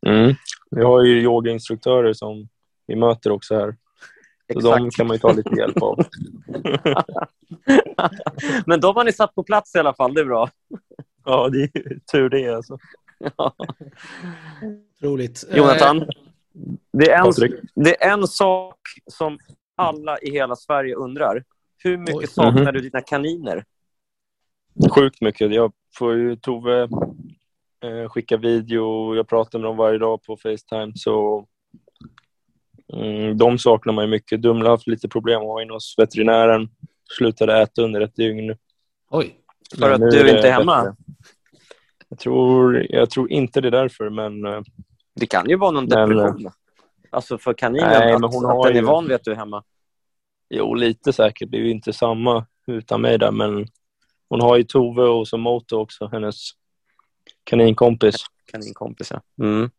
Mm. 0.07 0.35
Vi 0.71 0.83
har 0.83 1.03
ju 1.03 1.21
yogainstruktörer 1.21 2.13
som 2.13 2.49
vi 2.91 2.99
möter 2.99 3.31
också 3.31 3.55
här. 3.55 3.75
Så 4.53 4.59
de 4.59 4.89
kan 4.91 5.07
man 5.07 5.15
ju 5.15 5.19
ta 5.19 5.31
lite 5.31 5.55
hjälp 5.55 5.81
av. 5.81 6.05
Men 8.65 8.79
de 8.79 8.95
har 8.95 9.03
ni 9.03 9.13
satt 9.13 9.35
på 9.35 9.43
plats 9.43 9.75
i 9.75 9.79
alla 9.79 9.93
fall. 9.93 10.13
Det 10.13 10.21
är 10.21 10.25
bra. 10.25 10.49
Ja, 11.25 11.49
det 11.49 11.63
är 11.63 11.99
tur 12.11 12.29
det 12.29 12.47
alltså. 12.55 12.77
Roligt. 15.01 15.43
Eh, 15.49 15.57
Jonathan, 15.57 16.05
det 16.93 17.11
är, 17.11 17.25
en, 17.25 17.59
det 17.75 18.03
är 18.03 18.13
en 18.13 18.27
sak 18.27 18.79
som 19.07 19.37
alla 19.75 20.19
i 20.19 20.31
hela 20.31 20.55
Sverige 20.55 20.95
undrar. 20.95 21.43
Hur 21.83 21.97
mycket 21.97 22.15
Oj. 22.15 22.27
saknar 22.27 22.61
Mhm. 22.63 22.73
du 22.73 22.79
dina 22.81 23.01
kaniner? 23.01 23.65
Sjukt 24.95 25.21
mycket. 25.21 25.53
Jag 25.53 25.71
får 25.97 26.15
ju 26.15 26.35
Tove 26.35 26.81
eh, 27.83 28.09
skicka 28.09 28.37
video. 28.37 29.15
Jag 29.15 29.27
pratar 29.27 29.59
med 29.59 29.67
dem 29.69 29.77
varje 29.77 29.97
dag 29.99 30.23
på 30.23 30.37
Facetime. 30.37 30.91
Så 30.95 31.45
mm, 32.93 33.37
de 33.37 33.57
saknar 33.57 33.93
man 33.93 34.03
ju 34.05 34.09
mycket. 34.11 34.41
Dumla 34.41 34.63
har 34.69 34.71
haft 34.71 34.87
lite 34.87 35.09
problem. 35.09 35.39
Hon 35.41 35.49
var 35.49 35.61
inne 35.61 35.73
hos 35.73 35.95
veterinären. 35.97 36.69
Slutade 37.17 37.61
äta 37.61 37.81
under 37.81 38.01
ett 38.01 38.15
dygn. 38.15 38.55
Oj. 39.09 39.35
För 39.79 39.81
Men 39.89 39.93
att 40.03 40.11
du 40.11 40.19
är 40.19 40.35
inte 40.35 40.47
är 40.47 40.51
hemma? 40.51 40.83
bättre. 40.83 40.95
Jag 42.09 42.19
tror, 42.19 42.85
jag 42.89 43.09
tror 43.09 43.31
inte 43.31 43.61
det 43.61 43.67
är 43.67 43.71
därför, 43.71 44.09
men 44.09 44.45
eh, 44.45 44.61
Det 45.15 45.25
kan 45.25 45.49
ju 45.49 45.55
vara 45.55 45.71
någon 45.71 45.85
Men, 45.85 46.09
depression. 46.09 46.51
Alltså 47.09 47.37
för 47.37 47.53
kaninen, 47.53 47.89
Nej, 47.89 48.13
att, 48.13 48.21
men 48.21 48.29
hon 48.33 48.45
att 48.45 48.51
har 48.51 48.63
den 48.67 48.75
är 48.77 48.79
ju- 48.81 48.85
van 48.85 49.05
vid 49.07 49.15
att 49.15 49.23
du 49.23 49.31
är 49.31 49.35
hemma. 49.35 49.63
jo, 50.49 50.73
lite 50.73 51.13
säkert. 51.13 51.51
Det 51.51 51.57
är 51.57 51.61
ju 51.61 51.71
inte 51.71 51.93
samma 51.93 52.45
utan 52.67 53.01
mig 53.01 53.17
där, 53.17 53.31
men 53.31 53.67
hon 54.29 54.41
har 54.41 54.57
ju 54.57 54.63
Tove 54.63 55.03
och 55.03 55.27
så 55.27 55.37
Moto 55.37 55.75
också, 55.77 56.07
hennes 56.11 56.49
kaninkompis. 57.43 58.15
Kaninkompis, 58.51 59.11
ja. 59.11 59.21
Mm. 59.45 59.69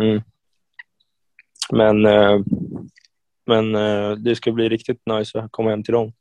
Mm. 0.00 0.22
Men, 1.70 2.06
eh, 2.06 2.40
men 3.46 3.74
eh, 3.74 4.10
det 4.10 4.36
ska 4.36 4.52
bli 4.52 4.68
riktigt 4.68 5.02
nice 5.06 5.38
att 5.38 5.52
komma 5.52 5.70
hem 5.70 5.82
till 5.82 5.94
dem. 5.94 6.12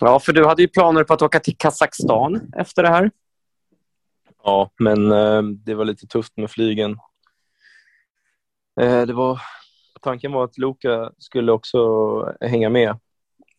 Ja, 0.00 0.20
för 0.20 0.32
du 0.32 0.46
hade 0.46 0.62
ju 0.62 0.68
planer 0.68 1.04
på 1.04 1.14
att 1.14 1.22
åka 1.22 1.40
till 1.40 1.56
Kazakstan 1.56 2.52
efter 2.56 2.82
det 2.82 2.88
här. 2.88 3.10
Ja, 4.44 4.70
men 4.78 5.12
eh, 5.12 5.42
det 5.42 5.74
var 5.74 5.84
lite 5.84 6.06
tufft 6.06 6.36
med 6.36 6.50
flygen. 6.50 6.98
Det 9.06 9.12
var, 9.12 9.40
tanken 10.00 10.32
var 10.32 10.44
att 10.44 10.58
Luka 10.58 11.12
skulle 11.18 11.52
också 11.52 11.78
hänga 12.40 12.70
med. 12.70 12.98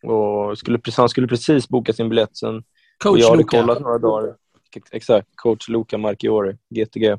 Och 0.02 0.58
skulle, 0.58 0.80
han 0.96 1.08
skulle 1.08 1.26
precis 1.26 1.68
boka 1.68 1.92
sin 1.92 2.08
biljett. 2.08 2.36
Sen, 2.36 2.56
och 2.56 2.64
Coach 3.02 3.20
jag 3.20 3.26
hade 3.26 3.38
Luka. 3.38 3.60
kollat 3.60 3.80
några 3.80 3.98
dagar. 3.98 4.36
Exakt, 4.90 5.28
coach 5.34 5.68
Luka 5.68 5.98
Marchiori, 5.98 6.56
GTG. 6.70 7.18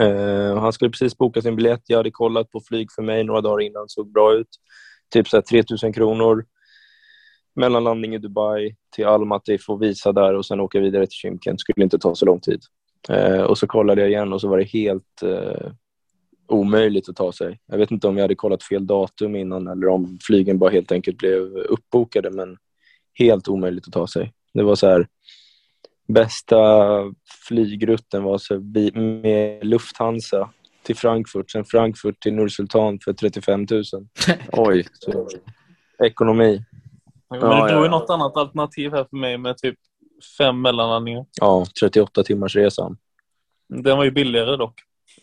Uh, 0.00 0.58
han 0.58 0.72
skulle 0.72 0.90
precis 0.90 1.18
boka 1.18 1.42
sin 1.42 1.56
biljett. 1.56 1.82
Jag 1.86 1.96
hade 1.96 2.10
kollat 2.10 2.50
på 2.50 2.60
flyg 2.60 2.92
för 2.92 3.02
mig 3.02 3.24
några 3.24 3.40
dagar 3.40 3.60
innan. 3.60 3.88
såg 3.88 4.12
bra 4.12 4.34
ut. 4.34 4.48
Typ 5.12 5.28
så 5.28 5.36
här 5.36 5.42
3 5.42 5.62
000 5.82 5.94
kronor. 5.94 6.44
Mellanlandning 7.56 8.14
i 8.14 8.18
Dubai 8.18 8.76
till 8.94 9.06
Almaty, 9.06 9.58
få 9.58 9.76
visa 9.76 10.12
där 10.12 10.34
och 10.34 10.46
sen 10.46 10.60
åka 10.60 10.80
vidare 10.80 11.06
till 11.06 11.16
Kymken. 11.16 11.58
skulle 11.58 11.84
inte 11.84 11.98
ta 11.98 12.14
så 12.14 12.26
lång 12.26 12.40
tid. 12.40 12.60
Uh, 13.10 13.42
och 13.42 13.58
så 13.58 13.66
kollade 13.66 14.00
jag 14.00 14.10
igen 14.10 14.32
och 14.32 14.40
så 14.40 14.48
var 14.48 14.58
det 14.58 14.64
helt 14.64 15.22
uh, 15.24 15.70
omöjligt 16.48 17.08
att 17.08 17.16
ta 17.16 17.32
sig. 17.32 17.60
Jag 17.66 17.78
vet 17.78 17.90
inte 17.90 18.08
om 18.08 18.16
jag 18.16 18.24
hade 18.24 18.34
kollat 18.34 18.62
fel 18.62 18.86
datum 18.86 19.36
innan 19.36 19.68
eller 19.68 19.88
om 19.88 20.18
flygen 20.22 20.58
bara 20.58 20.70
helt 20.70 20.92
enkelt 20.92 21.18
blev 21.18 21.40
uppbokade, 21.56 22.30
men 22.30 22.56
helt 23.18 23.48
omöjligt 23.48 23.86
att 23.86 23.92
ta 23.92 24.06
sig. 24.06 24.32
Det 24.54 24.62
var 24.62 24.74
så 24.74 24.86
här, 24.86 25.06
bästa 26.08 26.58
flygrutten 27.48 28.22
var 28.22 28.38
så 28.38 28.58
bi- 28.60 28.92
med 29.22 29.66
Lufthansa 29.66 30.50
till 30.82 30.96
Frankfurt, 30.96 31.50
sen 31.50 31.64
Frankfurt 31.64 32.20
till 32.20 32.34
Nursultan 32.34 32.98
för 33.04 33.12
35 33.12 33.66
000. 33.70 33.82
Oj. 34.52 34.86
Så, 34.92 35.28
ekonomi. 36.04 36.64
Men 37.30 37.40
Ja, 37.40 37.46
det 37.48 37.54
ja, 37.56 37.68
drog 37.68 37.80
ju 37.80 37.84
ja. 37.86 37.90
något 37.90 38.10
annat 38.10 38.36
alternativ 38.36 38.90
här 38.92 39.06
för 39.10 39.16
mig 39.16 39.38
med 39.38 39.56
typ 39.58 39.78
fem 40.38 40.62
mellanlandningar. 40.62 41.26
Ja, 41.40 41.66
38 41.80 42.22
timmars 42.22 42.56
resan. 42.56 42.96
Den 43.68 43.96
var 43.96 44.04
ju 44.04 44.10
billigare 44.10 44.56
dock. 44.56 44.80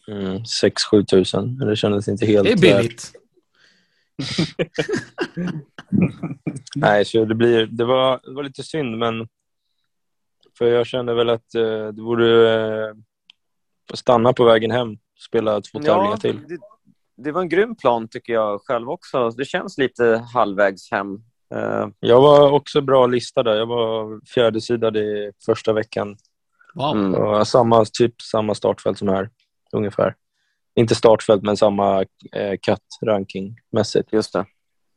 Mm, 0.08 0.38
6-7 0.38 1.06
tusen. 1.06 1.58
Det 1.58 1.76
kändes 1.76 2.08
inte 2.08 2.26
helt 2.26 2.44
Det 2.44 2.52
är 2.52 2.58
billigt. 2.78 3.12
Nej, 6.76 7.06
så 7.06 7.26
det, 7.26 7.36
blir, 7.36 7.66
det, 7.66 7.86
var, 7.86 8.20
det 8.24 8.34
var 8.34 8.44
lite 8.44 8.64
synd, 8.64 8.98
men 8.98 9.28
för 10.62 10.68
jag 10.68 10.88
kände 10.88 11.14
väl 11.14 11.30
att 11.30 11.56
eh, 11.56 11.88
det 11.88 12.02
borde 12.02 12.54
eh, 12.54 12.96
stanna 13.94 14.34
på 14.34 14.44
vägen 14.44 14.72
hem 14.72 14.98
spela 15.20 15.62
två 15.62 15.80
tävlingar 15.80 16.18
till. 16.18 16.48
det, 16.48 16.58
det 17.18 17.32
var 17.32 17.42
en 17.42 17.50
grym 17.50 17.76
plan 17.76 18.08
tycker 18.08 18.34
jag 18.34 18.62
själv 18.62 18.90
också. 18.90 19.30
Det 19.30 19.46
känns 19.46 19.78
lite 19.78 20.24
halvvägs 20.34 20.92
hem. 20.92 21.16
Eh, 21.56 21.88
Jag 22.00 22.22
var 22.22 22.52
också 22.52 22.82
bra 22.82 23.08
listad 23.08 23.44
där. 23.44 23.56
Jag 23.56 23.66
var 23.66 24.22
fjärde 24.34 24.62
sidad 24.62 24.98
i 24.98 25.32
första 25.46 25.74
veckan. 25.74 26.18
Wow. 26.74 26.98
mm. 26.98 27.14
Och 27.14 27.48
samma, 27.48 27.86
typ 27.86 28.22
samma 28.22 28.56
startfält 28.56 28.98
som 28.98 29.08
här, 29.08 29.30
ungefär. 29.72 30.16
Inte 30.76 30.96
startfält, 30.96 31.44
men 31.44 31.58
samma 31.58 32.02
eh, 32.32 32.58
cut-ranking-mässigt. 32.62 34.14
Just 34.14 34.34
det. 34.34 34.46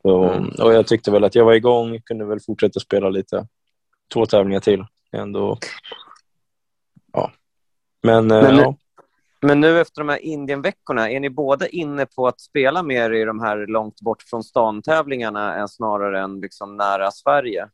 Så, 0.01 0.23
Mm. 0.23 0.49
Och 0.59 0.73
jag 0.73 0.87
tyckte 0.87 1.11
väl 1.11 1.23
att 1.23 1.35
jag 1.35 1.45
var 1.45 1.53
igång, 1.53 2.01
kunde 2.01 2.25
väl 2.25 2.39
fortsätta 2.39 2.79
spela 2.79 3.09
lite. 3.09 3.47
Två 4.13 4.25
tävlingar 4.25 4.59
till. 4.59 4.85
Ändå. 5.15 5.57
Ja. 7.13 7.31
Men, 8.03 8.31
eh, 8.31 8.43
Men- 8.43 8.57
ja. 8.57 8.75
Men 9.41 9.61
nu 9.61 9.79
efter 9.81 10.01
de 10.01 10.09
här 10.09 10.17
Indienveckorna, 10.17 11.09
är 11.11 11.19
ni 11.19 11.29
båda 11.29 11.67
inne 11.67 12.05
på 12.05 12.27
att 12.27 12.41
spela 12.41 12.83
mer 12.83 13.11
i 13.11 13.23
de 13.25 13.39
här 13.39 13.67
långt 13.67 14.01
bort 14.01 14.21
från 14.21 14.43
stan-tävlingarna 14.43 15.55
än 15.55 15.67
snarare 15.67 16.21
än 16.21 16.39
liksom 16.41 16.77
nära 16.77 17.11
Sverige? 17.11 17.67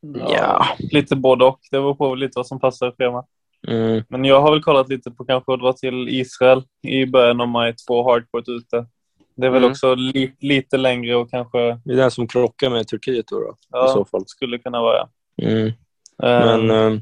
Ja. 0.00 0.66
Lite 0.78 1.16
både 1.16 1.44
och. 1.44 1.58
Det 1.70 1.76
beror 1.78 1.94
på 1.94 2.14
lite 2.14 2.32
vad 2.38 2.46
som 2.46 2.60
passar 2.60 2.88
i 2.88 2.92
schemat. 2.98 3.26
Mm. 3.68 4.04
Men 4.08 4.24
jag 4.24 4.40
har 4.40 4.50
väl 4.50 4.62
kollat 4.62 4.88
lite 4.88 5.10
på 5.10 5.24
kanske 5.24 5.52
att 5.54 5.60
dra 5.60 5.72
till 5.72 6.08
Israel 6.08 6.62
i 6.82 7.06
början 7.06 7.40
av 7.40 7.48
maj, 7.48 7.74
två 7.76 8.02
hardcourt 8.10 8.48
ute. 8.48 8.86
Det 9.34 9.46
är 9.46 9.50
väl 9.50 9.62
Mm. 9.62 9.70
också 9.70 9.94
li 9.94 10.34
lite 10.40 10.76
längre 10.76 11.16
och 11.16 11.30
kanske 11.30 11.58
Det 11.84 11.92
är 11.92 11.96
den 11.96 12.10
som 12.10 12.26
krockar 12.26 12.70
med 12.70 12.88
Turkiet 12.88 13.26
då, 13.26 13.40
då 13.40 13.50
i 13.50 13.54
ja, 13.70 13.88
så 13.88 14.04
fall. 14.04 14.24
skulle 14.26 14.58
kunna 14.58 14.80
vara. 14.80 15.08
Mm. 15.42 15.72
Men 16.18 16.70
eh, 16.70 17.00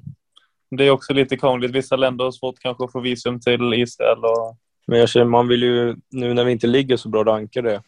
Det 0.71 0.85
är 0.85 0.91
också 0.91 1.13
lite 1.13 1.37
krångligt. 1.37 1.71
Vissa 1.71 1.97
länder 1.97 2.25
har 2.25 2.33
svårt 2.33 2.59
kanske 2.59 2.85
att 2.85 2.93
få 2.93 3.01
visum 3.01 3.41
till 3.41 3.75
Israel. 3.75 4.19
Och... 4.19 4.57
Men 4.87 4.99
jag 4.99 5.09
känner, 5.09 5.27
man 5.27 5.49
vill 5.49 5.63
ju, 5.63 5.97
nu 6.11 6.35
när 6.35 6.45
vi 6.45 6.53
inte 6.53 6.67
ligger 6.67 6.97
så 6.97 7.09
bra 7.09 7.25
rankade, 7.25 7.83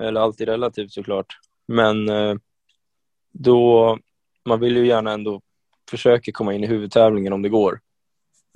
eller 0.00 0.20
alltid 0.20 0.48
relativt 0.48 0.92
såklart, 0.92 1.26
men 1.68 2.08
eh, 2.08 2.34
då, 3.32 3.98
man 4.44 4.60
vill 4.60 4.76
ju 4.76 4.86
gärna 4.86 5.12
ändå 5.12 5.40
försöka 5.90 6.32
komma 6.32 6.54
in 6.54 6.64
i 6.64 6.66
huvudtävlingen 6.66 7.32
om 7.32 7.42
det 7.42 7.48
går. 7.48 7.80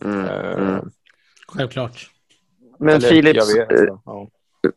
Mm. 0.02 0.24
Eh, 0.24 0.52
Mm. 0.52 0.90
Självklart. 1.48 2.10
Men, 2.78 2.88
eller, 2.94 3.08
Filip, 3.08 3.36
jag 3.36 3.46
vet, 3.46 3.88
ja. 4.04 4.28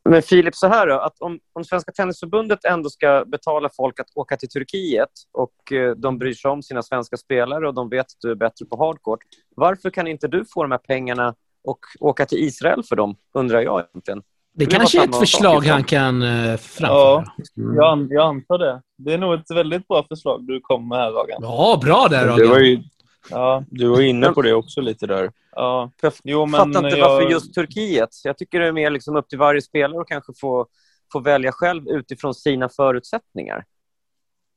Men 0.10 0.22
Filip, 0.22 0.56
så 0.56 0.68
här 0.68 0.88
då, 0.88 1.00
att 1.00 1.20
om, 1.20 1.40
om 1.54 1.64
Svenska 1.64 1.92
Tennisförbundet 1.92 2.66
ändå 2.66 2.90
ska 2.90 3.24
betala 3.28 3.70
folk 3.78 4.00
att 4.00 4.08
åka 4.16 4.38
till 4.38 4.50
Turkiet 4.50 5.10
och 5.34 5.72
eh, 5.72 5.92
de 5.96 6.18
bryr 6.18 6.34
sig 6.34 6.52
om 6.52 6.64
sina 6.64 6.84
svenska 6.84 7.18
spelare 7.18 7.68
och 7.68 7.74
de 7.74 7.90
vet 7.90 8.06
att 8.06 8.18
du 8.22 8.32
är 8.32 8.36
bättre 8.36 8.66
på 8.66 8.78
hardcourt, 8.86 9.20
varför 9.56 9.90
kan 9.90 10.08
inte 10.08 10.28
du 10.28 10.46
få 10.54 10.64
de 10.64 10.72
här 10.72 10.78
pengarna 10.78 11.36
och 11.64 11.80
åka 12.00 12.26
till 12.26 12.38
Israel 12.38 12.84
för 12.84 12.96
dem, 12.96 13.16
undrar 13.34 13.62
jag 13.62 13.84
egentligen. 13.92 14.22
Det 14.54 14.66
Det 14.66 14.66
var 14.66 14.80
kanske 14.80 15.02
är 15.02 15.08
ett 15.08 15.16
förslag 15.16 15.66
han 15.66 15.84
kan 15.84 16.24
uh, 16.24 16.58
framföra. 16.58 16.98
Ja. 16.98 17.24
Ja. 17.54 17.74
Jag, 17.76 17.86
an 17.86 18.08
jag 18.12 18.28
antar 18.28 18.58
det. 18.58 18.82
Det 18.98 19.14
är 19.14 19.18
nog 19.18 19.34
ett 19.34 19.52
väldigt 19.52 19.88
bra 19.88 20.06
förslag 20.10 20.48
du 20.48 20.60
kom 20.62 20.88
med 20.90 20.98
här, 20.98 21.12
Ragan. 21.12 21.42
bra 21.84 22.08
där 22.08 22.24
Du 22.24 22.48
var 22.48 22.56
Ragen. 22.56 22.66
ju 22.66 22.84
Ja, 23.30 23.64
du 23.70 23.88
var 23.88 24.02
inne 24.02 24.32
på 24.32 24.42
det 24.42 24.54
också 24.54 24.82
lite 24.82 25.08
där. 25.08 25.32
ja. 25.52 25.92
Jag 26.02 26.14
Jo, 26.24 26.46
men 26.46 26.58
fattar 26.58 26.86
inte 26.86 26.98
jag- 27.00 27.10
varför 27.10 27.30
just 27.30 27.54
Turkiet. 27.54 28.10
Jag 28.24 28.38
tycker 28.38 28.60
det 28.60 28.68
är 28.68 28.72
mer 28.72 28.90
liksom 28.90 29.16
upp 29.16 29.30
till 29.30 29.38
varje 29.40 29.62
spelare 29.62 30.02
att 30.02 30.08
kanske 30.08 30.34
få 30.42 30.68
få 31.12 31.20
välja 31.20 31.52
själv 31.52 31.88
utifrån 31.88 32.34
sina 32.34 32.70
förutsättningar. 32.70 33.66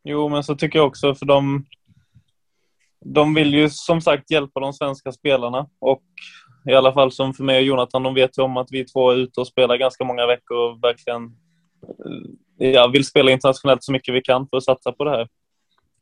Jo, 0.04 0.28
men 0.28 0.44
så 0.44 0.54
tycker 0.56 0.78
jag 0.78 0.86
också, 0.86 1.14
för 1.14 1.26
de, 1.26 1.66
de 3.04 3.34
vill 3.34 3.54
ju 3.54 3.70
som 3.70 4.00
sagt 4.00 4.30
hjälpa 4.30 4.60
de 4.60 4.72
svenska 4.72 5.12
spelarna. 5.12 5.66
Och 5.78 6.02
i 6.70 6.74
alla 6.74 6.92
fall 6.92 7.12
som 7.12 7.34
för 7.34 7.44
mig 7.44 7.56
och 7.58 7.62
Jonathan, 7.64 8.02
de 8.02 8.14
vet 8.14 8.38
ju 8.38 8.42
om 8.42 8.56
att 8.56 8.68
vi 8.70 8.84
två 8.84 9.10
är 9.10 9.16
ute 9.16 9.40
och 9.40 9.46
spelar 9.46 9.76
ganska 9.76 10.04
många 10.04 10.26
veckor 10.26 10.56
och 10.56 10.84
verkligen 10.84 11.24
eh, 12.60 12.70
ja, 12.70 12.86
vill 12.86 13.04
spela 13.04 13.30
internationellt 13.30 13.84
så 13.84 13.92
mycket 13.92 14.14
vi 14.14 14.20
kan 14.22 14.48
för 14.48 14.56
att 14.56 14.64
satsa 14.64 14.92
på 14.92 15.04
det 15.04 15.10
här. 15.10 15.28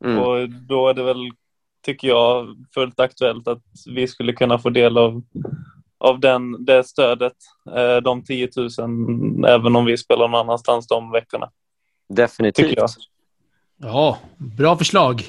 Mm. 0.05 0.19
Och 0.19 0.49
då 0.49 0.87
är 0.87 0.93
det 0.93 1.03
väl, 1.03 1.29
tycker 1.81 2.07
jag, 2.07 2.55
fullt 2.73 2.99
aktuellt 2.99 3.47
att 3.47 3.63
vi 3.85 4.07
skulle 4.07 4.33
kunna 4.33 4.59
få 4.59 4.69
del 4.69 4.97
av, 4.97 5.21
av 5.97 6.19
den, 6.19 6.65
det 6.65 6.83
stödet, 6.83 7.35
eh, 7.75 7.97
de 7.97 8.23
10 8.23 8.49
000, 8.55 9.45
även 9.45 9.75
om 9.75 9.85
vi 9.85 9.97
spelar 9.97 10.27
någon 10.27 10.39
annanstans 10.39 10.87
de 10.87 11.11
veckorna. 11.11 11.51
Definitivt. 12.09 12.67
Tycker 12.67 12.81
jag. 12.81 12.89
Ja, 13.77 14.17
bra 14.37 14.77
förslag. 14.77 15.23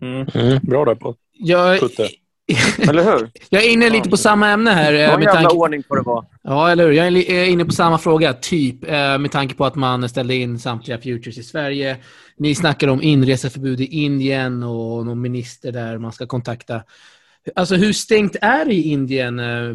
Mm. 0.00 0.26
Mm, 0.34 0.58
bra 0.62 0.84
där 0.84 0.94
på 0.94 1.14
Jag, 1.32 1.80
Putte. 1.80 2.08
Eller 2.88 3.04
hur? 3.04 3.30
jag 3.48 3.64
är 3.64 3.72
inne 3.72 3.90
lite 3.90 4.10
på 4.10 4.16
samma 4.16 4.48
ämne 4.48 4.70
här. 4.70 4.92
eh, 4.94 5.10
Någon 5.10 5.20
Med 5.20 5.24
jävla 5.26 5.40
tanke, 5.40 5.56
ordning 5.56 5.82
får 5.88 5.96
det 5.96 6.02
vara. 6.02 6.26
ja, 6.42 6.70
eller 6.70 6.84
hur? 6.84 6.92
Jag 6.92 7.06
är 7.06 7.44
inne 7.44 7.64
på 7.64 7.72
samma 7.72 7.98
fråga, 7.98 8.32
typ, 8.32 8.84
eh, 8.84 9.18
med 9.18 9.32
tanke 9.32 9.54
på 9.54 9.64
att 9.64 9.74
man 9.74 10.08
ställde 10.08 10.34
in 10.34 10.58
samtliga 10.58 10.98
futures 10.98 11.38
i 11.38 11.42
Sverige. 11.42 11.96
Ni 12.38 12.54
snackar 12.54 12.88
om 12.88 13.02
inreseförbud 13.02 13.80
i 13.80 13.84
Indien 13.84 14.62
och 14.62 15.06
någon 15.06 15.20
minister 15.20 15.72
där 15.72 15.98
man 15.98 16.12
ska 16.12 16.26
kontakta. 16.26 16.82
Alltså 17.56 17.74
hur 17.74 17.92
stängt 17.92 18.36
är 18.40 18.64
det 18.64 18.74
i 18.74 18.82
Indien? 18.92 19.38
Eh, 19.38 19.74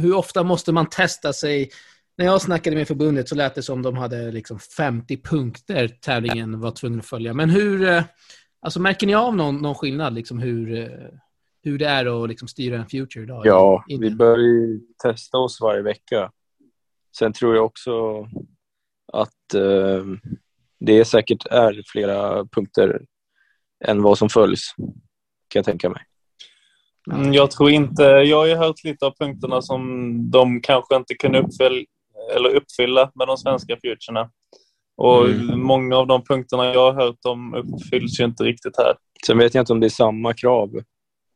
Hur 0.00 0.14
ofta 0.16 0.42
måste 0.42 0.72
man 0.72 0.86
testa 0.88 1.32
sig? 1.32 1.70
När 2.18 2.24
jag 2.26 2.40
snackade 2.42 2.76
med 2.76 2.88
förbundet 2.88 3.28
så 3.28 3.34
lät 3.34 3.54
det 3.54 3.62
som 3.62 3.82
de 3.82 3.96
hade 3.96 4.32
liksom 4.32 4.58
50 4.58 5.16
punkter 5.22 5.88
tävlingen 5.88 6.60
var 6.60 6.70
tvungen 6.70 6.98
att 6.98 7.06
följa. 7.06 7.34
Men 7.34 7.50
hur, 7.50 8.04
alltså 8.62 8.80
märker 8.80 9.06
ni 9.06 9.14
av 9.14 9.36
någon, 9.36 9.56
någon 9.56 9.74
skillnad, 9.74 10.14
liksom 10.14 10.38
hur, 10.38 10.90
hur 11.62 11.78
det 11.78 11.86
är 11.86 12.22
att 12.22 12.28
liksom 12.28 12.48
styra 12.48 12.76
en 12.76 12.86
future 12.88 13.22
idag? 13.24 13.46
Ja, 13.46 13.84
vi 13.88 13.94
Indien? 13.94 14.16
börjar 14.16 14.38
ju 14.38 14.80
testa 15.02 15.38
oss 15.38 15.60
varje 15.60 15.82
vecka. 15.82 16.30
Sen 17.18 17.32
tror 17.32 17.54
jag 17.56 17.64
också 17.64 18.22
att 19.12 19.54
eh, 19.54 20.04
det 20.80 21.04
säkert 21.04 21.46
är 21.46 21.82
flera 21.92 22.44
punkter 22.44 23.00
än 23.84 24.02
vad 24.02 24.18
som 24.18 24.28
följs, 24.28 24.74
kan 25.48 25.58
jag 25.58 25.64
tänka 25.64 25.88
mig. 25.88 26.02
Mm, 27.12 27.32
Jag 27.32 27.50
tror 27.50 27.70
inte, 27.70 28.02
jag 28.02 28.36
har 28.36 28.46
ju 28.46 28.54
hört 28.54 28.84
lite 28.84 29.06
av 29.06 29.14
punkterna 29.20 29.62
som 29.62 29.80
de 30.30 30.60
kanske 30.60 30.96
inte 30.96 31.14
kunde 31.14 31.40
uppfylla, 31.40 31.84
eller 32.36 32.54
uppfylla 32.54 33.10
med 33.14 33.26
de 33.28 33.36
svenska 33.36 33.76
futurerna. 33.76 34.30
Och 34.96 35.28
Mm. 35.28 35.60
många 35.60 35.96
av 35.96 36.06
de 36.06 36.24
punkterna 36.24 36.64
jag 36.74 36.92
har 36.92 37.02
hört 37.04 37.18
om 37.24 37.54
uppfylls 37.54 38.20
ju 38.20 38.24
inte 38.24 38.44
riktigt 38.44 38.76
här. 38.78 38.94
Sen 39.26 39.38
vet 39.38 39.54
jag 39.54 39.62
inte 39.62 39.72
om 39.72 39.80
det 39.80 39.86
är 39.86 39.88
samma 39.88 40.34
krav. 40.34 40.70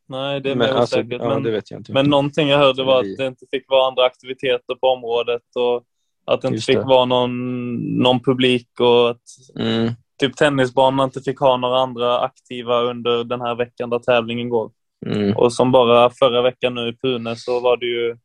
Nej, 0.08 0.40
det 0.40 0.50
är 0.50 0.54
men, 0.56 0.70
alltså, 0.76 1.00
osäkert. 1.00 1.20
ja, 1.22 1.38
men, 1.38 1.82
men 1.88 2.06
någonting 2.10 2.48
jag 2.48 2.58
hörde 2.58 2.84
var 2.84 3.00
att 3.00 3.16
det 3.18 3.26
inte 3.26 3.46
fick 3.50 3.64
vara 3.68 3.86
andra 3.88 4.04
aktiviteter 4.04 4.74
på 4.74 4.86
området 4.86 5.42
och 5.56 5.84
att 6.24 6.40
det 6.42 6.48
inte 6.48 6.54
Just 6.56 6.66
fick 6.66 6.76
det. 6.76 6.84
vara 6.84 7.04
någon, 7.04 7.76
någon 8.02 8.20
publik 8.20 8.80
och 8.80 9.10
att 9.10 9.22
Mm. 9.58 9.92
typ 10.20 10.36
tennisbanan 10.36 11.04
inte 11.04 11.20
fick 11.20 11.38
ha 11.40 11.56
några 11.56 11.78
andra 11.78 12.20
aktiva 12.20 12.80
under 12.80 13.24
den 13.24 13.40
här 13.40 13.54
veckan 13.54 13.90
där 13.90 13.98
tävlingen 13.98 14.48
går. 14.48 14.70
Mm. 15.06 15.36
Och 15.36 15.52
som 15.52 15.72
bara 15.72 16.10
förra 16.10 16.42
veckan 16.42 16.74
nu 16.74 16.88
i 16.88 16.96
Pune 16.96 17.36
så 17.36 17.60
var 17.60 17.76
det 17.76 17.86
ju, 17.86 18.16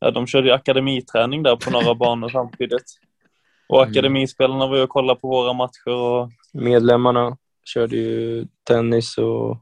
ja, 0.00 0.10
de 0.10 0.26
körde 0.26 0.46
ju 0.48 0.52
akademiträning 0.54 1.42
där 1.42 1.56
på 1.56 1.70
några 1.70 1.94
banor 1.94 2.28
samtidigt. 2.28 2.84
Och 3.68 3.78
Mm. 3.82 3.90
akademispelarna 3.90 4.66
var 4.66 4.76
ju 4.76 4.82
och 4.82 4.88
kollade 4.88 5.20
på 5.20 5.28
våra 5.28 5.52
matcher 5.52 5.88
och 5.90 6.30
Medlemmarna 6.52 7.36
körde 7.64 7.96
ju 7.96 8.46
tennis 8.68 9.18
och 9.18 9.56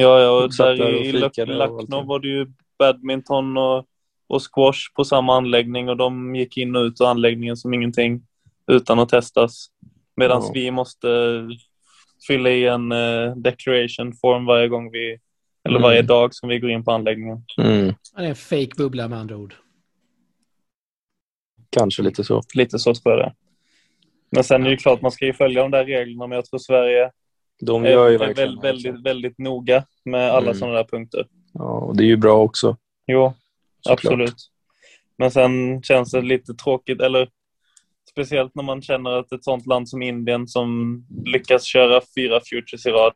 ja, 0.00 0.20
ja 0.20 0.30
och 0.44 0.50
där 0.56 0.76
där 0.76 0.94
och 0.94 1.00
i 1.00 1.12
Lucknow 1.12 2.06
var 2.06 2.18
det 2.18 2.28
ju 2.28 2.46
badminton 2.78 3.56
och, 3.56 3.86
och 4.26 4.42
squash 4.54 4.94
på 4.94 5.04
samma 5.04 5.36
anläggning 5.36 5.88
och 5.88 5.96
de 5.96 6.36
gick 6.36 6.56
in 6.56 6.76
och 6.76 6.80
ut 6.82 7.00
ur 7.00 7.06
anläggningen 7.06 7.56
som 7.56 7.74
ingenting 7.74 8.22
utan 8.66 8.98
att 8.98 9.08
testas. 9.08 9.66
Medan 10.16 10.42
Ja. 10.42 10.50
vi 10.54 10.70
måste 10.70 11.08
fylla 12.26 12.50
i 12.50 12.66
en 12.66 12.92
eh, 12.92 13.36
declaration 13.36 14.12
form 14.12 14.46
varje 14.46 14.68
gång 14.68 14.90
vi, 14.90 15.18
eller 15.64 15.76
Mm. 15.78 15.82
varje 15.82 16.02
dag 16.02 16.34
som 16.34 16.48
vi 16.48 16.58
går 16.58 16.70
in 16.70 16.84
på 16.84 16.90
anläggningen. 16.92 17.44
mm. 17.58 17.94
Det 18.16 18.22
är 18.22 18.28
en 18.28 18.36
fake 18.36 18.70
bubbla 18.76 19.08
med 19.08 19.18
andra 19.18 19.36
ord. 19.36 19.54
kanske 21.70 22.02
lite 22.02 22.24
så. 22.24 22.42
Lite 22.54 22.78
så 22.78 22.94
tror 22.94 23.14
jag 23.14 23.26
det. 23.26 23.34
Men 24.30 24.44
sen 24.44 24.60
är 24.60 24.64
det 24.64 24.70
ju 24.70 24.76
klart, 24.76 25.00
man 25.02 25.10
ska 25.12 25.26
ju 25.26 25.32
följa 25.32 25.62
de 25.62 25.70
där 25.70 25.84
reglerna, 25.84 26.26
men 26.26 26.36
jag 26.36 26.44
tror 26.44 26.58
Sverige 26.58 27.10
De 27.60 27.84
är, 27.84 27.90
gör 27.90 28.08
ju 28.08 28.14
är 28.14 28.18
verkligen 28.18 28.60
väldigt, 28.60 28.86
väldigt, 28.86 29.06
väldigt 29.06 29.38
noga 29.38 29.84
med 30.04 30.30
alla 30.30 30.46
Mm. 30.46 30.54
sådana 30.54 30.76
där 30.76 30.84
punkter. 30.84 31.26
Ja, 31.52 31.64
och 31.78 31.96
det 31.96 32.02
är 32.02 32.06
ju 32.06 32.16
bra 32.16 32.42
också. 32.42 32.76
Jo, 33.06 33.32
såklart. 33.80 33.98
absolut. 34.04 34.36
Men 35.18 35.30
sen 35.30 35.82
känns 35.82 36.10
det 36.10 36.20
lite 36.22 36.54
tråkigt, 36.54 37.00
eller 37.00 37.28
speciellt 38.10 38.54
när 38.54 38.62
man 38.62 38.82
känner 38.82 39.10
att 39.10 39.32
ett 39.32 39.44
sådant 39.44 39.66
land 39.66 39.88
som 39.88 40.02
Indien 40.02 40.48
som 40.48 41.00
lyckas 41.24 41.64
köra 41.64 42.00
fyra 42.16 42.40
futures 42.50 42.86
i 42.86 42.90
rad, 42.90 43.12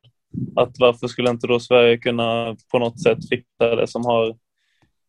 att 0.57 0.79
varför 0.79 1.07
skulle 1.07 1.31
inte 1.31 1.47
då 1.47 1.61
Sverige 1.61 1.99
kunna 1.99 2.57
på 2.71 2.79
något 2.79 3.03
sätt 3.03 3.29
fixa 3.29 3.77
det 3.77 3.87
som 3.87 4.05
har, 4.05 4.37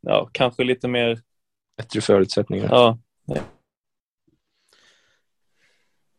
ja, 0.01 0.29
kanske 0.31 0.63
lite 0.63 0.87
mer, 0.87 1.19
Bättre 1.77 2.01
förutsättningar. 2.01 2.67
ja, 2.71 2.97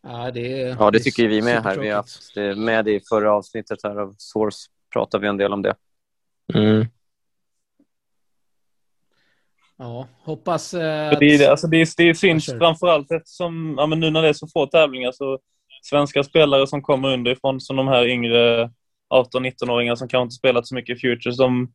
Ja, 0.02 0.30
det, 0.30 0.60
är- 0.62 0.76
Ja, 0.78 0.90
det 0.90 0.98
tycker 1.00 1.28
vi 1.28 1.42
med 1.42 1.62
här. 1.62 1.78
Vi 1.78 1.88
har 1.88 1.96
haft 1.96 2.34
det 2.34 2.56
med 2.56 2.88
i 2.88 3.00
förra 3.08 3.32
avsnittet 3.32 3.78
här 3.82 3.96
av 3.96 4.14
Source. 4.18 4.68
Pratade 4.92 5.22
vi 5.22 5.28
en 5.28 5.36
del 5.36 5.52
om 5.52 5.62
det. 5.62 5.74
Mm. 6.54 6.86
Ja, 9.78 10.08
hoppas... 10.24 10.74
Eh, 10.74 11.10
För 11.12 11.20
det, 11.20 11.26
är, 11.34 11.38
det- 11.38 11.50
alltså 11.50 11.66
det, 11.66 11.76
är, 11.76 11.88
det 11.96 12.02
är 12.08 12.14
synd 12.14 12.42
Kör. 12.42 12.58
framförallt 12.58 13.10
eftersom 13.12 13.74
ja, 13.78 13.86
men 13.86 14.00
nu 14.00 14.10
när 14.10 14.22
det 14.22 14.28
är 14.28 14.32
så 14.32 14.46
få 14.48 14.66
tävlingar 14.66 15.12
så 15.12 15.38
svenska 15.82 16.22
spelare 16.24 16.66
som 16.66 16.82
kommer 16.82 17.12
underifrån 17.12 17.60
som 17.60 17.76
de 17.76 17.88
här 17.88 18.06
yngre 18.06 18.70
18-19-åringar 19.14 19.94
som 19.94 20.08
kanske 20.08 20.22
inte 20.24 20.34
spelat 20.34 20.66
så 20.66 20.74
mycket 20.74 21.00
Futures, 21.00 21.36
de 21.36 21.72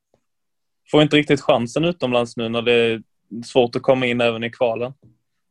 får 0.92 1.02
inte 1.02 1.16
riktigt 1.16 1.42
chansen 1.42 1.84
utomlands 1.86 2.38
nu 2.38 2.50
när 2.50 2.62
det 2.62 2.74
är 2.74 3.02
svårt 3.46 3.76
att 3.76 3.82
komma 3.82 4.06
in 4.06 4.22
även 4.22 4.44
i 4.44 4.50
kvalen. 4.50 4.94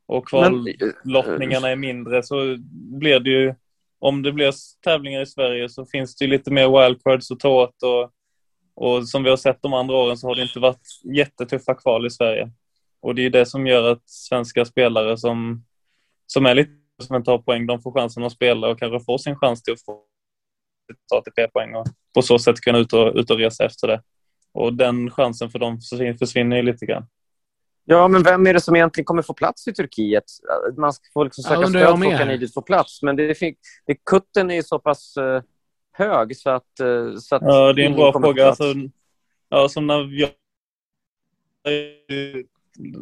Och 0.07 0.29
kvallottningarna 0.29 1.69
är 1.71 1.77
mindre 1.77 2.23
så 2.23 2.57
blir 2.73 3.21
det 3.21 3.31
ju, 3.31 3.55
om 3.99 4.23
det 4.23 4.33
blir 4.33 4.53
tävlingar 4.85 5.23
i 5.23 5.27
Sverige 5.27 5.69
så 5.69 5.87
finns 5.87 6.17
det 6.17 6.25
ju 6.25 6.31
lite 6.31 6.51
mer 6.51 6.69
wildcards 6.69 7.31
att 7.31 7.41
ta 7.41 7.49
åt 7.49 7.83
och, 7.83 8.11
och 8.75 9.09
som 9.09 9.23
vi 9.23 9.31
har 9.31 9.37
sett 9.37 9.63
de 9.63 9.73
andra 9.73 9.97
åren 9.97 10.17
så 10.17 10.27
har 10.27 10.35
det 10.35 10.43
inte 10.43 10.61
varit 10.61 10.87
jättetuffa 11.17 11.75
kval 11.75 12.07
i 12.07 12.11
Sverige. 12.11 12.51
Och 13.01 13.15
det 13.15 13.27
är 13.27 13.31
det 13.31 13.47
som 13.47 13.67
gör 13.67 13.93
att 13.93 14.03
svenska 14.09 14.65
spelare 14.65 15.19
som, 15.19 15.65
som 16.27 16.47
är 16.47 16.55
lite 16.55 16.71
som 17.03 17.25
tar 17.25 17.39
poäng, 17.39 17.67
de 17.67 17.83
får 17.83 17.93
chansen 17.93 18.25
att 18.25 18.33
spela 18.33 18.69
och 18.69 18.79
kanske 18.79 19.05
får 19.05 19.19
sin 19.19 19.37
chans 19.37 19.63
till 19.63 19.73
att 19.73 19.85
få 19.85 20.03
ATP-poäng 21.15 21.75
och 21.75 21.87
på 22.15 22.23
så 22.23 22.39
sätt 22.39 22.61
kunna 22.61 22.79
ut 22.79 22.93
och, 22.93 23.15
ut 23.15 23.31
och 23.31 23.39
resa 23.39 23.65
efter 23.65 23.89
det. 23.89 24.03
Och 24.53 24.75
den 24.75 25.11
chansen 25.11 25.51
för 25.51 25.59
dem 25.59 25.79
försvinner 26.19 26.57
ju 26.57 26.63
lite 26.63 26.87
grann. 26.87 27.07
Ja, 27.89 28.09
men 28.09 28.23
vem 28.23 28.47
är 28.47 28.55
det 28.55 28.61
som 28.61 28.77
egentligen 28.77 29.05
kommer 29.05 29.23
få 29.23 29.35
plats 29.35 29.69
i 29.69 29.73
Turkiet? 29.73 30.25
Man 30.77 30.93
ska 30.93 31.05
få 31.13 31.25
liksom 31.25 31.45
söka 31.45 31.67
stöd 31.67 31.99
för 31.99 32.33
att 32.33 32.41
dit 32.41 32.55
få 32.55 32.63
plats. 32.63 33.03
Men 33.03 33.17
det 33.17 33.35
fick, 33.35 33.59
det, 33.87 33.95
kutten 33.95 34.51
är 34.51 34.55
ju 34.55 34.63
så 34.63 34.79
pass 34.79 35.17
eh, 35.17 35.43
hög 35.93 36.37
så 36.37 36.51
att, 36.51 36.81
eh, 36.81 37.17
så 37.17 37.37
att 37.37 37.43
Ja, 37.43 37.73
det 37.73 37.83
är 37.83 37.87
en 37.87 37.97
bra 37.97 38.13
fråga. 38.13 38.49
Alltså, 38.49 38.65
ja, 39.49 39.69
som 39.69 39.87
när 39.87 40.21
jag 40.21 40.31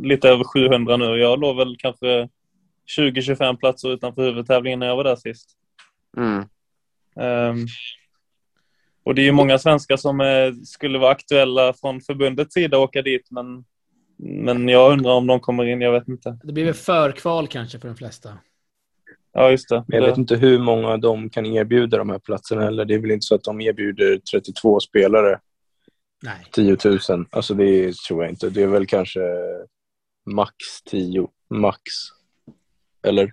lite 0.02 0.28
över 0.28 0.44
700 0.44 0.96
nu. 0.96 1.04
Jag 1.04 1.40
låg 1.40 1.56
väl 1.56 1.76
kanske 1.78 2.28
20-25 2.98 3.56
platser 3.56 3.88
utanför 3.88 4.22
huvudtävlingen 4.22 4.78
när 4.78 4.86
jag 4.86 4.96
var 4.96 5.04
där 5.04 5.16
sist. 5.16 5.50
Mm. 6.16 6.44
Ehm, 7.16 7.66
och 9.04 9.14
det 9.14 9.22
är 9.22 9.24
ju 9.24 9.32
många 9.32 9.58
svenskar 9.58 9.96
som 9.96 10.20
eh, 10.20 10.52
skulle 10.64 10.98
vara 10.98 11.12
aktuella 11.12 11.72
från 11.72 12.00
förbundets 12.00 12.54
sida 12.54 12.76
att 12.76 12.82
åka 12.82 13.02
dit, 13.02 13.30
men, 13.30 13.64
men 14.16 14.68
jag 14.68 14.92
undrar 14.92 15.12
om 15.12 15.26
de 15.26 15.40
kommer 15.40 15.64
in, 15.64 15.80
jag 15.80 15.92
vet 15.92 16.08
inte. 16.08 16.38
Det 16.42 16.52
blir 16.52 16.64
väl 16.64 16.74
förkval 16.74 17.46
kanske 17.48 17.78
för 17.78 17.88
de 17.88 17.96
flesta. 17.96 18.38
Ja, 19.32 19.50
just 19.50 19.68
det. 19.68 19.84
Men 19.88 19.98
jag 20.02 20.08
vet 20.08 20.18
inte 20.18 20.36
hur 20.36 20.58
många 20.58 20.96
de 20.96 21.30
kan 21.30 21.46
erbjuda 21.46 21.98
de 21.98 22.10
här 22.10 22.18
platserna 22.18 22.62
heller. 22.62 22.84
Det 22.84 22.94
är 22.94 22.98
väl 22.98 23.10
inte 23.10 23.24
så 23.26 23.34
att 23.34 23.42
de 23.44 23.60
erbjuder 23.60 24.18
32 24.18 24.80
spelare 24.80 25.40
Nej. 26.22 26.46
10 26.52 26.76
000. 26.84 26.98
Alltså 27.30 27.54
det 27.54 27.94
tror 28.08 28.22
jag 28.22 28.32
inte. 28.32 28.50
Det 28.50 28.62
är 28.62 28.66
väl 28.66 28.86
kanske 28.86 29.20
max 30.26 30.54
10. 30.90 31.28
Max. 31.50 31.80
Eller? 33.06 33.32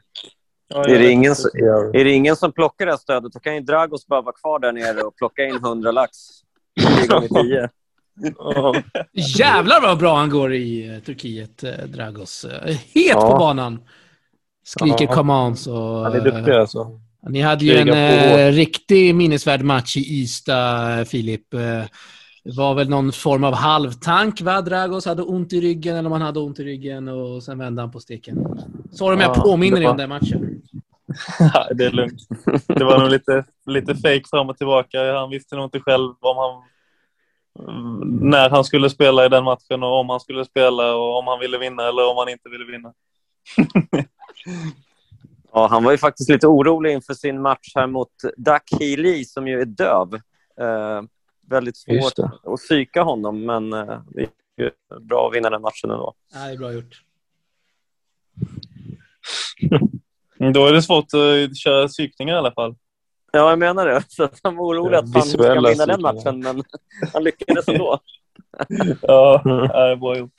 Ja, 0.68 0.86
Är, 0.86 1.00
det 1.00 1.12
ingen, 1.12 1.36
som- 1.36 1.50
är 1.94 2.04
det 2.04 2.12
ingen 2.12 2.36
som 2.36 2.52
plockar 2.52 2.86
det 2.86 2.92
här 2.92 2.98
stödet, 2.98 3.34
då 3.34 3.40
kan 3.40 3.56
ju 3.56 3.62
Dragos 3.62 4.08
bara 4.08 4.22
vara 4.22 4.36
kvar 4.36 4.60
där 4.60 4.72
nere 4.72 5.02
och 5.02 5.16
plocka 5.16 5.44
in 5.46 5.56
100 5.56 5.92
lax. 5.92 6.18
10 7.00 7.08
gånger 7.08 7.44
10. 7.44 7.70
Ja. 8.38 8.76
Jävlar 9.40 9.82
vad 9.82 9.98
bra 9.98 10.18
han 10.18 10.30
går 10.30 10.54
i 10.54 10.90
eh, 10.96 11.00
Turkiet, 11.00 11.64
eh, 11.64 11.72
Dragos. 11.88 12.46
Eh, 12.46 12.76
Het 12.94 13.14
på 13.14 13.36
banan. 13.40 13.80
skriker 14.64 15.08
Ja. 15.12 15.46
on. 15.46 15.56
Så, 15.58 16.04
Han 16.04 16.14
är 16.14 16.22
duktig 16.22 16.52
alltså. 16.52 17.00
Ni 17.30 17.42
hade 17.42 17.66
ju 17.66 17.78
en 17.78 17.90
eh, 17.90 18.52
riktig 18.52 19.16
minnesvärd 19.16 19.62
match 19.62 19.98
i 19.98 20.22
Ystad, 20.22 21.06
Filip. 21.08 21.54
Eh, 21.54 21.60
det 22.44 22.58
var 22.58 22.74
väl 22.74 22.90
någon 22.90 23.12
form 23.12 23.44
av 23.44 23.54
halvtank, 23.54 24.42
va? 24.42 24.62
Dragos 24.62 25.06
hade 25.06 25.22
ont 25.22 25.54
i 25.54 25.62
ryggen, 25.62 25.96
eller 25.98 26.06
om 26.08 26.12
han 26.12 26.22
hade 26.22 26.40
ont 26.40 26.60
i 26.60 26.64
ryggen, 26.64 27.08
och 27.08 27.44
sen 27.44 27.58
vände 27.58 27.82
han 27.82 27.92
på 27.92 28.00
steken. 28.00 28.38
Sorry 28.92 29.16
om 29.16 29.22
jag 29.22 29.38
Ja, 29.38 29.42
påminner 29.44 29.78
dig 29.80 29.88
om 29.88 29.98
den 29.98 30.10
matchen. 30.10 30.48
Ja, 31.40 31.68
det 31.74 31.86
är 31.86 31.92
lugnt. 31.92 32.22
Det 32.68 32.84
var 32.84 33.00
nog 33.00 33.10
lite, 33.10 33.44
lite 33.66 33.96
fake 33.96 34.24
fram 34.30 34.50
och 34.50 34.58
tillbaka. 34.58 35.14
Han 35.14 35.30
visste 35.30 35.56
nog 35.56 35.66
inte 35.66 35.80
själv 35.80 36.14
om 36.22 36.38
han, 36.38 36.62
när 38.04 38.50
han 38.50 38.64
skulle 38.64 38.90
spela 38.90 39.26
i 39.26 39.30
den 39.30 39.44
matchen 39.44 39.84
och 39.84 40.00
om 40.00 40.10
han 40.10 40.20
skulle 40.20 40.46
spela 40.46 40.96
och 40.96 41.18
om 41.18 41.28
han 41.28 41.40
ville 41.40 41.58
vinna 41.58 41.88
eller 41.88 42.10
om 42.10 42.18
han 42.18 42.30
inte 42.30 42.50
ville 42.50 42.66
vinna. 42.66 42.94
Ja, 45.54 45.68
han 45.68 45.84
var 45.84 45.92
ju 45.92 45.98
faktiskt 45.98 46.30
lite 46.30 46.48
orolig 46.48 46.94
inför 46.94 47.14
sin 47.14 47.42
match 47.42 47.72
här 47.76 47.88
mot 47.88 48.12
Dak 48.38 48.64
Healy 48.80 49.26
som 49.26 49.48
ju 49.48 49.62
är 49.62 49.66
döv. 49.66 50.14
Eh, 50.60 51.02
väldigt 51.48 51.78
svårt 51.78 52.20
att 52.44 52.60
psyka 52.60 53.04
honom, 53.04 53.46
men 53.46 53.74
eh, 53.74 54.02
det 54.08 54.22
gick 54.22 54.32
ju 54.58 54.72
bra 55.00 55.28
att 55.28 55.36
vinna 55.36 55.50
den 55.50 55.62
matchen 55.62 55.92
ändå. 55.92 56.14
Ja, 56.34 56.40
det 56.40 56.54
är 56.54 56.58
bra 56.58 56.74
gjort. 56.74 57.02
Då 60.54 60.68
är 60.68 60.74
det 60.74 60.82
svårt 60.82 61.06
att 61.06 61.58
köra 61.58 61.88
psykningar 61.88 62.36
i 62.36 62.38
alla 62.38 62.52
fall. 62.52 62.76
Ja, 63.32 63.50
jag 63.50 63.60
menar 63.60 63.86
det. 63.88 64.04
Så 64.08 64.24
att 64.24 64.40
han 64.44 64.56
var 64.56 64.66
orolig 64.66 64.98
att 64.98 65.14
han 65.14 65.24
visuella 65.24 65.70
vinna 65.70 65.86
den 65.86 66.04
psykningar. 66.04 66.14
matchen, 66.14 66.40
men 66.40 66.64
han 67.14 67.24
lyckades 67.24 67.68
ändå. 67.68 68.00
Ja, 69.02 69.42
det 69.44 69.92
är 69.92 69.96
bra 69.96 70.18
gjort. 70.18 70.32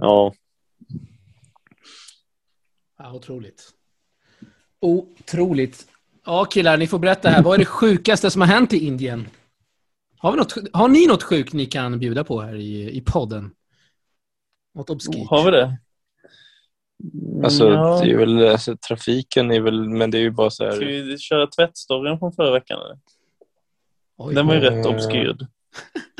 Ja. 0.00 0.32
Ja, 2.98 3.12
otroligt. 3.12 3.70
Otroligt. 4.80 5.86
Ja, 6.24 6.44
killar, 6.44 6.76
ni 6.76 6.86
får 6.86 6.98
berätta 6.98 7.28
här. 7.28 7.42
Vad 7.42 7.54
är 7.54 7.58
det 7.58 7.64
sjukaste 7.64 8.30
som 8.30 8.40
har 8.40 8.48
hänt 8.48 8.72
i 8.72 8.86
Indien? 8.86 9.28
Har, 10.18 10.32
vi 10.32 10.38
något, 10.38 10.54
har 10.72 10.88
ni 10.88 11.06
något 11.06 11.22
sjukt 11.22 11.52
ni 11.52 11.66
kan 11.66 11.98
bjuda 11.98 12.24
på 12.24 12.40
här 12.40 12.54
i, 12.54 12.96
i 12.96 13.00
podden? 13.00 13.50
Något 14.74 14.90
obskyrt? 14.90 15.28
Har 15.28 15.44
vi 15.44 15.50
det? 15.50 15.78
Alltså, 17.44 17.68
ja. 17.68 18.00
det 18.04 18.10
är 18.10 18.16
väl, 18.16 18.46
alltså, 18.48 18.76
trafiken 18.76 19.50
är 19.50 19.60
väl, 19.60 19.88
men 19.88 20.10
det 20.10 20.18
är 20.18 20.22
ju 20.22 20.30
bara 20.30 20.50
så 20.50 20.54
Ska 20.64 20.64
här. 20.64 20.78
vi 20.80 21.18
köra 21.18 21.46
tvättstoryn 21.46 22.18
från 22.18 22.32
förra 22.32 22.50
veckan? 22.50 22.80
Eller? 22.80 22.98
Oj. 24.18 24.34
Den 24.34 24.46
var 24.46 24.54
ju 24.54 24.60
Eh. 24.66 24.70
rätt 24.70 24.86
obskyr. 24.86 25.36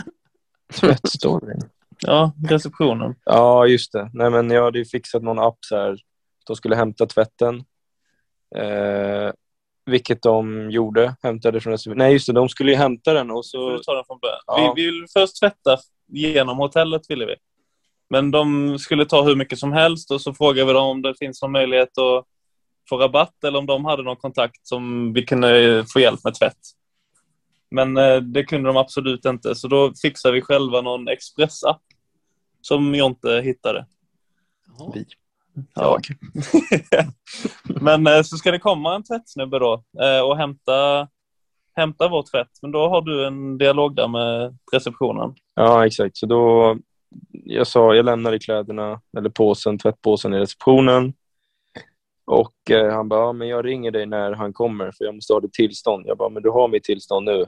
Tvättstoryn. 0.80 1.60
Ja, 2.06 2.32
receptionen. 2.48 3.14
Ja, 3.24 3.66
just 3.66 3.92
det. 3.92 4.10
Nej, 4.14 4.30
men 4.30 4.50
jag 4.50 4.64
hade 4.64 4.78
ju 4.78 4.84
fixat 4.84 5.22
någon 5.22 5.38
app 5.38 5.58
så 5.60 5.76
här. 5.76 5.98
De 6.46 6.56
skulle 6.56 6.76
hämta 6.76 7.06
tvätten. 7.06 7.64
Eh, 8.56 9.32
vilket 9.86 10.22
de 10.22 10.70
gjorde. 10.70 11.14
Hämtade 11.22 11.60
från 11.60 11.70
receptionen. 11.70 11.98
Nej, 11.98 12.12
just 12.12 12.26
det. 12.26 12.32
De 12.32 12.48
skulle 12.48 12.70
ju 12.70 12.76
hämta 12.76 13.12
den 13.14 13.30
och 13.30 13.46
Så 13.46 13.50
så... 13.58 13.70
du 13.70 13.78
tar 13.78 13.94
den 13.94 14.04
från 14.04 14.18
början. 14.18 14.40
Ja. 14.46 14.72
Vi 14.76 14.84
vill 14.84 15.06
först 15.12 15.40
tvätta 15.40 15.78
genom 16.08 16.58
hotellet, 16.58 17.02
ville 17.08 17.26
vi. 17.26 17.34
Men 18.12 18.30
de 18.30 18.78
skulle 18.78 19.04
ta 19.04 19.22
hur 19.22 19.36
mycket 19.36 19.58
som 19.58 19.72
helst 19.72 20.10
och 20.10 20.20
så 20.20 20.34
frågade 20.34 20.66
vi 20.66 20.72
dem 20.72 20.86
om 20.86 21.02
det 21.02 21.14
finns 21.18 21.42
någon 21.42 21.52
möjlighet 21.52 21.98
att 21.98 22.24
få 22.88 22.96
rabatt 22.96 23.44
eller 23.44 23.58
om 23.58 23.66
de 23.66 23.84
hade 23.84 24.02
någon 24.02 24.16
kontakt 24.16 24.66
som 24.66 25.12
vi 25.12 25.22
kunde 25.22 25.84
få 25.92 26.00
hjälp 26.00 26.24
med 26.24 26.34
tvätt. 26.34 26.58
Men 27.70 27.96
eh, 27.96 28.16
det 28.16 28.44
kunde 28.44 28.68
de 28.68 28.76
absolut 28.76 29.24
inte, 29.24 29.54
så 29.54 29.68
då 29.68 29.92
fixade 30.02 30.34
vi 30.34 30.42
själva 30.42 30.80
någon 30.80 31.08
expressapp 31.08 31.82
som 32.60 32.94
Jonte 32.94 33.40
hittade. 33.44 33.86
Vi. 34.94 35.06
Ja. 35.74 35.98
Men 37.80 38.06
eh, 38.06 38.22
så 38.22 38.36
ska 38.36 38.50
det 38.50 38.58
komma 38.58 38.94
en 38.94 39.04
tvättsnubbe 39.04 39.58
då 39.58 39.84
eh, 40.02 40.20
och 40.20 40.36
hämta, 40.36 41.08
hämta 41.76 42.08
vår 42.08 42.22
tvätt. 42.22 42.58
Men 42.62 42.70
då 42.70 42.88
har 42.88 43.02
du 43.02 43.26
en 43.26 43.58
dialog 43.58 43.96
där 43.96 44.08
med 44.08 44.58
receptionen. 44.72 45.34
Ja, 45.54 45.86
exakt. 45.86 46.16
Så 46.16 46.26
då... 46.26 46.76
Jag 47.32 47.66
sa, 47.66 47.94
jag 47.94 48.04
lämnade 48.04 48.38
kläderna, 48.38 49.00
eller 49.18 49.30
påsen, 49.30 49.78
tvättpåsen 49.78 50.34
i 50.34 50.38
receptionen. 50.38 51.12
Och 52.24 52.70
eh, 52.70 52.92
han 52.94 53.08
bara, 53.08 53.20
ja, 53.20 53.32
men 53.32 53.48
jag 53.48 53.64
ringer 53.64 53.90
dig 53.90 54.06
när 54.06 54.32
han 54.32 54.52
kommer 54.52 54.90
för 54.90 55.04
jag 55.04 55.14
måste 55.14 55.32
ha 55.32 55.40
ditt 55.40 55.52
tillstånd. 55.52 56.04
Jag 56.06 56.18
bara, 56.18 56.28
men 56.28 56.42
du 56.42 56.50
har 56.50 56.68
mitt 56.68 56.84
tillstånd 56.84 57.26
nu. 57.26 57.46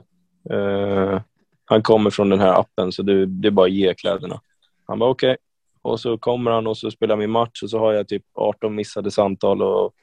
Eh, 0.55 1.21
han 1.65 1.83
kommer 1.83 2.09
från 2.09 2.29
den 2.29 2.39
här 2.39 2.59
appen 2.59 2.91
så 2.91 3.03
du, 3.03 3.25
det 3.25 3.47
är 3.47 3.51
bara 3.51 3.65
att 3.65 3.71
ge 3.71 3.93
kläderna. 3.93 4.41
Han 4.85 4.99
bara, 4.99 5.09
okej. 5.09 5.37
Och 5.81 5.99
så 5.99 6.17
kommer 6.17 6.51
han 6.51 6.67
och 6.67 6.77
så 6.77 6.91
spelar 6.91 7.15
min 7.15 7.31
match 7.31 7.63
och 7.63 7.69
så 7.69 7.79
har 7.79 7.93
jag 7.93 8.07
typ 8.07 8.23
18 8.33 8.75
missade 8.75 9.11
samtal 9.11 9.61
och 9.61 9.93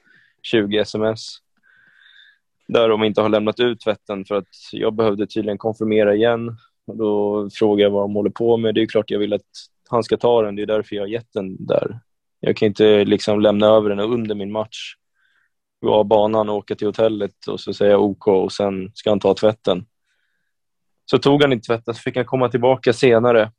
20 0.41 0.77
sms. 0.77 1.37
Där 2.67 2.89
de 2.89 3.03
inte 3.03 3.21
har 3.21 3.29
lämnat 3.29 3.59
ut 3.59 3.79
tvätten 3.79 4.25
för 4.25 4.35
att 4.35 4.47
jag 4.71 4.93
behövde 4.93 5.27
tydligen 5.27 5.57
konfirmera 5.57 6.15
igen. 6.15 6.57
Och 6.87 6.97
då 6.97 7.49
frågar 7.53 7.83
jag 7.83 7.91
vad 7.91 8.03
de 8.03 8.15
håller 8.15 8.29
på 8.29 8.57
med. 8.57 8.75
Det 8.75 8.81
är 8.81 8.85
klart 8.85 9.11
jag 9.11 9.19
vill 9.19 9.33
att 9.33 9.41
han 9.89 10.03
ska 10.03 10.17
ta 10.17 10.41
den. 10.41 10.55
Det 10.55 10.61
är 10.61 10.65
därför 10.65 10.95
jag 10.95 11.03
har 11.03 11.07
gett 11.07 11.33
den 11.33 11.65
där. 11.65 11.99
Jag 12.39 12.57
kan 12.57 12.67
inte 12.67 13.05
liksom 13.05 13.41
lämna 13.41 13.67
över 13.67 13.89
den 13.89 13.99
under 13.99 14.35
min 14.35 14.51
match. 14.51 14.95
Gå 15.81 15.93
av 15.93 16.05
banan 16.05 16.49
och 16.49 16.55
åka 16.55 16.75
till 16.75 16.87
hotellet 16.87 17.47
och 17.47 17.59
så 17.59 17.73
säga 17.73 17.97
OK 17.97 18.27
och 18.27 18.51
sen 18.51 18.91
ska 18.93 19.09
han 19.09 19.19
ta 19.19 19.33
tvätten. 19.33 19.85
Så 21.05 21.17
tog 21.17 21.41
han 21.41 21.53
inte 21.53 21.67
tvätten 21.67 21.93
så 21.93 22.01
fick 22.01 22.15
han 22.15 22.25
komma 22.25 22.49
tillbaka 22.49 22.93
senare, 22.93 23.51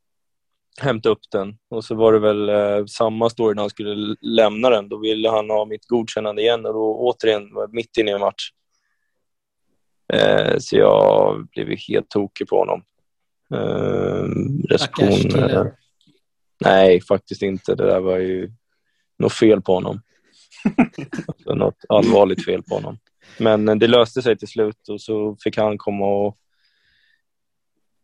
hämta 0.81 1.09
upp 1.09 1.31
den. 1.31 1.57
Och 1.69 1.83
så 1.83 1.95
var 1.95 2.13
det 2.13 2.19
väl 2.19 2.49
eh, 2.49 2.85
samma 2.85 3.29
story 3.29 3.55
när 3.55 3.61
han 3.61 3.69
skulle 3.69 4.15
lämna 4.21 4.69
den. 4.69 4.89
Då 4.89 4.97
ville 4.97 5.29
han 5.29 5.49
ha 5.49 5.65
mitt 5.65 5.87
godkännande 5.87 6.41
igen 6.41 6.65
och 6.65 6.73
då 6.73 6.95
återigen 6.95 7.53
var 7.53 7.61
jag 7.61 7.73
mitt 7.73 7.97
inne 7.97 8.11
i 8.11 8.13
en 8.13 8.19
match. 8.19 8.49
Eh, 10.13 10.57
så 10.57 10.77
jag 10.77 11.47
blev 11.51 11.69
ju 11.69 11.75
helt 11.75 12.09
tokig 12.09 12.47
på 12.47 12.59
honom. 12.59 12.83
Eh, 13.53 14.25
reception. 14.69 15.43
eh, 15.43 15.65
nej, 16.65 17.01
faktiskt 17.01 17.41
inte. 17.41 17.75
Det 17.75 17.85
där 17.85 17.99
var 17.99 18.17
ju 18.17 18.51
något 19.19 19.33
fel 19.33 19.61
på 19.61 19.73
honom. 19.73 20.01
alltså, 21.27 21.53
något 21.55 21.77
allvarligt 21.89 22.45
fel 22.45 22.63
på 22.63 22.75
honom. 22.75 22.97
Men 23.39 23.69
eh, 23.69 23.75
det 23.75 23.87
löste 23.87 24.21
sig 24.21 24.37
till 24.37 24.47
slut 24.47 24.89
och 24.89 25.01
så 25.01 25.37
fick 25.43 25.57
han 25.57 25.77
komma 25.77 26.05
och 26.05 26.37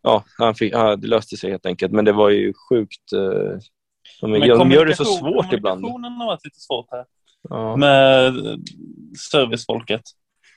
Ja, 0.04 0.24
han 0.38 0.56
fick, 0.56 0.74
ja, 0.74 0.96
det 0.96 1.08
löste 1.08 1.38
sig 1.38 1.52
helt 1.52 1.66
enkelt. 1.66 1.92
Men 1.92 2.06
det 2.06 2.12
var 2.12 2.30
ju 2.30 2.54
sjukt. 2.70 3.14
Eh, 3.14 3.58
de, 4.22 4.32
Men 4.32 4.42
de 4.48 4.72
gör 4.72 4.86
det 4.86 4.96
så 4.96 5.06
svårt 5.06 5.54
ibland. 5.54 5.82
Kommunikationen 5.82 6.12
har 6.12 6.26
varit 6.26 6.46
lite 6.46 6.60
svårt 6.60 6.88
här 6.92 7.06
Ja. 7.50 7.76
med 7.76 8.28
eh, 8.28 8.56
servicefolket. 9.32 10.02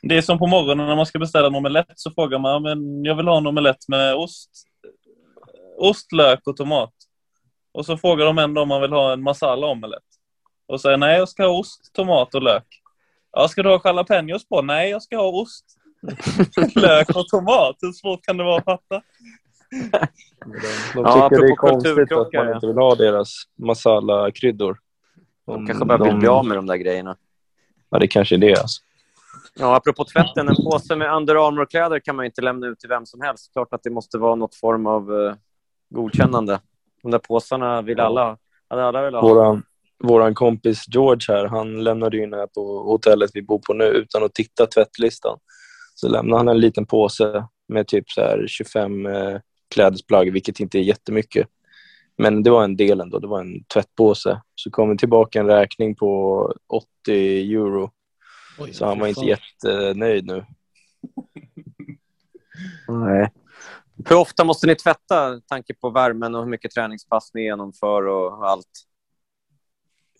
Det 0.02 0.16
är 0.16 0.22
som 0.22 0.38
på 0.38 0.46
morgonen 0.46 0.86
när 0.86 0.96
man 0.96 1.06
ska 1.06 1.18
beställa 1.18 1.46
en 1.46 1.54
omelett 1.54 1.86
så 1.94 2.10
frågar 2.10 2.38
man 2.38 2.62
men 2.62 3.04
jag 3.04 3.14
vill 3.14 3.28
ha 3.28 3.38
en 3.38 3.46
omelett 3.46 3.88
med 3.88 4.14
ost, 4.14 4.50
ost, 5.78 6.12
lök 6.12 6.40
och 6.46 6.56
tomat. 6.56 6.92
Och 7.72 7.86
så 7.86 7.96
frågar 7.96 8.26
de 8.26 8.38
ändå 8.38 8.62
om 8.62 8.68
man 8.68 8.80
vill 8.80 8.92
ha 8.92 9.12
en 9.12 9.22
masala 9.22 9.66
omelett. 9.66 10.02
Och 10.66 10.80
säger 10.80 10.96
nej, 10.96 11.18
jag 11.18 11.28
ska 11.28 11.42
ha 11.42 11.58
ost, 11.58 11.94
tomat 11.94 12.34
och 12.34 12.42
lök. 12.42 12.66
Ja, 13.32 13.48
ska 13.48 13.62
du 13.62 13.68
ha 13.68 13.80
jalapenos 13.84 14.48
på? 14.48 14.62
Nej, 14.62 14.90
jag 14.90 15.02
ska 15.02 15.16
ha 15.16 15.28
ost, 15.28 15.64
lök 16.74 17.16
och 17.16 17.28
tomat. 17.28 17.76
Hur 17.80 17.92
svårt 17.92 18.22
kan 18.22 18.36
det 18.36 18.44
vara 18.44 18.58
att 18.58 18.64
fatta? 18.64 19.02
De, 19.70 19.98
de 20.94 21.02
Ja, 21.04 21.28
tycker 21.28 21.42
det 21.42 21.52
är 21.52 21.56
konstigt 21.56 22.12
att 22.12 22.32
man 22.32 22.48
ja. 22.48 22.54
inte 22.54 22.66
vill 22.66 22.76
ha 22.76 22.94
deras 22.94 23.34
masala-kryddor. 23.58 24.78
De 25.46 25.66
kanske 25.66 25.84
bara 25.84 26.04
vill 26.04 26.16
bli 26.16 26.28
av 26.28 26.46
med 26.46 26.58
de 26.58 26.66
där 26.66 26.76
grejerna. 26.76 27.16
Ja, 27.90 27.98
det 27.98 28.06
kanske 28.06 28.34
är 28.34 28.38
det. 28.38 28.60
Alltså. 28.60 28.82
Ja, 29.54 29.76
apropå 29.76 30.04
tvätten, 30.04 30.48
en 30.48 30.54
påse 30.56 30.96
med 30.96 31.14
Under 31.14 31.48
Armour-kläder 31.48 31.98
kan 31.98 32.16
man 32.16 32.24
ju 32.24 32.26
inte 32.26 32.42
lämna 32.42 32.66
ut 32.66 32.78
till 32.78 32.88
vem 32.88 33.06
som 33.06 33.20
helst. 33.20 33.52
Klart 33.52 33.72
att 33.72 33.82
det 33.82 33.90
måste 33.90 34.18
vara 34.18 34.34
något 34.34 34.54
form 34.54 34.86
av 34.86 35.12
eh, 35.12 35.34
godkännande. 35.94 36.60
De 37.02 37.10
där 37.10 37.18
påsarna 37.18 37.82
vill 37.82 38.00
alla, 38.00 38.38
hade 38.68 38.84
alla 38.84 39.02
velat 39.02 39.22
ha. 39.22 39.28
Våran, 39.28 39.62
våran 40.02 40.34
kompis 40.34 40.84
George 40.88 41.34
här, 41.34 41.46
han 41.46 41.84
lämnade 41.84 42.22
in 42.22 42.32
här 42.32 42.46
på 42.46 42.82
hotellet 42.82 43.30
vi 43.34 43.42
bor 43.42 43.58
på 43.66 43.74
nu 43.74 43.84
utan 43.84 44.24
att 44.24 44.34
titta 44.34 44.66
tvättlistan. 44.66 45.38
Så 45.94 46.08
lämnade 46.08 46.38
han 46.38 46.48
en 46.48 46.60
liten 46.60 46.86
påse 46.86 47.44
med 47.68 47.86
typ 47.86 48.10
så 48.10 48.20
här 48.20 48.44
25 48.48 49.06
eh, 49.06 49.38
klädesplagg, 49.74 50.32
vilket 50.32 50.60
inte 50.60 50.78
är 50.78 50.82
jättemycket. 50.82 51.48
Men 52.18 52.42
det 52.42 52.50
var 52.50 52.64
en 52.64 52.76
del 52.76 53.00
ändå, 53.00 53.18
det 53.18 53.26
var 53.26 53.40
en 53.40 53.64
tvättpåse. 53.64 54.40
Så 54.54 54.70
kom 54.70 54.90
det 54.90 54.98
tillbaka 54.98 55.40
en 55.40 55.46
räkning 55.46 55.94
på 55.94 56.52
80 56.68 57.52
euro. 57.54 57.90
Oj, 58.58 58.72
Så 58.72 58.86
han 58.86 58.98
var 58.98 59.06
inte 59.06 59.20
jättenöjd 59.26 60.26
nu. 60.26 60.44
Nej. 62.88 63.32
Hur 64.08 64.16
ofta 64.16 64.44
måste 64.44 64.66
ni 64.66 64.74
tvätta, 64.74 65.40
tanke 65.48 65.74
på 65.74 65.90
värmen 65.90 66.34
och 66.34 66.42
hur 66.42 66.50
mycket 66.50 66.70
träningspass 66.70 67.30
ni 67.34 67.42
genomför 67.42 68.06
och 68.06 68.48
allt? 68.48 68.66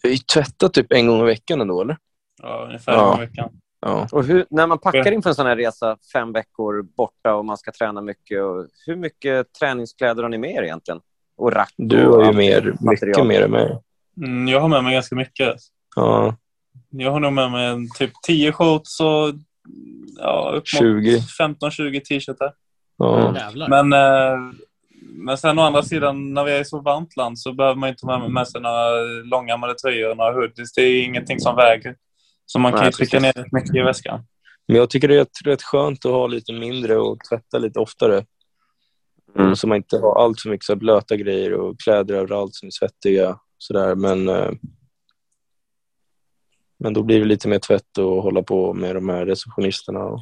Vi 0.03 0.19
tvättar 0.19 0.69
typ 0.69 0.93
en 0.93 1.07
gång 1.07 1.21
i 1.21 1.25
veckan 1.25 1.61
ändå, 1.61 1.81
eller? 1.83 1.97
Ja, 2.43 2.65
ungefär 2.67 2.93
Ja. 2.93 3.15
en 3.15 3.21
veckan. 3.21 3.51
Ja. 3.81 4.09
Och 4.13 4.25
hur, 4.25 4.47
när 4.51 4.67
man 4.67 4.79
packar 4.79 5.13
inför 5.13 5.31
en 5.31 5.35
sån 5.35 5.47
här 5.47 5.57
resa, 5.57 5.97
fem 6.13 6.33
veckor 6.33 6.83
borta 6.83 7.35
och 7.35 7.45
man 7.45 7.57
ska 7.59 7.73
träna 7.73 8.01
mycket, 8.01 8.43
och 8.43 8.67
hur 8.87 8.97
mycket 8.97 9.53
träningskläder 9.53 10.23
har 10.23 10.31
ni 10.31 10.39
med 10.39 10.51
er 10.55 10.63
egentligen? 10.63 11.01
Och 11.37 11.53
rack 11.53 11.75
Du 11.77 12.07
och 12.07 12.25
har 12.25 12.33
ju 12.33 12.37
mer, 12.39 12.75
material. 12.81 13.09
mycket 13.09 13.27
mer 13.27 13.43
än 13.43 13.51
mig. 13.51 13.79
Mm, 14.17 14.49
jag 14.49 14.61
har 14.61 14.69
med 14.69 14.85
mig 14.85 14.95
ganska 14.95 15.17
mycket. 15.17 15.57
Ja. 15.97 16.37
Jag 16.91 17.11
har 17.11 17.21
nog 17.21 17.33
med 17.33 17.51
mig 17.51 17.67
en, 17.67 17.91
typ 17.99 18.13
10 18.27 18.53
shorts 18.53 19.01
och 19.01 19.31
ja, 20.19 20.49
upp 20.51 20.55
mot 20.55 20.67
20. 20.69 21.17
15-20 21.19 22.01
t-shirtar. 22.01 22.53
Ja. 22.99 23.35
Men, 23.69 23.93
eh, 23.93 24.39
men 25.01 25.39
sen 25.39 25.59
å 25.59 25.63
andra 25.63 25.83
sidan, 25.83 26.35
när 26.35 26.45
vi 26.45 26.53
är 26.53 26.61
i 26.61 26.65
så 26.65 26.81
varmt 26.81 27.17
land 27.17 27.39
så 27.39 27.53
behöver 27.53 27.77
man 27.77 27.89
inte 27.89 28.07
ha 28.07 28.29
med, 28.29 28.49
sig 28.49 28.61
några 28.61 29.01
långärmade 29.25 29.75
tröjor, 29.75 30.15
några 30.15 30.33
hoodies. 30.33 30.73
Det 30.73 30.83
är 30.83 31.05
ingenting 31.05 31.41
som 31.41 31.57
väger. 31.57 31.97
Så 32.47 32.59
man 32.59 32.73
kan 32.73 32.81
Nej, 32.81 32.89
ju 32.89 32.93
trycka 32.93 33.19
precis. 33.21 33.37
ner 33.37 33.43
rätt 33.43 33.53
mycket 33.53 33.75
i 33.75 33.83
väskan. 33.83 34.27
Men 34.69 34.77
jag 34.77 34.91
tycker 34.91 35.09
det 35.09 35.17
är 35.17 35.45
rätt, 35.45 35.63
skönt 35.63 36.07
att 36.07 36.13
ha 36.13 36.27
lite 36.27 36.53
mindre 36.53 36.97
och 36.97 37.19
tvätta 37.31 37.59
lite 37.59 37.79
oftare. 37.79 38.25
Mm. 39.39 39.57
Så 39.57 39.67
man 39.67 39.77
inte 39.77 39.99
har 39.99 40.25
allt 40.25 40.41
för 40.41 40.51
mycket 40.51 40.65
så 40.65 40.73
här 40.73 40.79
blöta 40.79 41.17
grejer 41.17 41.53
och 41.53 41.81
kläder 41.81 42.15
överallt 42.15 42.55
som 42.55 42.67
är 42.67 42.71
svettiga. 42.71 43.39
Sådär. 43.59 43.95
Men, 43.95 44.29
eh, 44.29 44.51
men 46.79 46.93
då 46.93 47.03
blir 47.03 47.19
det 47.19 47.25
lite 47.25 47.49
mer 47.49 47.59
tvätt 47.59 47.99
och 47.99 48.23
hålla 48.23 48.43
på 48.43 48.75
med 48.75 48.97
de 48.97 49.09
här 49.09 49.27
receptionisterna. 49.27 50.05
Och... 50.05 50.21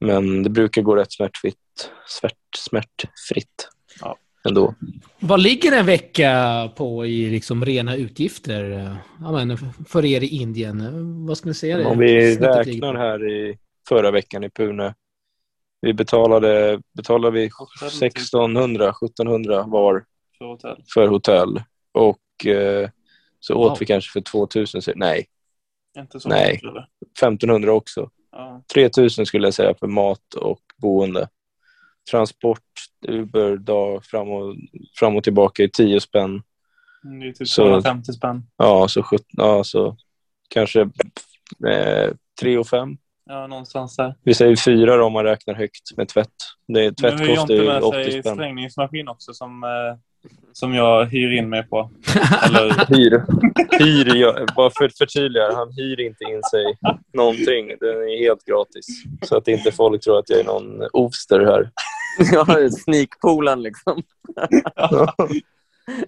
Men 0.00 0.42
det 0.42 0.50
brukar 0.50 0.82
gå 0.82 0.96
rätt 0.96 1.12
smärtfritt. 1.12 1.90
Smärt, 2.08 2.34
smärtfritt 2.56 3.68
Ja. 4.00 4.16
ändå. 4.48 4.74
Vad 5.20 5.40
ligger 5.42 5.72
en 5.78 5.86
vecka 5.86 6.70
på 6.76 7.06
i 7.06 7.30
liksom 7.30 7.64
rena 7.64 7.96
utgifter 7.96 8.96
ja, 9.20 9.32
men 9.32 9.58
för 9.88 10.04
er 10.04 10.20
i 10.20 10.26
Indien? 10.26 11.26
Vad 11.26 11.38
ska 11.38 11.48
ni 11.48 11.54
säga? 11.54 11.76
det 11.76 11.84
Om 11.84 11.98
vi 11.98 12.36
räknar 12.36 12.94
här 12.94 13.30
i 13.30 13.58
förra 13.88 14.10
veckan 14.10 14.44
i 14.44 14.50
Pune. 14.50 14.94
Vi 15.80 15.94
betalade, 15.94 16.80
betalade 16.96 17.30
vi 17.40 17.50
1600, 17.96 18.88
1700 18.90 19.64
var 19.66 20.04
För 20.38 20.44
hotell. 20.44 20.82
för 20.94 21.08
hotell. 21.08 21.62
Och 21.92 22.46
eh, 22.46 22.88
så 23.40 23.54
åt 23.54 23.70
Wow. 23.70 23.76
vi 23.80 23.86
kanske 23.86 24.12
för 24.12 24.20
2000. 24.20 24.82
så- 24.82 24.92
Nej, 24.96 25.26
Inte 25.98 26.20
så 26.20 26.28
Nej. 26.28 26.46
mycket, 26.48 26.60
tror 26.60 26.74
jag. 26.76 26.86
1500 27.18 27.72
också. 27.72 28.10
Ja. 28.36 28.62
3000 28.74 29.26
skulle 29.26 29.46
jag 29.46 29.54
säga 29.54 29.74
för 29.80 29.86
mat 29.86 30.34
och 30.34 30.60
boende. 30.76 31.28
Transport, 32.10 32.60
Uber, 33.08 33.56
dag 33.56 34.04
fram 34.04 34.28
och, 34.30 34.54
fram 34.98 35.16
och 35.16 35.24
tillbaka 35.24 35.62
i 35.62 35.70
10 35.70 36.00
spänn. 36.00 36.42
Det 37.20 37.26
är 37.28 37.32
typ 37.32 37.48
Så- 37.48 37.62
250 37.62 38.12
spänn. 38.12 38.42
Ja, 38.56 38.88
så, 38.88 39.02
17, 39.02 39.24
ja, 39.32 39.64
så 39.64 39.96
kanske 40.48 40.80
eh, 41.68 42.10
3 42.40 42.58
och 42.58 42.66
5. 42.66 42.96
Ja, 43.28 43.46
någonstans 43.46 43.96
där. 43.96 44.14
Vi 44.22 44.34
säger 44.34 44.56
4 44.56 45.04
om 45.04 45.12
man 45.12 45.24
räknar 45.24 45.54
högt 45.54 45.96
med 45.96 46.08
tvätt. 46.08 46.28
Det, 46.68 46.92
tvätt 46.92 47.14
nu 47.14 47.20
har 47.20 47.26
kostar 47.26 47.34
Jonte 47.36 47.54
ju 47.54 47.66
med 47.66 47.82
80 47.82 48.10
sig 48.10 48.22
spänn. 48.22 48.34
strängningsmaskin 48.34 49.08
också 49.08 49.34
som, 49.34 49.64
eh, 49.64 49.98
som 50.52 50.74
jag 50.74 51.06
hyr 51.06 51.32
in 51.32 51.48
mig 51.48 51.62
på. 51.62 51.90
Eller, 52.42 52.86
Hyr. 52.88 53.22
hyr 53.84 54.14
jag, 54.14 54.48
bara 54.56 54.70
för 54.70 54.84
att 54.84 54.98
förtydliga, 54.98 55.52
han 55.54 55.72
hyr 55.72 56.00
inte 56.00 56.24
in 56.24 56.42
sig 56.42 56.78
någonting. 57.14 57.66
Den 57.80 57.88
är 57.88 58.18
helt 58.18 58.44
gratis. 58.44 58.86
Så 59.22 59.36
att 59.36 59.48
inte 59.48 59.72
folk 59.72 60.02
tror 60.02 60.18
att 60.18 60.30
jag 60.30 60.40
är 60.40 60.44
någon 60.44 60.82
ofster 60.92 61.40
här. 61.40 61.70
Ja, 62.32 62.46
sneakpoolen 62.70 63.62
liksom. 63.62 64.02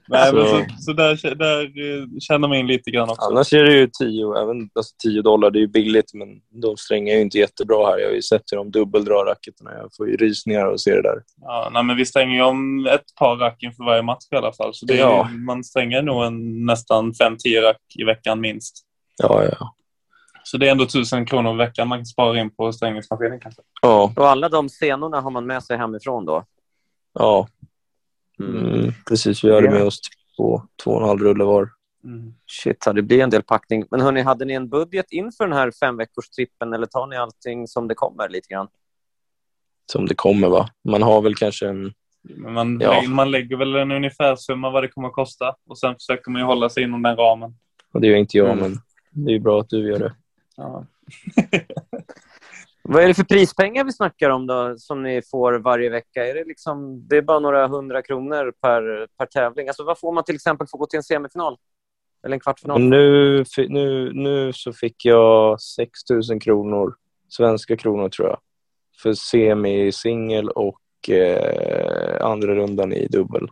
Nej, 0.08 0.32
men 0.32 0.44
Så- 0.44 0.48
så, 0.48 0.64
så 0.78 0.92
där, 0.92 1.34
där 1.34 1.62
eh, 1.62 2.06
känner 2.20 2.48
man 2.48 2.56
in 2.56 2.66
lite 2.66 2.90
grann 2.90 3.10
också. 3.10 3.22
Annars 3.30 3.52
är 3.52 3.64
det 3.64 3.72
ju 3.72 3.86
10, 3.98 4.34
även, 4.42 4.70
alltså 4.74 4.94
10 5.02 5.22
dollar. 5.22 5.50
Det 5.50 5.58
är 5.58 5.60
ju 5.60 5.66
billigt, 5.68 6.14
men 6.14 6.28
de 6.62 6.76
strängar 6.76 7.14
ju 7.14 7.20
inte 7.20 7.38
jättebra 7.38 7.86
här. 7.90 7.98
Jag 7.98 8.08
har 8.08 8.14
ju 8.14 8.22
sett 8.22 8.42
hur 8.52 8.56
de 8.56 8.70
dubbeldrar 8.70 9.24
racketerna. 9.24 9.70
Jag 9.74 9.90
får 9.96 10.08
ju 10.08 10.16
rysningar 10.16 10.66
och 10.66 10.80
se 10.80 10.90
det 10.94 11.02
där. 11.02 11.22
Ja, 11.40 11.70
nej, 11.72 11.82
men 11.82 11.96
vi 11.96 12.06
stänger 12.06 12.34
ju 12.34 12.42
om 12.42 12.86
ett 12.86 13.14
par 13.18 13.36
rack 13.36 13.62
inför 13.62 13.84
varje 13.84 14.02
match 14.02 14.24
i 14.30 14.36
alla 14.36 14.52
fall. 14.52 14.74
Så 14.74 14.86
det 14.86 14.94
är, 14.94 14.98
Ja. 14.98 15.28
man 15.46 15.64
stänger 15.64 16.02
nog 16.02 16.24
en, 16.24 16.66
nästan 16.66 17.12
5-10 17.12 17.60
rack 17.62 17.80
i 17.98 18.04
veckan 18.04 18.40
minst. 18.40 18.76
Ja, 19.22 19.44
ja. 19.44 19.74
Så 20.44 20.56
det 20.56 20.66
är 20.66 20.70
ändå 20.70 20.84
1000 20.84 21.26
kronor 21.26 21.54
i 21.54 21.56
veckan 21.56 21.88
man 21.88 21.98
kan 21.98 22.06
spara 22.06 22.40
in 22.40 22.50
på 22.50 22.72
strängningsmaskinen 22.72 23.40
kanske. 23.40 23.62
Ja, 23.82 24.12
Och 24.16 24.28
alla 24.28 24.48
de 24.48 24.68
scenorna 24.68 25.20
har 25.20 25.30
man 25.30 25.46
med 25.46 25.62
sig 25.62 25.76
hemifrån 25.76 26.24
då? 26.24 26.44
ja. 27.18 27.48
Mm, 28.41 28.93
precis. 29.09 29.45
Vi 29.45 29.55
hade 29.55 29.70
med 29.70 29.82
oss 29.82 30.01
två, 30.36 30.62
två 30.84 30.91
och 30.91 31.03
en 31.03 31.09
halv 31.09 31.20
rulle 31.20 31.45
var. 31.45 31.70
Mm. 32.05 32.34
Shit, 32.47 32.84
det 32.95 33.03
blir 33.03 33.22
en 33.22 33.30
del 33.30 33.43
packning. 33.43 33.84
Men 33.91 34.01
hörni, 34.01 34.20
hade 34.22 34.45
ni 34.45 34.53
en 34.55 34.68
budget 34.68 35.07
inför 35.11 35.45
den 35.47 35.57
här 35.57 35.70
femveckorstrippen 35.80 36.72
eller 36.72 36.86
tar 36.86 37.07
ni 37.07 37.16
allting 37.16 37.66
som 37.68 37.89
det 37.89 37.95
kommer 37.95 38.28
lite 38.28 38.49
grann? 38.55 38.68
Som 39.93 40.07
det 40.07 40.14
kommer, 40.14 40.49
va? 40.49 40.68
Man 40.89 41.03
har 41.03 41.20
väl 41.22 41.34
kanske 41.34 41.68
en... 41.68 41.93
Men 42.22 42.53
man, 42.53 42.80
Ja. 42.80 42.93
lägger, 42.93 43.09
man 43.09 43.30
lägger 43.30 43.57
väl 43.57 43.74
en 43.76 43.91
ungefärsumma 43.93 44.70
vad 44.70 44.82
det 44.84 44.89
kommer 44.89 45.09
att 45.09 45.14
kosta 45.14 45.55
och 45.68 45.78
sen 45.78 45.95
försöker 45.95 46.30
man 46.30 46.41
ju 46.41 46.47
hålla 46.47 46.68
sig 46.68 46.82
inom 46.82 47.03
den 47.03 47.16
ramen. 47.16 47.55
Och 47.93 48.01
det 48.01 48.07
gör 48.07 48.16
inte 48.16 48.36
jag, 48.39 48.51
Mm. 48.51 48.59
men 48.59 48.80
det 49.24 49.30
är 49.30 49.34
ju 49.34 49.41
bra 49.41 49.61
att 49.61 49.68
du 49.68 49.89
gör 49.89 49.99
det. 49.99 50.14
Ja. 50.57 50.84
Vad 52.91 53.03
är 53.03 53.09
det 53.09 53.14
för 53.14 53.24
prispengar 53.24 53.84
vi 53.84 53.93
snackar 53.93 54.30
om 54.30 54.47
då, 54.47 54.74
som 54.78 55.03
ni 55.03 55.22
får 55.30 55.59
varje 55.59 55.91
vecka? 55.91 56.26
Är 56.26 56.34
det, 56.34 56.45
liksom, 56.45 57.09
det 57.09 57.16
är 57.16 57.22
bara 57.22 57.39
några 57.39 57.66
hundra 57.66 58.03
kronor 58.03 58.53
per, 58.62 59.07
per 59.18 59.26
tävling. 59.26 59.68
Alltså, 59.68 59.84
vad 59.84 59.99
får 59.99 60.12
man 60.12 60.24
till 60.24 60.34
exempel 60.34 60.66
för 60.66 60.76
att 60.76 60.80
gå 60.80 60.86
till 60.86 60.97
en 60.97 61.03
semifinal? 61.03 61.57
Eller 62.24 62.34
en 62.34 62.41
kvartsfinal? 62.41 62.80
Nu, 62.80 63.45
nu, 63.68 64.12
nu 64.12 64.53
så 64.53 64.72
fick 64.72 65.05
jag 65.05 65.61
6 65.61 65.91
000 66.30 66.41
kronor, 66.41 66.95
svenska 67.28 67.76
kronor 67.76 68.09
tror 68.09 68.28
jag, 68.28 68.39
för 69.03 69.12
semi, 69.12 69.93
singel 69.93 70.49
och 70.49 71.11
eh, 71.11 72.24
andra 72.24 72.55
rundan 72.55 72.93
i 72.93 73.07
dubbel. 73.07 73.49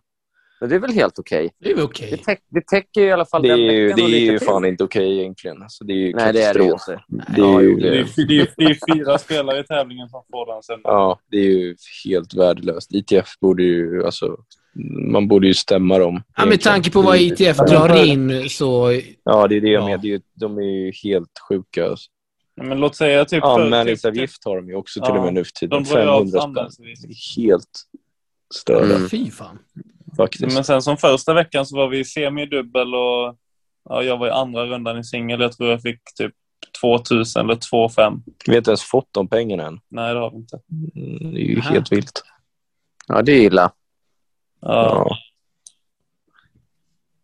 Men 0.60 0.68
det 0.68 0.74
är 0.74 0.78
väl 0.78 0.92
helt 0.92 1.18
okej? 1.18 1.50
Det 1.58 1.70
är 1.70 1.74
väl 1.74 1.76
Det, 1.76 1.84
okej. 1.84 2.18
täck, 2.26 2.40
det 2.48 2.66
täcker 2.66 3.00
ju 3.00 3.06
i 3.06 3.12
alla 3.12 3.24
fall 3.26 3.42
Det 3.42 3.48
är 3.48 3.56
den 3.56 3.66
ju, 3.74 3.86
veckan 3.86 4.10
det 4.10 4.16
är 4.16 4.20
ju 4.32 4.38
till. 4.38 4.46
fan 4.48 4.64
inte 4.64 4.84
okej 4.84 5.18
egentligen. 5.20 5.62
Alltså, 5.62 5.84
det 5.84 5.92
är 5.92 5.96
ju 5.96 6.14
Nej, 6.14 6.32
det 6.32 6.42
är 6.42 6.54
det 6.54 6.64
ju 6.64 6.70
katastrof. 6.70 6.98
inte. 7.12 7.24
Det 7.36 7.40
är 7.42 7.60
ju, 7.60 7.76
Det, 7.76 7.88
är, 7.88 7.92
det, 8.16 8.24
det, 8.26 8.40
är, 8.40 8.48
det 8.56 8.64
är 8.64 8.94
fyra 8.94 9.18
spelare 9.18 9.60
i 9.60 9.64
tävlingen 9.64 10.08
som 10.08 10.22
får 10.30 10.46
den 10.54 10.62
sen. 10.62 10.80
ja, 10.84 11.18
det 11.30 11.36
är 11.36 11.42
ju 11.44 11.76
helt 12.04 12.34
värdelöst. 12.34 12.94
ITF 12.94 13.28
borde 13.40 13.62
ju, 13.62 14.04
alltså, 14.04 14.36
man 15.12 15.28
borde 15.28 15.46
ju 15.46 15.54
stämma 15.54 15.98
dem. 15.98 16.22
Ja, 16.36 16.46
med 16.46 16.60
tanke 16.60 16.90
på 16.90 17.02
vad 17.02 17.16
ITF 17.18 17.56
drar 17.56 18.04
in 18.06 18.48
så... 18.50 19.00
Ja, 19.24 19.48
det 19.48 19.56
är 19.56 19.60
det 19.60 19.68
jag 19.68 19.82
Ja. 19.82 19.86
menar. 19.86 19.98
Det 20.02 20.08
är 20.08 20.10
ju- 20.10 20.20
De 20.34 20.58
är 20.58 20.62
ju 20.62 20.92
helt 21.04 21.32
sjuka. 21.48 21.86
Alltså. 21.86 22.10
Men 22.62 22.78
låt 22.80 22.96
säga 22.96 23.24
typ... 23.24 23.44
Anmälningsavgift 23.44 24.44
har 24.44 24.56
de 24.56 24.68
ju 24.68 24.74
också 24.74 25.00
till 25.00 25.08
Ja, 25.14 25.18
och 25.18 25.24
med 25.24 25.34
nu 25.34 25.44
för 25.44 25.52
tiden. 25.52 25.82
de 25.84 25.90
drar 25.90 26.02
ju 26.02 26.08
av 26.08 26.18
500 26.30 26.70
spänn. 26.70 26.86
Det 27.02 27.42
helt 27.42 27.82
störda 28.54 28.94
Mm. 28.96 29.08
Fy 29.08 29.30
fan. 29.30 29.58
Faktiskt. 30.16 30.54
Men 30.54 30.64
sen 30.64 30.82
som 30.82 30.96
första 30.96 31.34
veckan 31.34 31.66
så 31.66 31.76
var 31.76 31.88
vi 31.88 31.98
i 31.98 32.04
semi-dubbel 32.04 32.94
och 32.94 33.36
ja, 33.88 34.02
jag 34.02 34.16
var 34.16 34.26
i 34.26 34.30
andra 34.30 34.66
rundan 34.66 34.98
i 34.98 35.04
singel. 35.04 35.40
Jag 35.40 35.52
tror 35.52 35.70
jag 35.70 35.82
fick 35.82 36.00
typ 36.18 36.34
2000 36.80 37.44
eller 37.44 37.54
2500. 37.70 38.22
Vi 38.46 38.52
har 38.52 38.58
inte 38.58 38.70
ens 38.70 38.82
fått 38.82 39.08
de 39.12 39.28
pengarna 39.28 39.66
än. 39.66 39.80
Nej, 39.88 40.14
det 40.14 40.20
har 40.20 40.30
vi 40.30 40.36
inte. 40.36 40.60
Mm, 40.96 41.34
Det 41.34 41.40
är 41.40 41.44
ju 41.44 41.60
Aha. 41.60 41.70
helt 41.70 41.92
vilt. 41.92 42.22
Ja, 43.06 43.22
det 43.22 43.32
är 43.32 43.40
illa. 43.40 43.72
Ja. 44.60 44.84
Ja. 45.08 45.16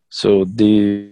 Så 0.08 0.44
det. 0.44 1.08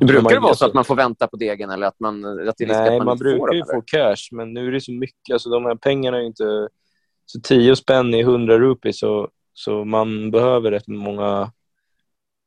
Brukar 0.00 0.22
man- 0.22 0.32
det 0.32 0.38
vara 0.40 0.54
så 0.54 0.66
att 0.66 0.74
man 0.74 0.84
får 0.84 0.96
vänta 0.96 1.26
på 1.26 1.36
degen 1.36 1.70
eller 1.70 1.86
att, 1.86 2.00
man, 2.00 2.24
att 2.48 2.56
det 2.58 2.64
är 2.64 2.68
Nej, 2.68 2.88
att 2.88 2.96
man, 2.98 3.04
man, 3.06 3.18
brukar 3.18 3.52
ju 3.54 3.64
få 3.64 3.82
cash, 3.86 4.28
men 4.32 4.54
nu 4.54 4.68
är 4.68 4.72
det 4.72 4.80
så 4.80 4.92
mycket. 4.92 5.32
Alltså, 5.32 5.48
de 5.50 5.64
här 5.64 5.74
pengarna 5.74 6.16
är 6.16 6.20
ju 6.20 6.26
inte... 6.26 6.68
Så 7.26 7.40
10 7.40 7.76
spänn 7.76 8.14
i 8.14 8.20
100 8.20 8.58
rupees, 8.58 8.98
så, 8.98 9.28
så 9.54 9.84
man 9.84 10.30
behöver 10.30 10.70
rätt 10.70 10.88
många... 10.88 11.52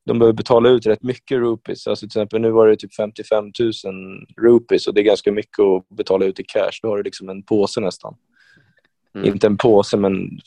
De 0.06 0.20
behöver 0.20 0.34
betala 0.34 0.70
ut 0.70 0.86
rätt 0.86 1.04
mycket 1.04 1.38
rupees. 1.38 1.88
Alltså, 1.88 2.04
till 2.04 2.20
exempel 2.20 2.42
nu 2.42 2.52
var 2.52 2.68
det 2.68 2.76
typ 2.76 2.96
55 2.96 3.52
000 3.86 4.26
rupees 4.38 4.88
och 4.88 4.94
det 4.94 5.02
är 5.02 5.04
ganska 5.04 5.32
mycket 5.32 5.60
att 5.60 5.90
betala 5.90 6.26
ut 6.26 6.40
i 6.40 6.44
cash. 6.44 6.80
Då 6.82 6.88
har 6.90 6.98
du 6.98 7.04
liksom 7.04 7.30
en 7.30 7.44
påse 7.44 7.82
nästan. 7.82 8.16
Mm. 9.16 9.28
Inte 9.28 9.48
en 9.48 9.58
påse, 9.58 9.98
men 9.98 10.40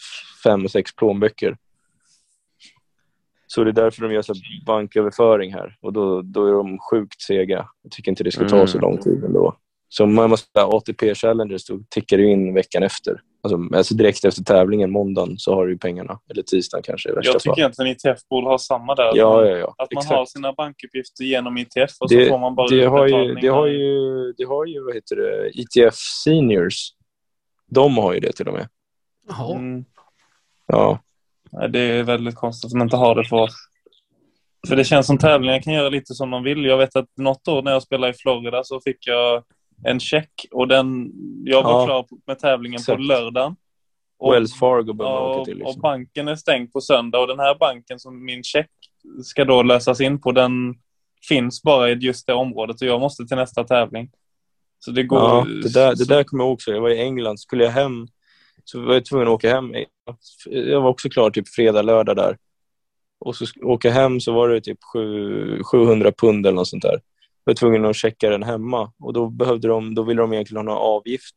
fem, 0.45 0.69
sex 0.69 0.97
plånböcker. 0.97 1.57
Så 3.47 3.65
det 3.65 3.71
är 3.71 3.73
därför 3.73 4.03
de 4.03 4.13
gör 4.15 4.23
så 4.23 4.35
banköverföring 4.67 5.53
här. 5.53 5.77
Och 5.81 5.93
då, 5.93 6.23
då 6.23 6.47
är 6.47 6.53
de 6.53 6.79
sjukt 6.79 7.23
sega. 7.23 7.69
Jag 7.83 7.93
tycker 7.93 8.11
inte 8.11 8.25
det 8.25 8.33
ska 8.33 8.49
ta 8.49 8.57
Mm. 8.57 8.69
så 8.69 8.79
lång 8.79 8.99
tid 8.99 9.25
ändå. 9.25 9.57
Så 9.93 10.07
man 10.07 10.31
måste, 10.31 10.63
ATP 10.63 11.15
Challengers 11.15 11.65
då 11.67 11.81
tickar 11.89 12.17
du 12.19 12.31
in 12.31 12.55
veckan 12.55 12.83
efter. 12.83 13.21
Alltså, 13.43 13.77
alltså 13.77 13.95
direkt 13.95 14.25
efter 14.25 14.45
tävlingen, 14.45 14.91
måndagen, 14.91 15.39
så 15.39 15.55
har 15.55 15.67
du 15.67 15.73
ju 15.73 15.79
pengarna. 15.79 16.21
Eller 16.31 16.43
tisdagen 16.43 16.83
kanske 16.83 17.09
i 17.09 17.13
värsta 17.13 17.33
Jag 17.33 17.41
tycker 17.41 17.51
fall. 17.51 17.59
egentligen 17.61 17.93
ITF 17.93 18.29
borde 18.31 18.47
ha 18.47 18.59
samma 18.59 18.95
där. 18.95 19.13
Ja, 19.15 19.47
ja, 19.47 19.57
ja. 19.57 19.75
Att 19.79 19.93
man 19.93 20.01
Exakt. 20.03 20.17
har 20.17 20.27
sina 20.27 20.53
bankuppgifter 20.53 21.25
genom 21.25 21.59
ITF 21.59 21.91
och 22.01 22.11
så 22.11 22.17
Det, 22.17 22.29
får 22.29 22.39
man 22.39 22.55
bara 22.55 22.69
det, 22.69 22.85
har 22.85 23.07
ju, 23.09 23.35
det, 23.35 23.49
har 23.49 23.67
ju, 23.67 24.33
det 24.33 24.45
har 24.45 24.67
ju, 24.67 24.85
vad 24.85 24.95
heter 24.95 25.17
det, 25.17 25.49
ETF 25.61 25.95
Seniors. 26.25 26.91
De 27.71 27.97
har 27.99 28.13
ju 28.13 28.21
det 28.21 28.33
till 28.33 28.49
och 28.49 28.55
med. 28.55 28.69
Jaha. 29.29 29.55
Mm. 29.57 29.85
Ja, 30.67 30.99
Nej, 31.53 31.69
det 31.69 31.81
är 31.81 32.03
väldigt 32.03 32.35
konstigt 32.35 32.69
att 32.69 32.79
man 32.79 32.87
inte 32.87 32.97
har 32.97 33.15
det 33.15 33.25
för 33.25 33.37
oss. 33.37 33.55
För 34.69 34.77
det 34.77 34.85
känns 34.85 35.07
som 35.07 35.19
tävlingar 35.19 35.61
kan 35.61 35.73
göra 35.73 35.89
lite 35.89 36.15
som 36.15 36.31
de 36.31 36.43
vill. 36.43 36.65
Jag 36.65 36.79
vet 36.79 36.97
att 36.97 37.09
något 37.17 37.49
år 37.49 37.63
när 37.63 37.73
jag 37.73 37.83
spelade 37.83 38.13
i 38.13 38.17
Florida 38.17 38.65
så 38.65 38.81
fick 38.81 39.07
jag 39.07 39.43
en 39.85 40.01
check 40.01 40.47
och 40.51 40.69
den, 40.69 41.11
jag 41.45 41.63
var 41.63 41.71
Ja. 41.71 41.87
klar 41.87 42.07
med 42.27 42.39
tävlingen 42.39 42.79
Exakt. 42.81 42.97
på 42.97 43.03
lördagen. 43.03 43.57
Och, 44.19 44.33
Wells 44.33 44.59
Fargo 44.59 44.93
behöver 44.93 45.21
man 45.21 45.31
åka 45.31 45.41
och, 45.41 45.45
till. 45.47 45.63
och 45.63 45.67
Liksom. 45.69 45.81
banken 45.83 46.29
är 46.29 46.37
stängd 46.37 46.73
på 46.73 46.81
söndag 46.81 47.19
och 47.19 47.27
den 47.27 47.39
här 47.39 47.55
banken 47.59 47.99
som 47.99 48.25
min 48.25 48.43
check 48.43 48.71
ska 49.23 49.45
då 49.45 49.63
lösas 49.63 50.01
in 50.01 50.21
på 50.21 50.33
den 50.33 50.75
finns 51.29 51.63
bara 51.63 51.91
i 51.91 51.95
just 51.95 52.27
det 52.27 52.33
området 52.35 52.83
och 52.83 52.89
jag 52.89 53.01
måste 53.01 53.27
till 53.27 53.37
nästa 53.37 53.65
tävling. 53.65 54.11
Så 54.79 54.91
det 54.91 55.03
går... 55.03 55.19
Ja, 55.21 55.47
det, 55.63 55.75
där, 55.75 55.95
det 55.97 56.05
där 56.09 56.25
kommer 56.25 56.45
jag 56.45 56.53
också 56.53 56.71
Jag 56.71 56.81
var 56.81 56.91
i 56.91 57.01
England. 57.01 57.41
Skulle 57.41 57.65
jag 57.65 57.71
hem 57.71 58.07
så 58.65 58.81
var 58.81 58.95
jag 58.95 59.05
tvungen 59.05 59.29
att 59.29 59.35
åka 59.35 59.55
hem. 59.55 59.75
Jag 60.47 60.81
var 60.81 60.89
också 60.91 61.09
klar 61.09 61.31
typ 61.31 61.49
fredag, 61.49 61.83
lördag 61.83 62.17
där. 62.17 62.37
Och 63.21 63.37
så 63.37 63.45
åka 63.63 63.91
hem 63.91 64.21
så 64.21 64.33
var 64.33 64.49
det 64.49 64.61
typ 64.61 64.79
sju- 64.93 65.63
700 65.63 66.13
pund 66.13 66.47
eller 66.47 66.57
något 66.57 66.69
sånt 66.69 66.83
där. 66.83 67.01
Var 67.45 67.55
tvungen 67.55 67.85
att 67.85 67.97
checka 67.97 68.31
den 68.31 68.43
hemma 68.43 68.93
och 68.99 69.13
då, 69.13 69.29
behövde 69.29 69.69
de, 69.69 69.95
då 69.95 70.03
ville 70.03 70.23
de 70.23 70.33
egentligen 70.33 70.67
ha 70.69 70.75
någon 70.75 70.83
avgift 70.83 71.35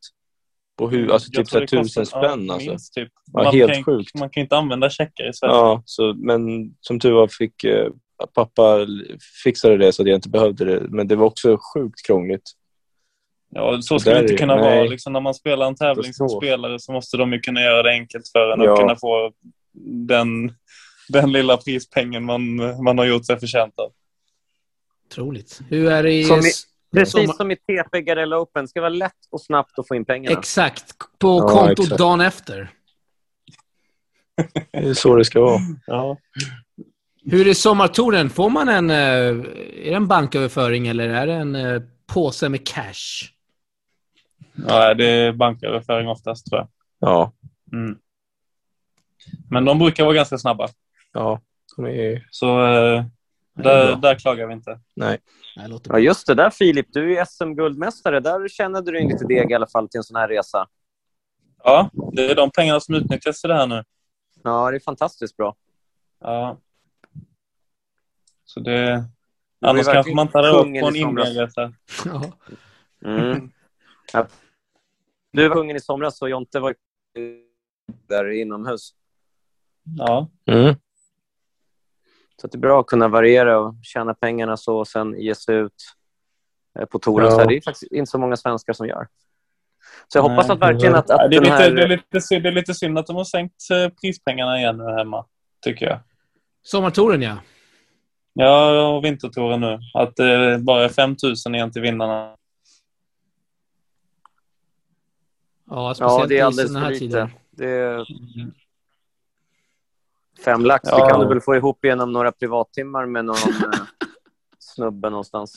på 0.78 0.88
hur, 0.90 1.12
alltså 1.12 1.28
Jag 1.32 1.46
typ 1.46 1.68
så 1.70 1.76
tusen 1.82 2.06
spänn. 2.06 2.50
alltså. 2.50 2.70
minst, 2.70 2.94
typ. 2.94 3.08
Ja, 3.32 3.42
man, 3.42 3.54
helt 3.54 3.74
kan, 3.74 3.84
sjukt. 3.84 4.18
man 4.18 4.30
kan 4.30 4.40
inte 4.42 4.56
använda 4.56 4.90
checkar 4.90 5.28
i 5.28 5.32
Sverige. 5.32 5.54
Ja, 5.54 5.82
så, 5.84 6.14
men 6.14 6.40
som 6.80 7.00
tur 7.00 7.12
var 7.12 7.28
fick 7.28 7.64
eh, 7.64 7.88
pappa 8.34 8.86
fixade 9.44 9.76
det 9.76 9.92
så 9.92 10.02
att 10.02 10.08
jag 10.08 10.16
inte 10.16 10.28
behövde 10.28 10.64
det. 10.64 10.80
Men 10.88 11.08
det 11.08 11.16
var 11.16 11.26
också 11.26 11.58
sjukt 11.74 12.06
krångligt. 12.06 12.50
Ja, 13.50 13.82
så 13.82 13.98
ska 13.98 14.10
det 14.14 14.20
inte 14.20 14.36
kunna 14.36 14.56
nej. 14.56 14.76
vara. 14.78 14.88
Liksom, 14.88 15.12
när 15.12 15.20
man 15.20 15.34
spelar 15.34 15.66
en 15.66 15.74
tävling 15.76 16.12
som 16.14 16.28
spelare 16.28 16.78
så 16.78 16.92
måste 16.92 17.16
de 17.16 17.32
ju 17.32 17.40
kunna 17.40 17.60
göra 17.60 17.82
det 17.82 17.90
enkelt 17.90 18.28
för 18.32 18.50
en 18.52 18.60
Ja. 18.60 18.72
och 18.72 18.78
kunna 18.78 18.96
få 18.96 19.32
den, 20.06 20.52
den 21.08 21.32
lilla 21.32 21.56
prispengen 21.56 22.24
man, 22.24 22.56
man 22.84 22.98
har 22.98 23.04
gjort 23.04 23.26
sig 23.26 23.40
förtjänt 23.40 23.74
av. 23.78 23.92
Otroligt. 25.06 25.60
Hur 25.68 25.90
är 25.90 26.02
det 26.02 26.12
i... 26.12 26.24
Som 26.24 26.38
i- 26.40 26.52
Precis 26.96 27.36
som 27.36 27.50
i 27.50 27.56
TP 27.56 28.00
Garella 28.02 28.38
Open. 28.38 28.64
Det 28.64 28.68
ska 28.68 28.80
vara 28.80 28.88
lätt 28.90 29.12
och 29.30 29.40
snabbt 29.42 29.78
att 29.78 29.88
få 29.88 29.94
in 29.94 30.04
pengarna. 30.04 30.38
Exakt. 30.38 30.94
På 31.18 31.28
Ja, 31.38 31.48
kontot 31.48 31.78
exakt. 31.84 31.98
dagen 31.98 32.20
efter. 32.20 32.70
Det 34.72 34.78
är 34.78 34.94
så 34.94 35.16
det 35.16 35.24
ska 35.24 35.40
vara. 35.40 35.60
Ja. 35.86 36.18
Hur 37.24 37.48
är 37.48 37.54
sommartouren? 37.54 38.30
Får 38.30 38.50
man 38.50 38.68
en... 38.68 38.90
eh, 38.90 38.96
Är 38.96 39.90
det 39.90 39.94
en 39.94 40.06
banköverföring 40.08 40.86
eller 40.86 41.08
är 41.08 41.26
det 41.26 41.32
en 41.32 41.54
eh, 41.54 41.82
påse 42.06 42.48
med 42.48 42.66
cash? 42.66 43.30
ja, 44.68 44.94
det 44.94 45.06
är 45.06 45.32
banköverföring 45.32 46.08
oftast 46.08 46.46
tror 46.46 46.60
jag. 46.60 46.68
Ja, 46.98 47.32
Mm. 47.72 47.98
Men 49.50 49.64
de 49.64 49.78
brukar 49.78 50.04
vara 50.04 50.14
ganska 50.14 50.38
snabba. 50.38 50.68
ja. 51.12 51.40
De 51.76 51.86
är, 51.86 52.28
Så 52.30 52.66
eh, 52.66 53.04
där, 53.54 53.96
där 53.96 54.14
klagar 54.14 54.46
vi 54.46 54.52
inte. 54.54 54.80
nej. 54.94 55.20
Ja, 55.88 55.98
just 55.98 56.26
det. 56.26 56.34
Där 56.34 56.50
Filip, 56.50 56.86
du 56.90 57.18
är 57.18 57.24
SM-guldmästare. 57.24 58.20
Där 58.20 58.48
tjänade 58.48 58.92
du 58.92 59.00
in 59.00 59.08
lite 59.08 59.24
deg 59.24 59.50
i 59.50 59.54
alla 59.54 59.66
fall 59.66 59.88
till 59.88 59.98
en 59.98 60.04
sån 60.04 60.16
här 60.16 60.28
resa. 60.28 60.68
Ja, 61.64 61.90
det 62.12 62.30
är 62.30 62.34
de 62.34 62.50
pengarna 62.50 62.80
som 62.80 62.94
utnyttjas 62.94 63.44
i 63.44 63.48
det 63.48 63.54
här 63.54 63.66
nu. 63.66 63.84
Ja, 64.42 64.70
det 64.70 64.76
är 64.76 64.80
fantastiskt 64.80 65.36
bra. 65.36 65.56
Ja. 66.20 66.58
Så 68.44 68.60
det... 68.60 68.90
ju 68.90 69.04
Annars 69.60 69.86
kanske 69.86 70.14
man 70.14 70.26
inte 70.26 70.38
hade 70.38 70.50
åkt 70.50 70.62
kungen 70.62 70.82
på 70.82 70.88
en 70.88 70.96
i 70.96 71.00
somras. 71.00 71.28
Indienresa. 71.28 71.72
Ja. 72.04 72.32
Mm. 73.04 73.52
Ja. 74.12 74.26
Du 75.32 75.48
var 75.48 75.56
kungen 75.56 75.76
i 75.76 75.80
somras 75.80 76.22
och 76.22 76.30
Jonte 76.30 76.60
var 76.60 76.74
där 78.08 78.30
inomhus. 78.30 78.94
Ja. 79.96 80.28
Mm. 80.46 80.74
Så 82.44 82.46
att 82.46 82.52
det 82.52 82.56
är 82.56 82.60
bra 82.60 82.80
att 82.80 82.86
kunna 82.86 83.08
variera 83.08 83.58
och 83.58 83.74
tjäna 83.82 84.14
pengarna 84.14 84.56
så 84.56 84.78
och 84.78 84.88
sen 84.88 85.20
ge 85.20 85.34
sig 85.34 85.56
ut 85.56 85.72
eh, 86.78 86.84
på 86.84 86.98
touren. 86.98 87.24
Ja. 87.26 87.30
Så 87.30 87.38
här, 87.38 87.46
det 87.46 87.56
är 87.56 87.60
faktiskt 87.60 87.92
inte 87.92 88.10
så 88.10 88.18
många 88.18 88.36
svenskar 88.36 88.72
som 88.72 88.86
gör. 88.86 89.08
Så 90.08 90.18
jag 90.18 90.22
hoppas 90.22 90.48
Nej. 90.48 90.54
att 90.54 90.60
verkligen 90.60 90.94
att, 90.94 91.10
att 91.10 91.30
det, 91.30 91.36
är 91.36 91.40
lite, 91.40 91.52
här... 91.52 91.70
det, 91.70 91.82
är 91.82 91.88
lite, 91.88 92.20
sy- 92.20 92.40
det 92.40 92.48
är 92.48 92.52
lite 92.52 92.74
synd 92.74 92.98
att 92.98 93.06
de 93.06 93.16
har 93.16 93.24
sänkt 93.24 93.70
eh, 93.70 93.88
prispengarna 94.00 94.58
igen 94.58 94.76
nu 94.76 94.84
hemma, 94.84 95.24
tycker 95.64 95.86
jag. 95.86 95.98
Sommartouren, 96.62 97.22
ja. 97.22 97.36
Ja, 98.32 98.88
och 98.88 99.04
vintertouren 99.04 99.60
nu. 99.60 99.78
Att 99.94 100.16
det 100.16 100.58
bara 100.60 100.84
är 100.84 100.88
5 100.88 101.16
000 101.46 101.54
igen 101.54 101.72
till 101.72 101.82
vinnarna. 101.82 102.36
Ja, 105.70 105.94
speciellt 105.94 106.20
Ja, 106.20 106.26
det 106.26 106.34
är 106.34 106.38
i 106.38 106.40
alldeles 106.40 106.72
såna 106.72 106.80
för 106.80 106.86
här 106.86 106.92
lite. 106.92 107.04
tider. 107.06 107.30
Det 107.50 107.68
är 107.70 108.06
fem 110.44 110.64
lax. 110.64 110.88
Ja. 110.92 111.04
Det 111.04 111.10
kan 111.10 111.20
du 111.20 111.26
väl 111.28 111.40
få 111.40 111.56
ihop 111.56 111.78
genom 111.84 112.12
några 112.12 112.32
privattimmar 112.32 113.06
med 113.06 113.24
någon 113.24 113.36
eh, 113.36 113.80
snubbe 114.58 115.10
någonstans. 115.10 115.54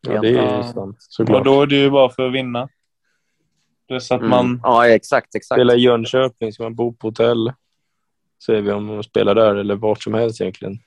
Ja, 0.00 0.20
det 0.20 0.28
är 0.28 0.30
ju 0.32 0.36
Ja. 0.38 0.72
sant. 0.72 0.98
Och 1.18 1.44
då 1.44 1.62
är 1.62 1.66
det 1.66 1.76
ju 1.76 1.90
bara 1.90 2.08
för 2.10 2.26
att 2.26 2.32
vinna. 2.34 2.68
Det 3.88 3.94
är 3.94 3.98
så 3.98 4.14
att 4.14 4.20
Mm. 4.20 4.30
man... 4.30 4.60
Ja, 4.62 4.88
exakt. 4.88 5.34
exakt. 5.34 5.56
Spela 5.58 5.74
i 5.74 5.80
Jönköping, 5.80 6.52
ska 6.52 6.62
man 6.62 6.74
bo 6.74 6.92
på 6.92 7.06
hotell, 7.08 7.52
säger 8.46 8.60
vi 8.62 8.72
om 8.72 8.84
man 8.84 9.02
spelar 9.02 9.34
där, 9.34 9.54
eller 9.54 9.74
vart 9.76 10.02
som 10.02 10.14
helst 10.14 10.40
egentligen. 10.40 10.78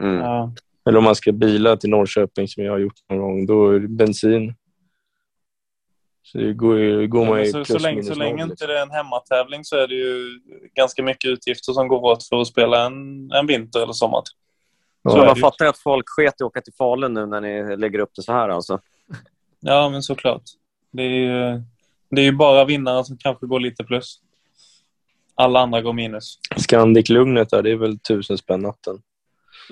Mm. 0.00 0.16
Ja. 0.18 0.52
Eller 0.88 0.98
om 0.98 1.04
man 1.04 1.14
ska 1.14 1.32
bila 1.32 1.76
till 1.76 1.90
Norrköping, 1.90 2.48
som 2.48 2.64
jag 2.64 2.72
har 2.72 2.78
gjort 2.78 2.94
någon 3.08 3.18
gång, 3.18 3.46
då 3.46 3.70
är 3.70 3.80
det 3.80 3.88
bensin. 3.88 4.54
Så 6.24 6.38
det 6.38 6.52
går, 6.52 6.78
ju, 6.78 7.08
går 7.08 7.26
man 7.26 7.38
ju 7.40 7.46
så, 7.46 7.52
plus 7.52 7.68
så 7.68 7.78
länge, 7.78 7.94
minus 7.94 8.08
så 8.08 8.14
länge 8.14 8.42
inte 8.42 8.46
liksom. 8.52 8.68
det 8.68 8.78
är 8.78 8.82
en 8.82 8.90
hemmatävling 8.90 9.64
så 9.64 9.76
är 9.76 9.88
det 9.88 9.94
ju 9.94 10.40
ganska 10.74 11.02
mycket 11.02 11.28
utgifter 11.30 11.72
som 11.72 11.88
går 11.88 12.00
åt 12.02 12.28
för 12.28 12.40
att 12.40 12.46
spela 12.46 12.86
en, 12.86 13.30
en 13.32 13.46
vinter 13.46 13.82
eller 13.82 13.92
sommar. 13.92 14.22
Ja, 15.02 15.10
Så 15.10 15.16
är 15.16 15.20
man 15.26 15.34
det 15.34 15.38
ju. 15.38 15.40
fattar 15.40 15.66
att 15.66 15.78
folk 15.78 16.04
sket 16.08 16.24
i 16.24 16.28
att 16.28 16.40
åka 16.46 16.60
till 16.60 16.72
Falun 16.72 17.14
nu 17.14 17.26
när 17.26 17.40
ni 17.40 17.76
lägger 17.76 17.98
upp 17.98 18.10
det 18.16 18.22
så 18.22 18.32
här 18.32 18.48
alltså. 18.48 18.80
Ja, 19.60 19.88
men 19.88 20.02
såklart. 20.02 20.42
Det 20.92 21.02
är 21.02 21.08
ju, 21.08 21.62
det 22.10 22.20
är 22.20 22.24
ju 22.24 22.32
bara 22.32 22.64
vinnare 22.64 23.04
som 23.04 23.16
kanske 23.18 23.46
går 23.46 23.60
lite 23.60 23.84
plus. 23.84 24.20
Alla 25.34 25.60
andra 25.60 25.80
går 25.82 25.92
minus. 25.92 26.38
Scandic-lugnet 26.56 27.50
där, 27.50 27.62
det 27.62 27.70
är 27.70 27.76
väl 27.76 27.98
tusen 27.98 28.38
spänn 28.38 28.60
natten. 28.60 29.02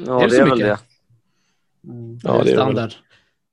Ja, 0.06 0.22
Är 0.22 0.28
det 0.28 0.36
det 0.36 0.40
är 0.42 0.44
väl 0.46 0.54
mycket? 0.58 0.66
det. 0.68 0.78
Ja, 2.28 2.32
det 2.32 2.38
är 2.38 2.44
det 2.44 2.50
är 2.50 2.54
det 2.56 2.62
standard. 2.62 2.92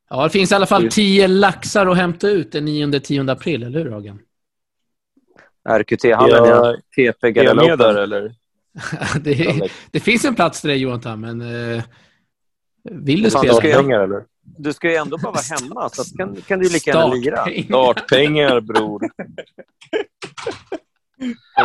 Ja, 0.09 0.23
det 0.23 0.29
finns 0.29 0.51
i 0.51 0.55
alla 0.55 0.65
fall 0.65 0.89
tio 0.91 1.27
laxar 1.27 1.85
att 1.87 1.97
hämta 1.97 2.29
ut 2.29 2.51
den 2.51 2.67
9-10 2.67 3.31
april, 3.31 3.63
eller 3.63 3.79
hur 3.83 3.91
Hagen? 3.91 4.19
RQT-hallen, 5.69 6.45
ja. 6.49 6.75
TP 6.95 6.99
är 7.01 7.13
jag 7.27 7.33
Garella 7.35 7.63
med 7.63 7.79
där 7.79 7.95
eller? 7.95 8.35
det, 9.21 9.47
Alex? 9.47 9.73
det 9.91 9.99
finns 9.99 10.25
en 10.25 10.35
plats 10.35 10.61
till 10.61 10.69
dig 10.69 10.77
Jonathan, 10.79 11.19
men 11.21 11.41
eh, 11.41 11.83
vill 12.83 13.23
du 13.23 13.29
spela? 13.29 13.53
Startpengar 13.53 13.99
eller? 13.99 14.23
Du 14.57 14.73
ska 14.73 14.89
ju 14.89 14.95
ändå 14.95 15.17
bara 15.17 15.31
vara 15.31 15.41
hemma, 15.59 15.89
så 15.89 16.01
att 16.01 16.17
kan, 16.17 16.35
kan 16.41 16.59
du 16.59 16.69
lika 16.69 16.91
gärna 16.91 17.13
lira. 17.13 17.63
Startpengar. 17.63 18.59
Bror. 18.61 19.01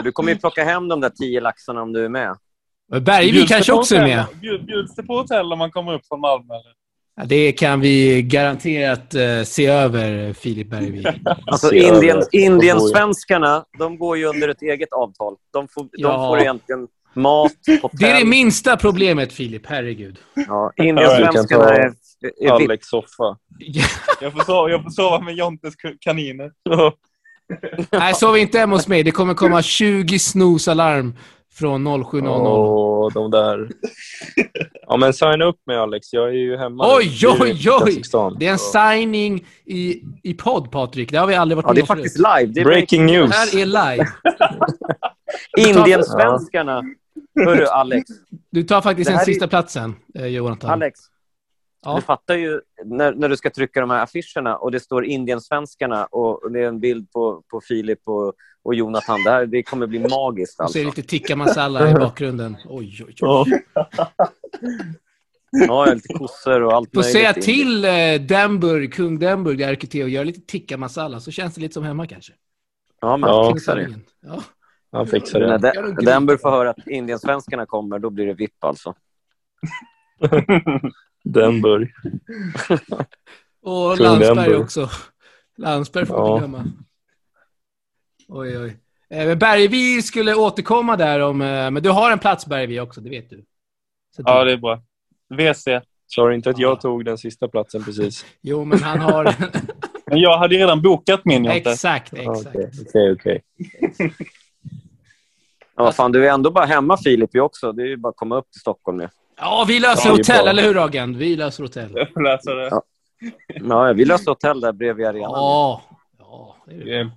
Du 0.05 0.13
kommer 0.13 0.33
ju 0.33 0.39
plocka 0.39 0.65
hem 0.65 0.89
de 0.89 1.01
där 1.01 1.11
tio 1.11 1.41
laxarna 1.41 1.83
om 1.83 1.93
du 1.93 2.05
är 2.05 2.09
med. 2.09 2.37
Bergvik 3.01 3.49
kanske 3.49 3.73
också 3.73 3.95
är 3.97 4.03
med. 4.03 4.25
bjud- 4.41 4.65
Bjuds 4.67 4.95
det 4.95 5.03
på 5.03 5.17
hotell 5.19 5.53
om 5.53 5.59
man 5.59 5.71
kommer 5.71 5.95
upp 5.95 6.07
från 6.07 6.21
Malmö? 6.21 6.55
Eller? 6.55 6.73
Ja, 7.17 7.25
det 7.25 7.53
kan 7.53 7.81
vi 7.81 8.23
garanterat 8.23 9.15
eh, 9.15 9.43
se 9.45 9.67
över, 9.67 10.33
Filip 10.33 10.71
Bergvik. 10.71 11.07
Alltså. 11.47 11.75
Indien, 11.75 12.23
De 12.33 12.39
Indiensvenskarna, 12.39 13.65
de 13.79 13.99
går 13.99 14.19
ju 14.19 14.25
under 14.25 14.49
ett 14.49 14.63
eget 14.63 14.93
avtal. 14.93 15.35
De 15.53 15.69
får, 15.69 15.83
de 15.83 15.89
Ja. 15.93 16.29
får 16.29 16.39
egentligen 16.41 16.89
mat, 17.15 17.53
hotell. 17.83 17.99
Det 18.01 18.11
är 18.11 18.19
det 18.19 18.25
minsta 18.25 18.77
problemet, 18.77 19.33
Filip. 19.33 19.67
Herregud. 19.67 20.19
Ja, 20.35 20.73
Indiensvenskarna 20.85 21.69
är, 21.71 21.93
är. 22.41 22.51
Alex 22.51 22.87
soffa. 22.87 23.37
Jag 24.21 24.33
får 24.33 24.41
sova, 24.45 24.71
jag 24.71 24.83
får 24.83 24.91
sova 24.91 25.21
med 25.21 25.35
Jontes 25.35 25.75
kaniner. 26.01 26.51
Nej, 27.93 28.15
sov 28.15 28.39
inte 28.39 28.59
hemma 28.59 28.77
hos 28.77 28.89
mig. 28.89 29.03
Det 29.03 29.11
kommer 29.11 29.35
komma 29.35 29.63
20 29.63 30.19
snooze-alarm 30.19 31.15
från 31.55 31.89
07.00. 31.89 32.29
Åh, 32.29 33.13
de 33.15 33.31
där. 33.31 33.69
Ja, 34.87 34.97
men 34.97 35.13
signa 35.13 35.45
upp 35.45 35.57
mig 35.67 35.77
Alex. 35.77 36.13
Jag 36.13 36.29
är 36.29 36.33
ju 36.33 36.57
hemma. 36.57 36.97
Oj. 36.97 37.19
Det 37.21 37.29
oj, 37.29 37.71
oj! 37.85 38.37
Det 38.39 38.47
är 38.47 38.53
en 38.53 38.59
signing 38.59 39.47
i, 39.65 40.03
i 40.23 40.35
podd, 40.35 40.71
Patrik. 40.71 41.11
Det 41.13 41.19
har 41.19 41.27
vi 41.27 41.35
aldrig 41.35 41.57
varit 41.57 41.67
Ja, 41.67 41.73
det 41.75 41.81
är 41.81 41.83
med 41.83 41.91
om 41.91 41.97
faktiskt 41.97 42.17
förut. 42.17 42.41
live. 42.41 42.53
Det 42.53 42.61
är 42.61 42.65
Breaking 42.65 43.07
Det 43.07 43.13
news. 43.13 43.33
här 43.33 43.59
är 43.61 43.67
live. 43.67 44.07
Indiensvenskarna. 45.69 46.83
Hörru, 47.45 47.65
Alex. 47.67 48.11
Du 48.51 48.63
tar 48.63 48.81
faktiskt 48.81 49.07
Det 49.07 49.13
den 49.13 49.17
här 49.19 49.23
är- 49.25 49.33
sista 49.33 49.49
platsen, 49.49 49.95
eh, 50.15 50.27
Jonathan. 50.27 50.71
Alex, 50.71 51.01
Ja. 51.85 51.95
du 51.97 52.03
fattar 52.03 52.35
ju 52.35 52.61
när, 52.85 53.13
när 53.15 53.29
du 53.29 53.37
ska 53.37 53.51
trycka 53.51 53.81
de 53.81 53.91
här 53.91 54.03
affischerna 54.03 54.57
och 54.57 54.71
det 54.73 54.81
står 54.81 55.05
Indiensvenskarna 55.05 56.05
och, 56.07 56.43
och 56.45 56.53
det 56.53 56.61
är 56.61 56.69
en 56.69 56.81
bild 56.81 57.11
på, 57.13 57.43
på 57.51 57.61
Filip 57.69 57.99
och, 58.05 58.35
och 58.63 58.75
Jonathan. 58.75 59.23
Det, 59.25 59.31
här, 59.31 59.47
det 59.47 59.63
kommer 59.63 59.87
bli 59.87 59.99
magiskt 59.99 60.53
Och 60.53 60.57
så 60.57 60.63
är 60.63 60.65
alltså. 60.65 60.79
det 60.79 60.85
lite 60.85 61.03
tikka 61.03 61.37
masala 61.37 61.91
i 61.91 61.95
bakgrunden. 61.95 62.57
Oj, 62.69 63.05
oj, 63.07 63.07
oj. 63.09 63.15
Ja. 63.19 63.45
Ja, 65.69 65.85
lite 65.95 66.15
kossor 66.15 66.63
och 66.63 66.73
allt 66.73 66.91
Får 66.95 67.01
möjligt. 67.01 67.13
säga 67.13 67.33
till 67.33 67.85
eh, 67.85 68.27
Denburg, 68.29 68.95
kung 68.95 69.19
Denburg, 69.19 69.61
RKT, 69.63 69.95
och 70.03 70.09
göra 70.09 70.25
lite 70.25 70.41
tikka 70.41 70.77
masala 70.77 71.21
så 71.21 71.31
känns 71.31 71.55
det 71.55 71.61
lite 71.61 71.75
som 71.75 71.85
hemma 71.85 72.07
kanske. 72.07 72.33
Ja, 73.01 73.17
men 73.17 73.31
Ja. 73.31 73.53
fixar 73.55 73.77
det. 73.77 73.89
Ja. 74.27 74.43
Han 74.93 75.07
fixar 75.07 75.41
När 75.41 75.59
det. 75.59 75.73
den, 75.73 75.95
den 76.05 76.27
bör 76.27 76.37
få 76.37 76.51
höra 76.51 76.71
att 76.71 76.87
Indiensvenskarna 76.87 77.67
kommer, 77.67 77.99
då 77.99 78.11
blir 78.11 78.27
det 78.27 78.35
vipp 78.35 78.65
alltså. 78.65 78.95
Denburg. 81.25 81.93
Och 83.63 84.01
Landsberg 84.01 84.35
Denburg. 84.37 84.61
också. 84.61 84.89
Landsberg 85.57 86.07
får 86.07 86.17
Ja. 86.17 86.39
glömma. 86.39 86.65
Oj, 88.35 88.59
oj. 88.59 88.77
Eh, 89.11 89.27
men 89.27 89.39
Bergvi 89.39 90.03
skulle 90.03 90.35
återkomma 90.35 90.97
där 90.97 91.21
om... 91.21 91.43
eh, 91.43 91.71
Men 91.71 91.83
du 91.83 91.91
har 91.91 92.11
en 92.13 92.19
plats 92.19 92.47
Bergvi 92.47 92.81
också, 92.81 93.01
det 93.01 93.11
vet 93.11 93.31
du. 93.31 93.45
Så 94.17 94.23
Ja, 94.27 94.45
det 94.45 94.53
är 94.53 94.57
bra. 94.57 94.83
WC 95.35 95.65
du 96.17 96.35
inte 96.35 96.51
att 96.51 96.59
jag 96.59 96.81
tog 96.81 97.05
den 97.05 97.19
sista 97.19 97.49
platsen 97.49 97.85
precis? 97.85 98.27
Jo, 98.43 98.65
men 98.65 98.83
han 98.83 99.01
har... 99.01 99.25
Men 100.07 100.21
jag 100.21 100.39
hade 100.39 100.55
redan 100.57 100.83
bokat 100.83 101.25
min 101.25 101.45
Jonte. 101.45 101.71
exakt, 101.71 102.13
exakt. 102.13 102.57
Okej, 102.87 103.13
okej. 103.13 103.43
Ja, 105.77 105.93
fan, 105.93 106.13
du 106.13 106.29
är 106.29 106.33
ändå 106.33 106.51
bara 106.51 106.65
hemma 106.65 106.97
Filip, 106.97 107.31
vi 107.33 107.41
också. 107.41 107.73
Det 107.73 107.83
är 107.83 107.87
ju 107.87 107.97
bara 107.97 108.09
att 108.09 108.17
komma 108.17 108.37
upp 108.37 108.51
till 108.51 108.61
Stockholm 108.61 108.99
nu. 108.99 109.09
Ja, 109.37 109.65
vi 109.69 109.81
löser 109.81 110.09
Ja, 110.09 110.17
hotell, 110.17 110.49
eller 110.49 110.63
hur 110.63 110.75
Ragen? 110.75 111.19
Vi 111.19 111.37
löser 111.37 111.63
hotell. 111.63 111.93
Jag 111.95 112.23
läsa 112.23 112.55
det. 112.55 112.69
Ja. 112.71 112.83
Ja, 113.49 113.93
vi 113.93 114.05
löste 114.05 114.31
hotell 114.31 114.61
där 114.61 114.73
bredvid 114.73 115.07
arenan. 115.07 115.31
Ja. 115.31 115.83
Ja, 116.19 116.57
det 116.67 116.73
är 116.75 116.85
det. 117.05 117.11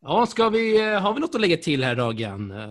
Ja 0.00 0.26
ska 0.26 0.48
vi, 0.48 0.80
eh, 0.92 1.00
har 1.00 1.14
vi 1.14 1.20
något 1.20 1.34
att 1.34 1.40
lägga 1.40 1.56
till 1.56 1.84
här, 1.84 1.96
Ragen? 1.96 2.50
Eh, 2.50 2.68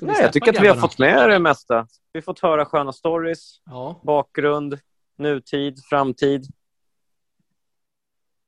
Nej, 0.00 0.16
jag 0.22 0.32
tycker 0.32 0.52
att 0.52 0.60
vi 0.64 0.68
har 0.68 0.74
fått 0.76 0.98
med 0.98 1.30
det 1.30 1.38
mesta. 1.38 1.86
Vi 2.12 2.18
har 2.18 2.22
fått 2.22 2.40
höra 2.40 2.64
sköna 2.64 2.92
stories, 2.92 3.60
Ja, 3.66 4.00
bakgrund, 4.04 4.78
nutid, 5.18 5.78
framtid. 5.90 6.46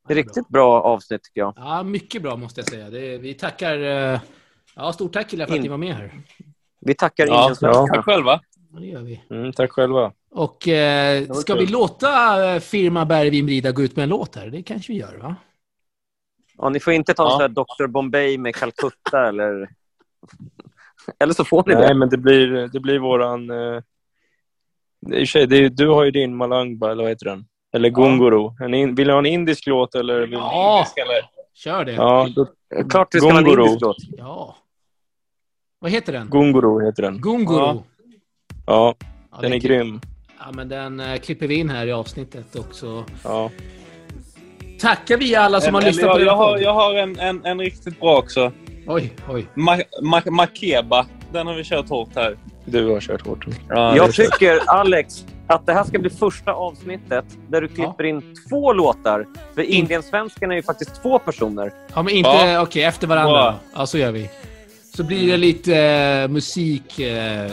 Det 0.09 0.13
är 0.13 0.17
riktigt 0.17 0.49
bra 0.49 0.81
avsnitt 0.83 1.23
tycker 1.23 1.41
jag. 1.41 1.53
ja, 1.57 1.83
mycket 1.83 2.23
bra 2.23 2.37
måste 2.37 2.61
jag 2.61 2.69
säga. 2.69 2.91
Det, 2.91 3.19
vi 3.19 3.35
tackar... 3.35 3.79
eh, 4.15 4.21
Ja, 4.77 4.93
stort 4.93 5.13
tack 5.13 5.29
killar 5.31 5.47
för 5.47 5.55
att 5.55 5.61
ni 5.63 5.69
var 5.69 5.77
med 5.77 5.95
här. 5.95 6.13
Vi 6.81 6.95
tackar 6.95 7.27
Ja, 7.27 7.41
Indiensvenskarna. 7.41 7.87
tack 7.87 8.05
själva. 8.05 8.41
Ja, 8.73 8.81
det 8.81 8.87
gör 8.87 9.01
vi. 9.03 9.23
Mm, 9.31 9.53
tack 9.53 9.73
själva. 9.73 10.13
Och 10.31 10.69
eh, 10.69 11.33
ska 11.33 11.55
kul. 11.55 11.67
vi 11.67 11.73
låta 11.73 12.11
firma 12.61 13.05
Bergvin 13.07 13.47
Brida 13.47 13.73
gå 13.73 13.83
ut 13.83 13.97
med 13.97 14.03
en 14.03 14.09
låt 14.09 14.37
här? 14.37 14.47
Det 14.47 14.63
kanske 14.63 14.93
vi 14.93 14.99
gör, 14.99 15.17
va? 15.19 15.37
Ja, 16.59 16.69
ni 16.69 16.81
får 16.81 16.93
inte 16.93 17.15
ta 17.15 17.23
Ja. 17.23 17.43
ja. 17.43 17.49
Dr 17.49 17.87
Bombay 17.87 18.39
med 18.39 18.55
Calcutta 18.55 19.29
eller... 19.29 19.69
Eller 21.19 21.33
så 21.35 21.45
får 21.45 21.65
ni 21.67 21.75
Nej, 21.75 21.89
det. 21.89 21.95
men 21.95 22.09
det 22.09 22.17
blir, 22.17 22.69
det 22.73 22.81
blir 22.81 22.99
våran... 22.99 23.51
Eh... 23.51 23.83
I 25.13 25.25
och 25.25 25.29
sig, 25.29 25.47
det 25.47 25.57
är, 25.57 25.69
du 25.69 25.89
har 25.89 26.05
ju 26.05 26.11
din 26.11 26.37
Malangba, 26.37 26.91
eller 26.91 27.03
vad 27.03 27.11
heter 27.11 27.27
den? 27.27 27.45
Eller 27.73 27.89
Gungoro. 27.89 28.57
En 28.61 28.75
in, 28.75 28.95
vill 28.95 29.07
du 29.07 29.13
ha 29.13 29.19
en 29.19 29.27
indisk 29.27 29.67
låt 29.67 29.95
eller? 29.95 30.21
Vill... 30.21 30.33
Ja, 30.33 30.87
kör 31.55 31.85
det. 31.85 31.93
Ja, 31.93 32.29
då, 32.37 32.47
Klart 32.91 33.13
det 33.13 33.19
ska 33.19 33.29
vara 33.29 33.39
en 33.39 33.47
indisk 33.47 33.81
låt. 33.81 33.97
Ja. 34.17 34.57
Vad 35.79 35.91
heter 35.91 36.13
den? 36.13 36.31
Gungoro 36.31 36.81
heter 36.81 37.03
den. 37.03 37.21
Gunguru. 37.21 37.59
Ja. 37.59 37.85
Ja, 38.67 38.95
Ja, 39.33 39.41
den 39.41 39.51
det 39.51 39.57
är 39.57 39.61
grym. 39.61 40.01
Ja, 40.39 40.53
men 40.55 40.69
den 40.69 41.01
eh, 41.01 41.17
klipper 41.17 41.47
vi 41.47 41.55
in 41.55 41.71
här 41.71 41.87
i 41.87 41.93
avsnittet 41.93 42.57
också. 42.57 43.05
Ja. 43.25 43.51
Tackar 44.83 45.17
vi 45.17 45.37
alla 45.37 45.61
som 45.61 45.69
En- 45.69 45.75
har 45.75 45.81
en- 45.83 45.87
lyssnat 45.87 46.05
jag, 46.07 46.15
på 46.15 46.21
jag, 46.21 46.27
den 46.29 46.37
har, 46.39 46.59
jag 46.59 46.75
har 46.75 46.95
en, 46.95 47.19
en, 47.19 47.45
en 47.47 47.59
riktigt 47.61 48.01
bra 48.01 48.19
också. 48.19 48.53
Oj, 48.87 49.13
oj. 49.29 49.47
Ma, 49.55 49.79
ma, 50.03 50.23
Makeba. 50.31 51.07
Den 51.33 51.47
har 51.47 51.55
vi 51.55 51.65
kört 51.65 51.89
hårt 51.89 52.09
här. 52.15 52.37
Du 52.65 52.87
har 52.93 53.01
kört 53.01 53.27
hårt. 53.27 53.47
Ja, 53.69 53.97
Jag 53.97 54.09
det- 54.09 54.13
tycker, 54.13 54.61
Alex, 54.71 55.25
att 55.47 55.67
det 55.67 55.73
här 55.73 55.85
ska 55.85 55.99
bli 55.99 56.11
första 56.11 56.53
avsnittet 56.53 57.25
där 57.49 57.61
du 57.61 57.69
klipper 57.69 58.05
in 58.05 58.35
två 58.49 58.73
låtar. 58.73 59.27
För 59.55 59.63
Indiensvenskarna 59.63 60.55
är 60.55 60.57
ju 60.57 60.63
faktiskt 60.63 61.03
två 61.03 61.19
personer. 61.19 61.73
Ja, 61.95 62.03
men 62.03 62.15
inte... 62.15 62.31
Ja. 62.31 62.61
Okej, 62.63 62.83
efter 62.85 63.07
varandra. 63.07 63.51
Då. 63.51 63.55
Ja, 63.75 63.87
så 63.87 63.99
gör 63.99 64.13
vi. 64.13 64.31
Så 64.97 65.05
blir 65.05 65.31
det 65.31 65.37
lite 65.37 65.77
eh, 65.79 66.29
musik. 66.29 66.99
Eh, 66.99 67.51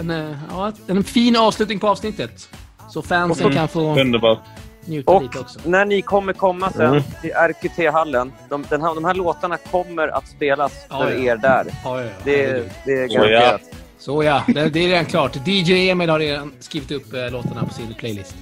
en, 0.00 0.10
eh, 0.10 0.36
ja, 0.50 0.72
en 0.86 1.04
fin 1.04 1.36
avslutning 1.36 1.78
på 1.78 1.88
avsnittet. 1.88 2.48
Så 2.90 3.02
fansen 3.02 3.46
Mm. 3.46 3.56
kan 3.58 3.68
få 3.68 4.00
Underbart. 4.00 4.38
Njuta 4.86 5.10
Och 5.12 5.22
lite 5.22 5.38
också. 5.38 5.60
när 5.64 5.84
ni 5.84 6.02
kommer 6.02 6.32
komma 6.32 6.70
sen 6.72 6.86
Mm. 6.86 7.02
till 7.20 7.30
RQT-hallen, 7.32 8.32
de, 8.48 8.64
den 8.68 8.82
här, 8.82 8.94
de 8.94 9.04
här 9.04 9.14
låtarna 9.14 9.56
kommer 9.56 10.08
att 10.08 10.28
spelas 10.28 10.72
Ja, 10.90 10.98
för 10.98 11.10
ja. 11.12 11.18
er 11.32 11.36
där. 11.36 11.64
Ja, 11.84 12.00
ja, 12.00 12.04
ja. 12.04 12.10
Det, 12.24 12.62
det 12.84 12.92
är 12.92 13.06
garanterat. 13.08 13.60
Så 13.98 14.22
ja, 14.22 14.44
det, 14.46 14.68
det 14.68 14.84
är 14.84 14.88
redan 14.88 15.04
klart. 15.04 15.36
DJ 15.46 15.90
Emil 15.90 16.10
har 16.10 16.18
redan 16.18 16.52
skrivit 16.60 16.90
upp 16.90 17.12
eh, 17.14 17.30
låtarna 17.30 17.64
på 17.64 17.74
sin 17.74 17.94
playlist. 17.94 18.34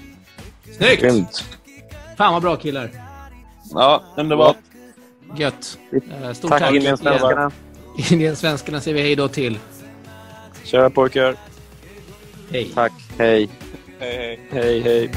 Snyggt! 0.77 1.03
Grymt. 1.03 1.45
Fan 2.17 2.33
vad 2.33 2.43
bra 2.43 2.57
killar. 2.57 2.91
Ja, 3.75 4.03
underbart. 4.17 4.57
Gött. 5.37 5.79
Eh, 6.23 6.33
Stort 6.33 6.51
Tack 6.51 6.61
tack. 6.63 6.75
Indiensvenskarna. 6.75 7.51
Indiensvenskarna 8.11 8.81
säger 8.81 8.95
vi 8.97 9.03
hej 9.03 9.17
då 9.17 9.29
till. 9.29 9.59
Tja 10.65 10.91
pojkar. 10.91 11.37
Hej. 12.53 12.71
Tack. 12.75 12.93
Hej. 13.19 13.49
Hej, 14.01 14.17
hej. 14.19 14.41
Hej, 14.53 14.81
hej. 14.81 15.11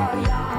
I 0.00 0.49